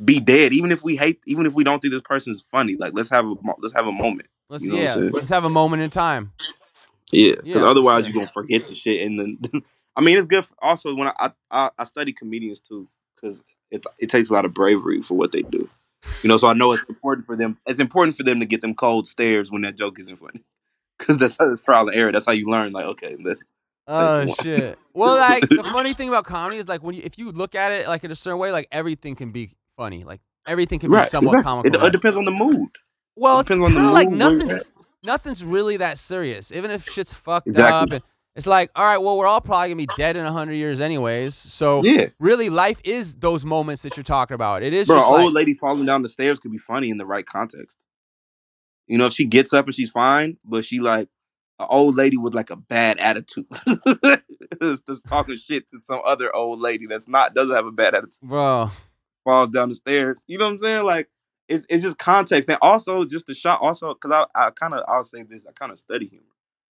be 0.03 0.21
dead, 0.21 0.53
even 0.53 0.73
if 0.73 0.83
we 0.83 0.97
hate, 0.97 1.21
even 1.27 1.45
if 1.45 1.53
we 1.53 1.65
don't 1.65 1.81
think 1.81 1.93
this 1.93 2.03
person's 2.03 2.41
funny. 2.41 2.77
Like 2.77 2.95
let's 2.95 3.11
have 3.11 3.27
a 3.27 3.35
let's 3.59 3.75
have 3.75 3.87
a 3.87 3.93
moment. 3.93 4.29
Let's 4.49 4.65
you 4.65 4.73
know 4.73 4.79
yeah, 4.79 4.95
let's 5.13 5.29
have 5.29 5.45
a 5.45 5.51
moment 5.51 5.83
in 5.83 5.91
time. 5.91 6.33
Yeah, 7.11 7.37
because 7.37 7.63
Yeah, 7.63 7.69
otherwise 7.69 8.07
you're 8.07 8.15
gonna 8.15 8.27
forget 8.27 8.65
the 8.65 8.75
shit. 8.75 9.07
And 9.07 9.19
then, 9.19 9.39
I 9.97 10.01
mean, 10.01 10.19
it's 10.19 10.27
good. 10.27 10.45
For, 10.45 10.55
also, 10.61 10.95
when 10.95 11.09
I, 11.09 11.33
I 11.51 11.71
I 11.79 11.85
study 11.85 12.13
comedians 12.13 12.61
too, 12.61 12.89
because 13.17 13.43
it 13.71 13.85
it 13.99 14.11
takes 14.11 14.31
a 14.31 14.33
lot 14.33 14.45
of 14.45 14.55
bravery 14.55 15.03
for 15.03 15.17
what 15.17 15.33
they 15.33 15.43
do. 15.43 15.69
You 16.23 16.29
know, 16.29 16.37
so 16.37 16.49
I 16.49 16.55
know 16.55 16.73
it's 16.73 16.89
important 16.89 17.27
for 17.27 17.37
them. 17.37 17.57
It's 17.67 17.81
important 17.81 18.17
for 18.17 18.23
them 18.23 18.41
to 18.41 18.47
get 18.47 18.61
them 18.61 18.75
cold 18.75 19.07
stares 19.07 19.51
when 19.51 19.63
that 19.63 19.77
joke 19.77 19.99
isn't 20.01 20.17
funny, 20.17 20.43
because 20.99 21.19
that's 21.19 21.37
how 21.39 21.53
it's 21.53 21.63
trial 21.63 21.89
and 21.89 21.97
error. 21.97 22.13
That's 22.13 22.27
how 22.27 22.33
you 22.33 22.47
learn. 22.47 22.73
Like, 22.73 22.87
okay, 22.87 23.17
that, 23.25 23.39
Oh 23.89 24.27
one. 24.27 24.37
shit. 24.41 24.79
Well, 24.95 25.15
like 25.15 25.49
the 25.49 25.63
funny 25.63 25.93
thing 25.93 26.09
about 26.09 26.25
comedy 26.25 26.57
is 26.57 26.67
like 26.67 26.83
when 26.83 26.97
you 26.97 27.03
if 27.05 27.19
you 27.19 27.31
look 27.31 27.55
at 27.55 27.71
it 27.71 27.87
like 27.87 28.03
in 28.03 28.11
a 28.11 28.17
certain 28.17 28.41
way, 28.41 28.51
like 28.51 28.67
everything 28.73 29.15
can 29.15 29.31
be 29.31 29.53
funny. 29.77 30.03
Like 30.03 30.21
everything 30.45 30.81
can 30.81 30.91
be 30.91 30.97
right? 30.97 31.09
somewhat 31.09 31.35
exactly. 31.35 31.71
comical. 31.71 31.85
It, 31.85 31.87
it 31.87 31.93
depends 31.93 32.17
on 32.17 32.25
the 32.25 32.33
mood. 32.33 32.69
well, 33.15 33.39
it's 33.39 33.49
depends 33.49 33.65
on 33.65 33.75
the 33.75 33.81
of 33.81 33.93
like 33.93 34.09
mood, 34.09 34.19
where 34.21 34.31
you're 34.33 34.39
nothing's 34.39 34.73
nothing's 35.03 35.45
really 35.45 35.77
that 35.79 35.99
serious. 35.99 36.53
Even 36.53 36.71
if 36.71 36.89
shit's 36.89 37.15
fucked 37.15 37.49
up, 37.49 37.53
Exactly. 37.85 37.97
and 37.97 38.05
it's 38.37 38.47
like, 38.47 38.71
all 38.77 38.85
right, 38.85 38.99
well, 38.99 39.17
we're 39.19 39.27
all 39.27 39.41
probably 39.41 39.69
gonna 39.71 39.77
be 39.77 39.87
dead 39.97 40.17
in 40.17 40.25
hundred 40.25 40.55
years 40.55 40.81
anyways. 40.81 41.35
So 41.35 41.83
Yeah, 41.85 42.07
really, 42.21 42.51
life 42.51 42.81
is 42.85 43.15
those 43.17 43.45
moments 43.45 43.83
that 43.83 43.97
you're 43.97 44.05
talking 44.05 44.35
about. 44.35 44.63
It 44.63 44.73
is 44.73 44.87
bro. 44.87 44.97
An 44.97 45.01
just 45.03 45.11
old 45.11 45.25
like, 45.27 45.35
lady 45.35 45.55
falling 45.55 45.87
down 45.87 46.03
the 46.03 46.09
stairs 46.09 46.39
could 46.39 46.53
be 46.53 46.59
funny 46.59 46.91
in 46.91 46.99
the 46.99 47.07
right 47.07 47.27
context. 47.27 47.79
You 48.87 48.97
know, 48.97 49.07
if 49.07 49.13
she 49.13 49.25
gets 49.25 49.53
up 49.53 49.67
and 49.67 49.75
she's 49.75 49.91
fine, 49.91 50.39
but 50.45 50.65
she 50.65 50.79
like 50.79 51.09
an 51.59 51.67
old 51.69 51.97
lady 51.97 52.17
with 52.17 52.33
like 52.35 52.51
a 52.51 52.57
bad 52.57 52.99
attitude 52.99 53.47
that's 54.61 55.01
talking 55.07 55.37
shit 55.37 55.69
to 55.73 55.79
some 55.79 56.01
other 56.05 56.35
old 56.35 56.61
lady 56.61 56.87
that's 56.87 57.09
not 57.09 57.35
doesn't 57.35 57.55
have 57.55 57.67
a 57.67 57.73
bad 57.73 57.95
attitude 57.95 58.15
Bro. 58.23 58.71
falls 59.25 59.49
down 59.51 59.69
the 59.69 59.75
stairs. 59.75 60.25
You 60.29 60.39
know 60.39 60.45
what 60.47 60.53
I'm 60.53 60.59
saying? 60.59 60.85
Like 60.85 61.09
it's 61.49 61.67
it's 61.69 61.83
just 61.83 61.99
context 61.99 62.49
and 62.49 62.59
also 62.63 63.05
just 63.05 63.27
the 63.27 63.35
shock. 63.35 63.61
Also, 63.63 63.95
because 63.95 64.27
I 64.35 64.47
I 64.47 64.51
kind 64.51 64.75
of 64.75 64.85
I'll 64.89 65.05
say 65.05 65.23
this 65.23 65.47
I 65.49 65.53
kind 65.53 65.73
of 65.73 65.79
study 65.79 66.07
humor. 66.07 66.25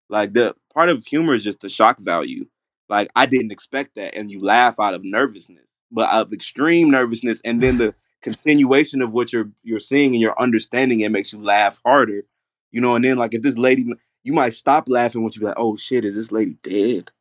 Like 0.10 0.34
the 0.34 0.56
part 0.74 0.90
of 0.90 1.06
humor 1.06 1.34
is 1.34 1.44
just 1.44 1.62
the 1.62 1.70
shock 1.70 2.00
value. 2.00 2.48
Like 2.90 3.10
I 3.16 3.26
didn't 3.26 3.52
expect 3.52 3.96
that, 3.96 4.16
and 4.16 4.30
you 4.32 4.42
laugh 4.42 4.80
out 4.80 4.94
of 4.94 5.04
nervousness, 5.04 5.70
but 5.92 6.10
of 6.12 6.34
extreme 6.34 6.92
nervousness, 6.92 7.42
and 7.46 7.62
then 7.62 7.78
the 7.78 7.96
continuation 8.22 9.02
of 9.02 9.12
what 9.12 9.34
you're 9.34 9.50
you're 9.64 9.80
seeing 9.80 10.14
and 10.14 10.22
you're 10.22 10.40
understanding 10.40 11.00
it 11.02 11.12
makes 11.12 11.34
you 11.34 11.42
laugh 11.42 11.80
harder. 11.86 12.24
You 12.72 12.82
know, 12.82 12.96
and 12.96 13.06
then 13.06 13.18
like 13.18 13.34
if 13.34 13.42
this 13.42 13.58
lady, 13.58 13.86
you 14.24 14.34
might 14.34 14.54
stop 14.54 14.90
laughing 14.90 15.24
when 15.24 15.32
you 15.34 15.40
be 15.40 15.46
like, 15.48 15.56
"Oh 15.58 15.78
shit, 15.78 16.06
is 16.06 16.16
this 16.16 16.32
lady 16.32 16.58
dead?" 16.64 17.12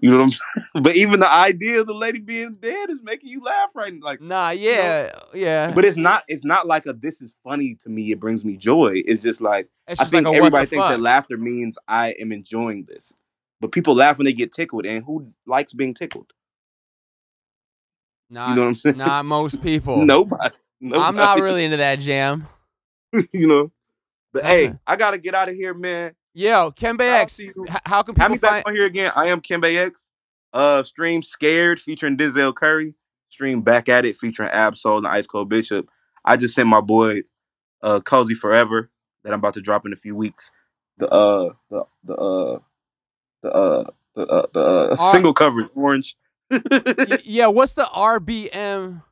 You 0.00 0.10
know 0.10 0.16
what 0.18 0.24
I'm 0.24 0.30
saying? 0.32 0.66
But 0.82 0.96
even 0.96 1.20
the 1.20 1.30
idea 1.30 1.80
of 1.80 1.86
the 1.86 1.94
lady 1.94 2.18
being 2.20 2.56
dead 2.60 2.90
is 2.90 2.98
making 3.02 3.30
you 3.30 3.40
laugh 3.42 3.70
right 3.74 3.92
now. 3.92 4.00
Like 4.04 4.20
Nah, 4.20 4.50
yeah, 4.50 5.10
yeah. 5.32 5.72
but 5.74 5.84
it's 5.84 5.96
not 5.96 6.24
it's 6.28 6.44
not 6.44 6.66
like 6.66 6.86
a 6.86 6.92
this 6.92 7.22
is 7.22 7.36
funny 7.44 7.76
to 7.82 7.88
me, 7.88 8.10
it 8.10 8.20
brings 8.20 8.44
me 8.44 8.56
joy. 8.56 9.02
It's 9.06 9.22
just 9.22 9.40
like 9.40 9.68
it's 9.86 10.00
I 10.00 10.04
just 10.04 10.10
think 10.12 10.26
like 10.26 10.30
a 10.30 10.32
what 10.32 10.46
everybody 10.46 10.66
thinks 10.66 10.84
fuck. 10.84 10.92
that 10.92 11.00
laughter 11.00 11.36
means 11.38 11.78
I 11.86 12.10
am 12.18 12.32
enjoying 12.32 12.86
this. 12.88 13.12
But 13.60 13.72
people 13.72 13.94
laugh 13.94 14.18
when 14.18 14.24
they 14.26 14.32
get 14.32 14.52
tickled, 14.52 14.84
and 14.84 15.04
who 15.04 15.32
likes 15.46 15.72
being 15.72 15.94
tickled? 15.94 16.32
not, 18.30 18.50
you 18.50 18.54
know 18.56 18.62
what 18.62 18.68
I'm 18.68 18.74
saying? 18.74 18.96
not 18.96 19.24
most 19.24 19.62
people. 19.62 20.04
Nobody. 20.04 20.54
I'm 20.92 21.16
not 21.16 21.38
really 21.40 21.64
into 21.64 21.76
that 21.78 22.00
jam. 22.00 22.46
you 23.32 23.46
know. 23.46 23.70
But 24.32 24.42
That's 24.42 24.54
hey, 24.54 24.66
not- 24.68 24.80
I 24.86 24.96
gotta 24.96 25.18
get 25.18 25.34
out 25.34 25.48
of 25.48 25.54
here, 25.54 25.72
man. 25.72 26.14
Yo, 26.34 26.70
Kembe 26.72 27.00
X. 27.00 27.34
see 27.34 27.52
you. 27.54 27.64
h- 27.68 27.76
How 27.84 28.02
can 28.02 28.14
Have 28.16 28.32
people 28.32 28.34
me 28.34 28.38
back 28.38 28.66
on 28.66 28.74
here 28.74 28.86
again. 28.86 29.12
I 29.14 29.28
am 29.28 29.40
Kembe 29.40 29.76
X. 29.76 30.08
Uh, 30.52 30.82
stream 30.82 31.22
Scared 31.22 31.80
featuring 31.80 32.16
Denzel 32.16 32.54
Curry. 32.54 32.94
Stream 33.28 33.62
Back 33.62 33.88
at 33.88 34.04
It 34.04 34.16
featuring 34.16 34.50
Ab-Soul 34.50 34.98
and 34.98 35.06
Ice 35.08 35.26
Cold 35.26 35.48
Bishop. 35.48 35.88
I 36.24 36.36
just 36.36 36.54
sent 36.54 36.68
my 36.68 36.80
boy 36.80 37.22
uh 37.82 38.00
Cozy 38.00 38.34
Forever 38.34 38.90
that 39.24 39.32
I'm 39.32 39.40
about 39.40 39.54
to 39.54 39.60
drop 39.60 39.84
in 39.86 39.92
a 39.92 39.96
few 39.96 40.14
weeks. 40.14 40.50
The 40.98 41.08
uh 41.10 41.52
the 41.70 41.84
the 42.04 42.14
uh 42.14 42.58
the 43.42 43.50
uh 43.52 43.84
the 44.14 44.26
uh, 44.26 44.46
the 44.52 44.60
uh, 44.60 44.96
Are- 44.98 45.12
single 45.12 45.34
cover 45.34 45.68
orange. 45.74 46.16
Yeah, 47.24 47.48
what's 47.48 47.74
the 47.74 47.82
RBM? 47.92 49.02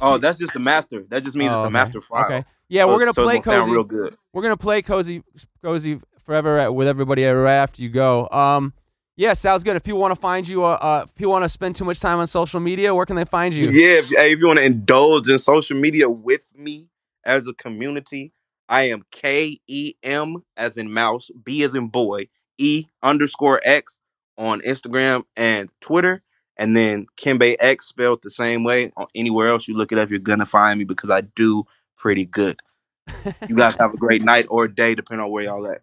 oh, 0.00 0.18
that's 0.18 0.38
just 0.38 0.56
a 0.56 0.60
master. 0.60 1.04
That 1.08 1.22
just 1.22 1.36
means 1.36 1.52
Oh, 1.52 1.54
it's 1.54 1.64
a 1.64 1.66
okay. 1.66 1.72
master 1.72 2.00
file. 2.00 2.24
Okay. 2.24 2.44
Yeah, 2.72 2.86
we're 2.86 3.00
gonna 3.00 3.12
so 3.12 3.24
play 3.24 3.38
cozy. 3.38 3.70
real 3.70 3.84
good. 3.84 4.16
We're 4.32 4.42
gonna 4.42 4.56
play 4.56 4.80
cozy, 4.80 5.22
cozy 5.62 6.00
forever 6.24 6.58
at- 6.58 6.74
with 6.74 6.88
everybody 6.88 7.22
right 7.22 7.52
after 7.56 7.82
you 7.82 7.90
go. 7.90 8.28
Um, 8.30 8.72
yeah, 9.14 9.34
sounds 9.34 9.62
good. 9.62 9.76
If 9.76 9.84
people 9.84 10.00
want 10.00 10.12
to 10.14 10.20
find 10.20 10.48
you, 10.48 10.64
uh, 10.64 10.78
uh, 10.80 11.02
if 11.04 11.14
people 11.14 11.32
want 11.32 11.44
to 11.44 11.50
spend 11.50 11.76
too 11.76 11.84
much 11.84 12.00
time 12.00 12.18
on 12.18 12.26
social 12.26 12.60
media, 12.60 12.94
where 12.94 13.04
can 13.04 13.16
they 13.16 13.26
find 13.26 13.52
you? 13.54 13.64
Yeah, 13.64 13.98
if, 13.98 14.08
hey, 14.08 14.32
if 14.32 14.38
you 14.38 14.46
want 14.46 14.58
to 14.58 14.64
indulge 14.64 15.28
in 15.28 15.38
social 15.38 15.78
media 15.78 16.08
with 16.08 16.50
me 16.56 16.88
as 17.26 17.46
a 17.46 17.52
community, 17.52 18.32
I 18.70 18.84
am 18.84 19.04
K 19.10 19.58
E 19.66 19.92
M 20.02 20.36
as 20.56 20.78
in 20.78 20.90
mouse, 20.90 21.30
B 21.44 21.62
as 21.64 21.74
in 21.74 21.88
boy, 21.88 22.28
E 22.56 22.86
underscore 23.02 23.60
X 23.64 24.00
on 24.38 24.62
Instagram 24.62 25.24
and 25.36 25.68
Twitter, 25.82 26.22
and 26.56 26.74
then 26.74 27.04
Kembe 27.18 27.54
X 27.60 27.84
spelled 27.84 28.22
the 28.22 28.30
same 28.30 28.64
way. 28.64 28.92
On 28.96 29.08
anywhere 29.14 29.48
else 29.48 29.68
you 29.68 29.76
look 29.76 29.92
it 29.92 29.98
up, 29.98 30.08
you're 30.08 30.20
gonna 30.20 30.46
find 30.46 30.78
me 30.78 30.86
because 30.86 31.10
I 31.10 31.20
do 31.20 31.64
pretty 32.02 32.26
good. 32.26 32.60
You 33.48 33.56
guys 33.56 33.74
have 33.80 33.94
a 33.94 33.96
great 33.96 34.22
night 34.22 34.46
or 34.50 34.68
day, 34.68 34.94
depending 34.94 35.24
on 35.24 35.30
where 35.30 35.44
y'all 35.44 35.66
at. 35.66 35.80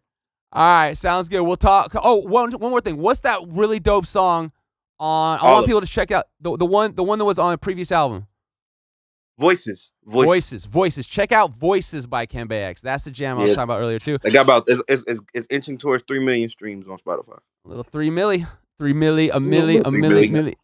All 0.51 0.83
right, 0.87 0.97
sounds 0.97 1.29
good. 1.29 1.41
We'll 1.41 1.57
talk. 1.57 1.91
Oh, 1.95 2.15
one 2.17 2.51
one 2.53 2.71
more 2.71 2.81
thing. 2.81 2.97
What's 2.97 3.19
that 3.21 3.39
really 3.47 3.79
dope 3.79 4.05
song 4.05 4.51
on? 4.99 5.37
I 5.39 5.41
All 5.41 5.53
want 5.55 5.65
people 5.67 5.81
to 5.81 5.87
check 5.87 6.11
out 6.11 6.25
the 6.41 6.55
the 6.57 6.65
one 6.65 6.95
the 6.95 7.03
one 7.03 7.19
that 7.19 7.25
was 7.25 7.37
on 7.39 7.53
a 7.53 7.57
previous 7.57 7.91
album. 7.91 8.27
Voices, 9.37 9.91
voices. 10.05 10.25
Voices, 10.25 10.65
voices. 10.65 11.07
Check 11.07 11.31
out 11.31 11.53
Voices 11.53 12.05
by 12.07 12.25
Kembe 12.25 12.51
X. 12.51 12.81
That's 12.81 13.03
the 13.05 13.11
jam 13.11 13.37
I 13.37 13.41
was 13.41 13.49
Yeah. 13.51 13.55
talking 13.55 13.63
about 13.65 13.79
earlier 13.81 13.99
too. 13.99 14.17
They 14.17 14.31
got 14.31 14.41
about 14.41 14.63
it's, 14.67 14.81
it's, 14.89 15.03
it's, 15.07 15.21
it's 15.33 15.47
inching 15.49 15.77
towards 15.77 16.03
three 16.07 16.19
million 16.19 16.49
streams 16.49 16.87
on 16.89 16.97
Spotify. 16.97 17.37
A 17.65 17.67
little 17.67 17.83
three 17.83 18.09
milli, 18.09 18.45
three 18.77 18.93
milli, 18.93 19.29
a 19.29 19.39
milli, 19.39 19.79
a 19.79 19.83
milli, 19.91 20.29
milli. 20.29 20.31
milli. 20.31 20.55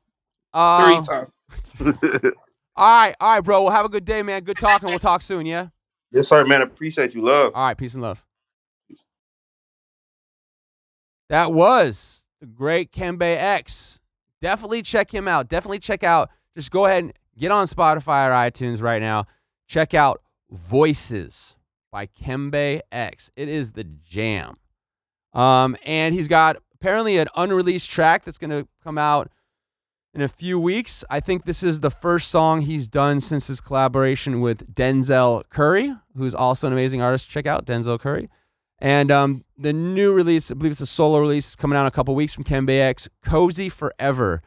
Uh, 0.53 1.03
Three 1.03 1.05
times. 1.05 2.31
all 2.75 2.85
right, 2.85 3.15
all 3.19 3.35
right, 3.35 3.41
bro. 3.41 3.63
Well, 3.63 3.71
have 3.71 3.85
a 3.85 3.89
good 3.89 4.05
day, 4.05 4.21
man. 4.21 4.43
Good 4.43 4.57
talking. 4.57 4.89
We'll 4.89 4.99
talk 4.99 5.21
soon. 5.21 5.45
Yeah. 5.45 5.67
yes, 6.11 6.27
sir, 6.27 6.45
man. 6.45 6.61
Appreciate 6.61 7.13
you, 7.13 7.23
love. 7.23 7.53
All 7.55 7.67
right, 7.67 7.77
peace 7.77 7.93
and 7.93 8.03
love. 8.03 8.23
That 11.29 11.53
was 11.53 12.27
the 12.39 12.45
great 12.45 12.91
Kembe 12.91 13.21
X. 13.21 13.99
Definitely 14.41 14.81
check 14.81 15.13
him 15.13 15.27
out. 15.27 15.47
Definitely 15.49 15.79
check 15.79 16.03
out. 16.03 16.29
Just 16.55 16.71
go 16.71 16.85
ahead 16.85 17.03
and 17.03 17.13
get 17.37 17.51
on 17.51 17.67
Spotify 17.67 18.27
or 18.27 18.31
iTunes 18.31 18.81
right 18.81 19.01
now. 19.01 19.25
Check 19.67 19.93
out 19.93 20.21
Voices 20.51 21.55
by 21.91 22.05
Kembe 22.05 22.81
X. 22.91 23.31
It 23.35 23.49
is 23.49 23.71
the 23.71 23.83
jam. 23.83 24.57
Um, 25.33 25.75
and 25.85 26.13
he's 26.13 26.27
got 26.27 26.57
apparently 26.73 27.17
an 27.17 27.27
unreleased 27.35 27.89
track 27.89 28.23
that's 28.23 28.37
going 28.37 28.51
to 28.51 28.67
come 28.83 28.97
out 28.97 29.31
in 30.15 30.21
a 30.21 30.27
few 30.29 30.57
weeks. 30.57 31.03
I 31.09 31.19
think 31.19 31.43
this 31.43 31.61
is 31.61 31.81
the 31.81 31.91
first 31.91 32.31
song 32.31 32.61
he's 32.61 32.87
done 32.87 33.19
since 33.19 33.47
his 33.47 33.59
collaboration 33.59 34.39
with 34.39 34.73
Denzel 34.73 35.43
Curry, 35.49 35.93
who's 36.15 36.33
also 36.33 36.67
an 36.67 36.73
amazing 36.73 37.01
artist. 37.01 37.29
Check 37.29 37.45
out 37.45 37.65
Denzel 37.65 37.99
Curry. 37.99 38.29
And 38.79 39.11
um, 39.11 39.43
the 39.57 39.73
new 39.73 40.13
release, 40.13 40.51
I 40.51 40.55
believe 40.55 40.71
it's 40.71 40.81
a 40.81 40.85
solo 40.85 41.19
release, 41.19 41.55
coming 41.55 41.77
out 41.77 41.81
in 41.81 41.87
a 41.87 41.91
couple 41.91 42.15
weeks 42.15 42.33
from 42.33 42.45
Kembe 42.45 42.79
X, 42.79 43.09
Cozy 43.23 43.67
Forever. 43.67 44.41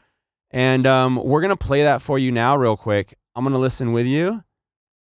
And 0.51 0.87
um, 0.87 1.17
we're 1.23 1.43
going 1.43 1.51
to 1.51 1.57
play 1.57 1.83
that 1.83 2.01
for 2.01 2.19
you 2.19 2.33
now, 2.33 2.57
real 2.57 2.77
quick. 2.77 3.15
I'm 3.37 3.45
going 3.45 3.53
to 3.53 3.59
listen 3.59 3.93
with 3.93 4.07
you. 4.07 4.43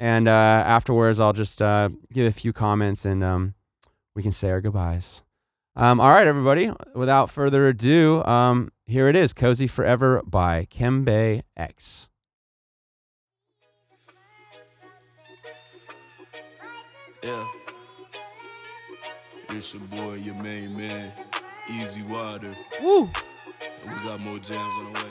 And 0.00 0.28
uh, 0.28 0.30
afterwards, 0.30 1.20
I'll 1.20 1.32
just 1.32 1.62
uh, 1.62 1.90
give 2.12 2.26
a 2.26 2.32
few 2.32 2.52
comments 2.52 3.04
and 3.04 3.22
um, 3.22 3.54
we 4.14 4.22
can 4.22 4.32
say 4.32 4.50
our 4.50 4.61
goodbyes. 4.61 5.22
Um, 5.79 6.01
all 6.01 6.11
right, 6.11 6.26
everybody. 6.26 6.72
Without 6.93 7.31
further 7.31 7.68
ado, 7.68 8.24
um, 8.24 8.72
here 8.85 9.07
it 9.07 9.14
is 9.14 9.33
Cozy 9.33 9.68
Forever 9.68 10.20
by 10.26 10.66
Kembe 10.72 11.43
X. 11.57 12.09
Yeah. 17.22 17.47
It's 19.51 19.72
your 19.72 19.85
boy, 19.85 20.14
your 20.14 20.35
main 20.35 20.76
man, 20.76 21.12
Easy 21.70 22.03
Water. 22.03 22.57
Woo! 22.83 23.09
And 23.85 23.93
we 23.93 24.03
got 24.03 24.18
more 24.18 24.41
jams 24.41 24.59
on 24.59 24.93
the 24.93 25.01
way. 25.01 25.11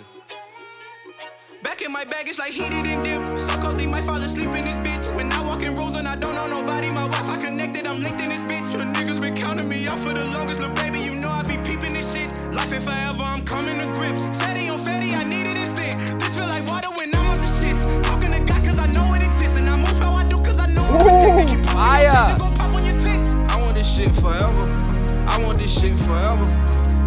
Back 1.63 1.81
in 1.81 1.93
my 1.93 2.03
bag, 2.03 2.27
it's 2.27 2.39
like 2.39 2.51
heated 2.51 2.85
and 2.85 3.01
dip. 3.01 3.25
So 3.39 3.61
cozy, 3.61 3.87
my 3.87 4.01
father 4.01 4.27
sleep 4.27 4.49
in 4.49 4.63
this 4.63 4.75
bitch. 4.75 5.15
When 5.15 5.31
I 5.31 5.41
walk 5.47 5.63
in 5.63 5.75
rows 5.75 5.97
and 5.97 6.07
I 6.07 6.17
don't 6.17 6.35
know 6.35 6.47
nobody, 6.47 6.91
my 6.93 7.05
wife 7.05 7.29
I 7.29 7.37
connected, 7.37 7.87
I'm 7.87 8.01
linked 8.01 8.21
in 8.21 8.29
this 8.29 8.41
bitch. 8.41 8.71
The 8.71 8.83
niggas 8.83 9.21
been 9.21 9.35
counting 9.35 9.66
me 9.87 9.93
out 9.93 9.99
for 9.99 10.13
the 10.13 10.25
longest, 10.25 10.59
little 10.59 10.75
baby. 10.75 10.99
You 10.99 11.15
know 11.15 11.29
I 11.29 11.43
be 11.43 11.57
peeping 11.57 11.93
this 11.93 12.13
shit. 12.13 12.31
Life 12.53 12.71
and 12.71 12.83
forever, 12.83 13.23
I'm 13.23 13.43
coming 13.43 13.79
to 13.79 13.87
grips. 13.93 14.21
Fatty 14.39 14.69
on 14.69 14.79
fatty, 14.79 15.13
I 15.15 15.23
need 15.23 15.47
it 15.47 15.57
instant. 15.57 15.99
This 16.19 16.35
feel 16.35 16.47
like 16.47 16.67
water 16.67 16.89
when 16.89 17.13
I'm 17.15 17.27
off 17.27 17.39
the 17.39 17.47
shits. 17.59 17.83
Talking 18.03 18.31
to 18.31 18.39
God, 18.39 18.63
cause 18.63 18.79
I 18.79 18.87
know 18.87 19.13
it 19.13 19.23
exists. 19.23 19.59
And 19.59 19.69
I 19.69 19.75
move 19.77 19.99
how 19.99 20.13
I 20.13 20.27
do, 20.27 20.37
cause 20.37 20.59
I 20.59 20.67
know 20.67 20.83
I'm 20.83 21.03
protected. 21.03 21.69
Fire. 21.69 22.03
your 22.03 22.13
tits, 22.13 22.35
it 22.35 22.39
gon' 22.39 22.55
pop 22.55 22.73
on 22.75 22.85
your 22.85 22.99
tits. 22.99 23.31
I 23.53 23.61
want 23.61 23.73
this 23.75 23.95
shit 23.95 24.15
forever. 24.15 24.63
I 25.27 25.37
want 25.39 25.57
this 25.59 25.79
shit 25.79 25.97
forever. 25.99 26.45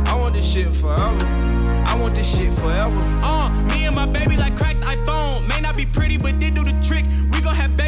I 0.07 0.15
want 0.17 0.33
this 0.33 0.53
shit 0.53 0.77
forever. 0.77 1.25
I 1.87 1.97
want 2.01 2.15
this 2.15 2.37
shit 2.37 2.53
forever. 2.53 3.01
Uh, 3.25 3.49
me 3.71 3.87
and 3.87 3.95
my 3.95 4.07
baby 4.07 4.37
like 4.37 4.57
cracked 4.57 4.81
iPhone. 4.81 5.47
May 5.49 5.61
not 5.61 5.77
be 5.77 5.87
pretty, 5.87 6.17
but 6.19 6.39
did 6.39 6.50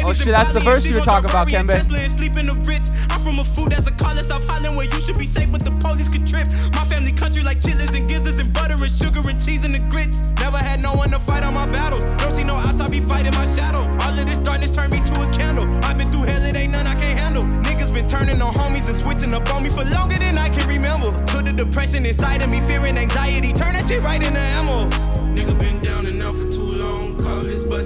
Oh, 0.05 0.11
shit, 0.11 0.27
that's 0.27 0.51
the 0.51 0.59
verse 0.59 0.85
you 0.85 0.95
were 0.95 1.01
talking 1.01 1.29
about, 1.29 1.47
Kembe. 1.47 1.71
Tesla 1.71 2.09
sleep 2.09 2.35
in 2.37 2.47
the 2.47 2.55
Ritz. 2.67 2.91
I'm 3.09 3.21
from 3.21 3.39
a 3.39 3.45
food 3.45 3.71
that's 3.71 3.87
a 3.87 3.91
college 3.91 4.25
South 4.25 4.45
Holland 4.47 4.75
where 4.75 4.85
you 4.85 4.99
should 4.99 5.17
be 5.17 5.25
safe, 5.25 5.49
but 5.51 5.63
the 5.63 5.71
police 5.79 6.09
could 6.09 6.27
trip. 6.27 6.47
My 6.75 6.83
family 6.83 7.13
country 7.13 7.41
like 7.41 7.59
chitlins 7.59 7.95
and 7.95 8.09
gizzards 8.09 8.39
and 8.39 8.51
butter 8.51 8.75
and 8.75 8.91
sugar 8.91 9.23
and 9.23 9.39
cheese 9.39 9.63
and 9.63 9.73
the 9.73 9.79
grits. 9.87 10.21
Never 10.39 10.57
had 10.57 10.83
no 10.83 10.93
one 10.93 11.11
to 11.11 11.19
fight 11.19 11.43
on 11.43 11.53
my 11.53 11.67
battles. 11.67 12.03
Don't 12.21 12.33
see 12.33 12.43
no 12.43 12.55
outs, 12.55 12.81
I 12.81 12.89
be 12.89 12.99
fighting 12.99 13.33
my 13.33 13.47
shadow. 13.55 13.83
All 14.03 14.11
of 14.11 14.25
this 14.25 14.39
darkness 14.39 14.71
turned 14.71 14.91
me 14.91 14.99
to 14.99 15.21
a 15.23 15.27
candle. 15.31 15.65
I've 15.85 15.97
been 15.97 16.11
through 16.11 16.27
hell, 16.27 16.43
it 16.43 16.55
ain't 16.55 16.73
none 16.73 16.85
I 16.85 16.95
can't 16.95 17.19
handle. 17.19 17.43
Niggas 17.63 17.93
been 17.93 18.07
turning 18.07 18.41
on 18.41 18.53
homies 18.53 18.89
and 18.89 18.99
switching 18.99 19.33
up 19.33 19.47
on 19.53 19.63
me 19.63 19.69
for 19.69 19.85
longer 19.85 20.19
than 20.19 20.37
I 20.37 20.49
can 20.49 20.67
remember. 20.67 21.11
Took 21.27 21.45
the 21.45 21.53
depression 21.55 22.05
inside 22.05 22.43
of 22.43 22.49
me, 22.49 22.59
fear 22.61 22.83
and 22.85 22.99
anxiety. 22.99 23.53
Turn 23.53 23.73
that 23.73 23.85
shit 23.87 24.03
right 24.03 24.21
into 24.21 24.39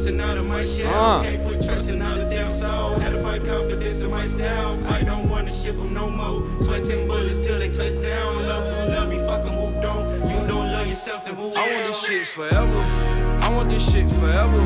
Call 0.08 0.16
this 0.16 0.26
out 0.26 0.38
of 0.38 0.46
my 0.46 0.66
shell. 0.66 0.94
Uh. 0.94 1.24
Can't 1.24 1.44
put 1.44 1.62
trust 1.62 1.90
in 1.90 2.00
damn 2.00 2.52
soul. 2.52 2.98
Had 2.98 3.10
to 3.12 3.22
find 3.22 3.46
confidence 3.46 4.02
in 4.02 4.10
myself. 4.10 4.82
I 4.86 5.04
don't 5.04 5.30
wanna 5.30 5.52
ship 5.52 5.76
them 5.76 5.94
no 5.94 6.10
more. 6.10 6.44
Sweating 6.62 7.10
bullets 7.10 7.38
till 7.40 7.60
they 7.60 7.68
touch 7.68 8.02
down. 8.02 8.48
Love 8.48 8.64
who 8.74 8.94
love 8.94 9.10
me, 9.10 9.18
fuck 9.18 9.46
'em 9.46 9.58
who 9.60 9.82
don't. 9.82 10.08
You 10.30 10.48
don't 10.48 10.72
love 10.72 10.88
yourself, 10.88 11.26
then 11.26 11.36
who 11.36 11.54
I 11.54 11.74
want 11.74 11.88
this 11.88 12.06
shit 12.06 12.26
forever. 12.26 12.80
I 13.42 13.50
want 13.50 13.70
this 13.70 13.92
shit 13.92 14.10
forever. 14.14 14.62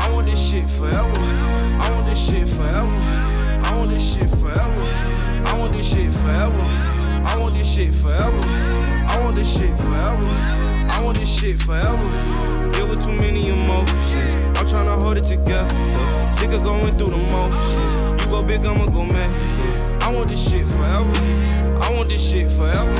I 0.00 0.10
want 0.12 0.26
this 0.26 0.50
shit 0.50 0.70
forever. 0.70 1.20
I 1.80 1.90
want 1.90 2.04
this 2.04 2.28
shit 2.28 2.48
forever. 2.48 2.94
I 3.64 3.78
want 3.78 3.88
this 3.88 4.14
shit 4.14 4.28
forever. 4.30 4.84
I 5.46 5.56
want 5.56 5.72
this 5.72 5.88
shit 5.94 6.12
forever. 6.12 6.64
I 7.24 7.38
want 7.38 7.54
this 7.54 7.72
shit 7.74 7.94
forever. 7.94 8.40
I 9.08 9.20
want 9.22 9.36
this 9.36 9.48
shit 9.56 9.74
forever. 9.80 10.28
I 10.90 11.00
want 11.02 11.18
this 11.18 11.40
shit 11.40 11.58
forever. 11.62 12.70
Deal 12.72 12.86
with 12.86 13.02
too 13.02 13.12
many 13.12 13.48
emotions. 13.48 14.43
I'm 14.72 15.00
hold 15.00 15.18
it 15.18 15.24
together. 15.24 15.68
Sick 16.32 16.52
of 16.52 16.62
going 16.64 16.94
through 16.94 17.12
the 17.12 17.18
motions. 17.30 18.22
You 18.22 18.30
go 18.30 18.46
big, 18.46 18.66
I'ma 18.66 18.86
go 18.86 19.04
mad. 19.04 20.02
I 20.02 20.12
want 20.12 20.28
this 20.28 20.48
shit 20.48 20.66
forever. 20.66 21.12
I 21.82 21.90
want 21.94 22.08
this 22.08 22.30
shit 22.30 22.50
forever. 22.52 22.94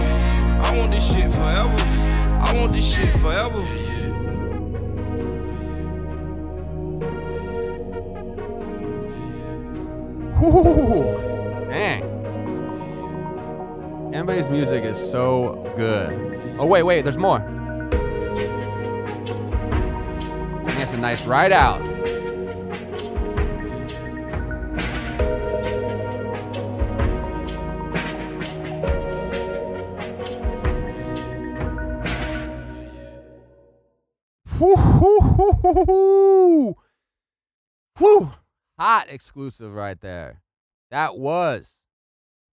I 0.62 0.76
want 0.76 0.90
this 0.90 1.06
shit 1.12 1.32
forever. 1.32 1.76
I 2.40 2.56
want 2.58 2.72
this 2.72 2.94
shit 2.94 3.12
forever. 3.16 3.62
Whoo, 10.40 11.66
man. 11.68 12.10
Music 14.50 14.84
is 14.84 14.98
so 14.98 15.72
good. 15.76 16.56
Oh, 16.58 16.66
wait, 16.66 16.82
wait, 16.82 17.02
there's 17.02 17.16
more. 17.16 17.40
A 20.94 20.98
nice 20.98 21.26
ride 21.26 21.52
out. 21.52 21.82
Whoo, 34.60 34.76
whoo. 38.00 38.30
Hot 38.78 39.06
exclusive 39.08 39.74
right 39.74 40.00
there. 40.00 40.40
That 40.90 41.18
was 41.18 41.82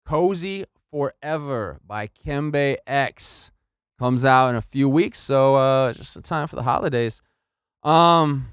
Cozy 0.05 0.65
Forever 0.91 1.79
by 1.85 2.07
Kembe 2.07 2.77
X. 2.87 3.51
Comes 3.99 4.25
out 4.25 4.49
in 4.49 4.55
a 4.55 4.61
few 4.61 4.89
weeks, 4.89 5.19
so 5.19 5.55
uh 5.55 5.93
just 5.93 6.15
in 6.15 6.23
time 6.23 6.47
for 6.47 6.55
the 6.55 6.63
holidays. 6.63 7.21
Um 7.83 8.47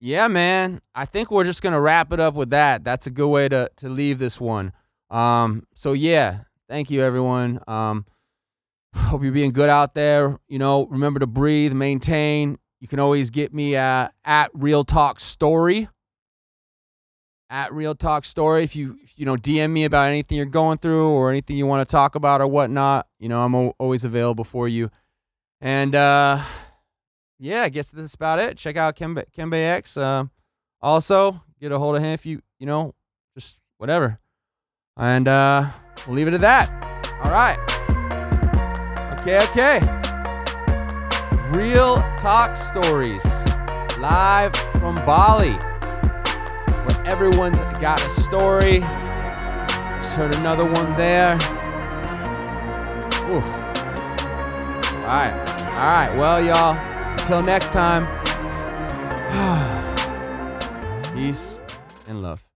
yeah, 0.00 0.26
man. 0.28 0.80
I 0.94 1.04
think 1.04 1.30
we're 1.30 1.44
just 1.44 1.62
gonna 1.62 1.80
wrap 1.80 2.12
it 2.12 2.20
up 2.20 2.34
with 2.34 2.50
that. 2.50 2.84
That's 2.84 3.06
a 3.06 3.10
good 3.10 3.28
way 3.28 3.48
to 3.48 3.70
to 3.76 3.88
leave 3.88 4.18
this 4.18 4.40
one. 4.40 4.72
Um 5.10 5.66
so 5.74 5.92
yeah, 5.92 6.40
thank 6.68 6.90
you 6.90 7.02
everyone. 7.02 7.60
Um 7.66 8.06
hope 8.94 9.22
you're 9.22 9.32
being 9.32 9.52
good 9.52 9.70
out 9.70 9.94
there. 9.94 10.38
You 10.48 10.58
know, 10.58 10.86
remember 10.86 11.20
to 11.20 11.26
breathe, 11.26 11.72
maintain. 11.72 12.58
You 12.80 12.88
can 12.88 12.98
always 12.98 13.30
get 13.30 13.54
me 13.54 13.76
uh, 13.76 14.08
at 14.24 14.50
Real 14.54 14.82
Talk 14.82 15.20
Story 15.20 15.88
at 17.52 17.70
Real 17.72 17.94
Talk 17.94 18.24
Story. 18.24 18.64
If 18.64 18.74
you 18.74 18.98
you 19.14 19.26
know 19.26 19.36
DM 19.36 19.70
me 19.70 19.84
about 19.84 20.08
anything 20.08 20.36
you're 20.36 20.46
going 20.46 20.78
through 20.78 21.10
or 21.10 21.30
anything 21.30 21.56
you 21.56 21.66
want 21.66 21.86
to 21.86 21.92
talk 21.92 22.14
about 22.14 22.40
or 22.40 22.48
whatnot, 22.48 23.06
you 23.20 23.28
know 23.28 23.40
I'm 23.40 23.54
always 23.78 24.04
available 24.04 24.42
for 24.42 24.66
you. 24.66 24.90
And 25.60 25.94
uh, 25.94 26.42
yeah, 27.42 27.62
I 27.62 27.70
guess 27.70 27.90
that's 27.90 28.14
about 28.14 28.38
it. 28.38 28.56
Check 28.56 28.76
out 28.76 28.96
Kembe, 28.96 29.24
Kembe 29.36 29.54
X. 29.54 29.96
Uh, 29.96 30.26
also, 30.80 31.42
get 31.60 31.72
a 31.72 31.78
hold 31.78 31.96
of 31.96 32.02
him 32.02 32.10
if 32.10 32.24
you 32.24 32.40
you 32.60 32.66
know 32.66 32.94
just 33.36 33.60
whatever. 33.78 34.20
And 34.96 35.26
uh, 35.26 35.66
we'll 36.06 36.14
leave 36.14 36.28
it 36.28 36.34
at 36.34 36.40
that. 36.42 36.70
All 37.24 37.32
right. 37.32 37.58
Okay. 39.18 39.42
Okay. 39.48 39.80
Real 41.50 41.96
Talk 42.16 42.56
Stories 42.56 43.24
live 43.98 44.54
from 44.54 44.94
Bali 45.04 45.52
where 46.84 47.06
everyone's 47.06 47.60
got 47.80 48.00
a 48.06 48.08
story. 48.08 48.78
Just 49.98 50.14
heard 50.14 50.34
another 50.36 50.64
one 50.64 50.96
there. 50.96 51.34
Oof. 53.28 53.44
All 54.94 55.08
right. 55.08 55.32
All 55.72 55.88
right. 55.88 56.14
Well, 56.16 56.40
y'all, 56.44 56.91
until 57.18 57.42
next 57.42 57.72
time, 57.72 58.06
peace 61.14 61.60
and 62.08 62.22
love. 62.22 62.51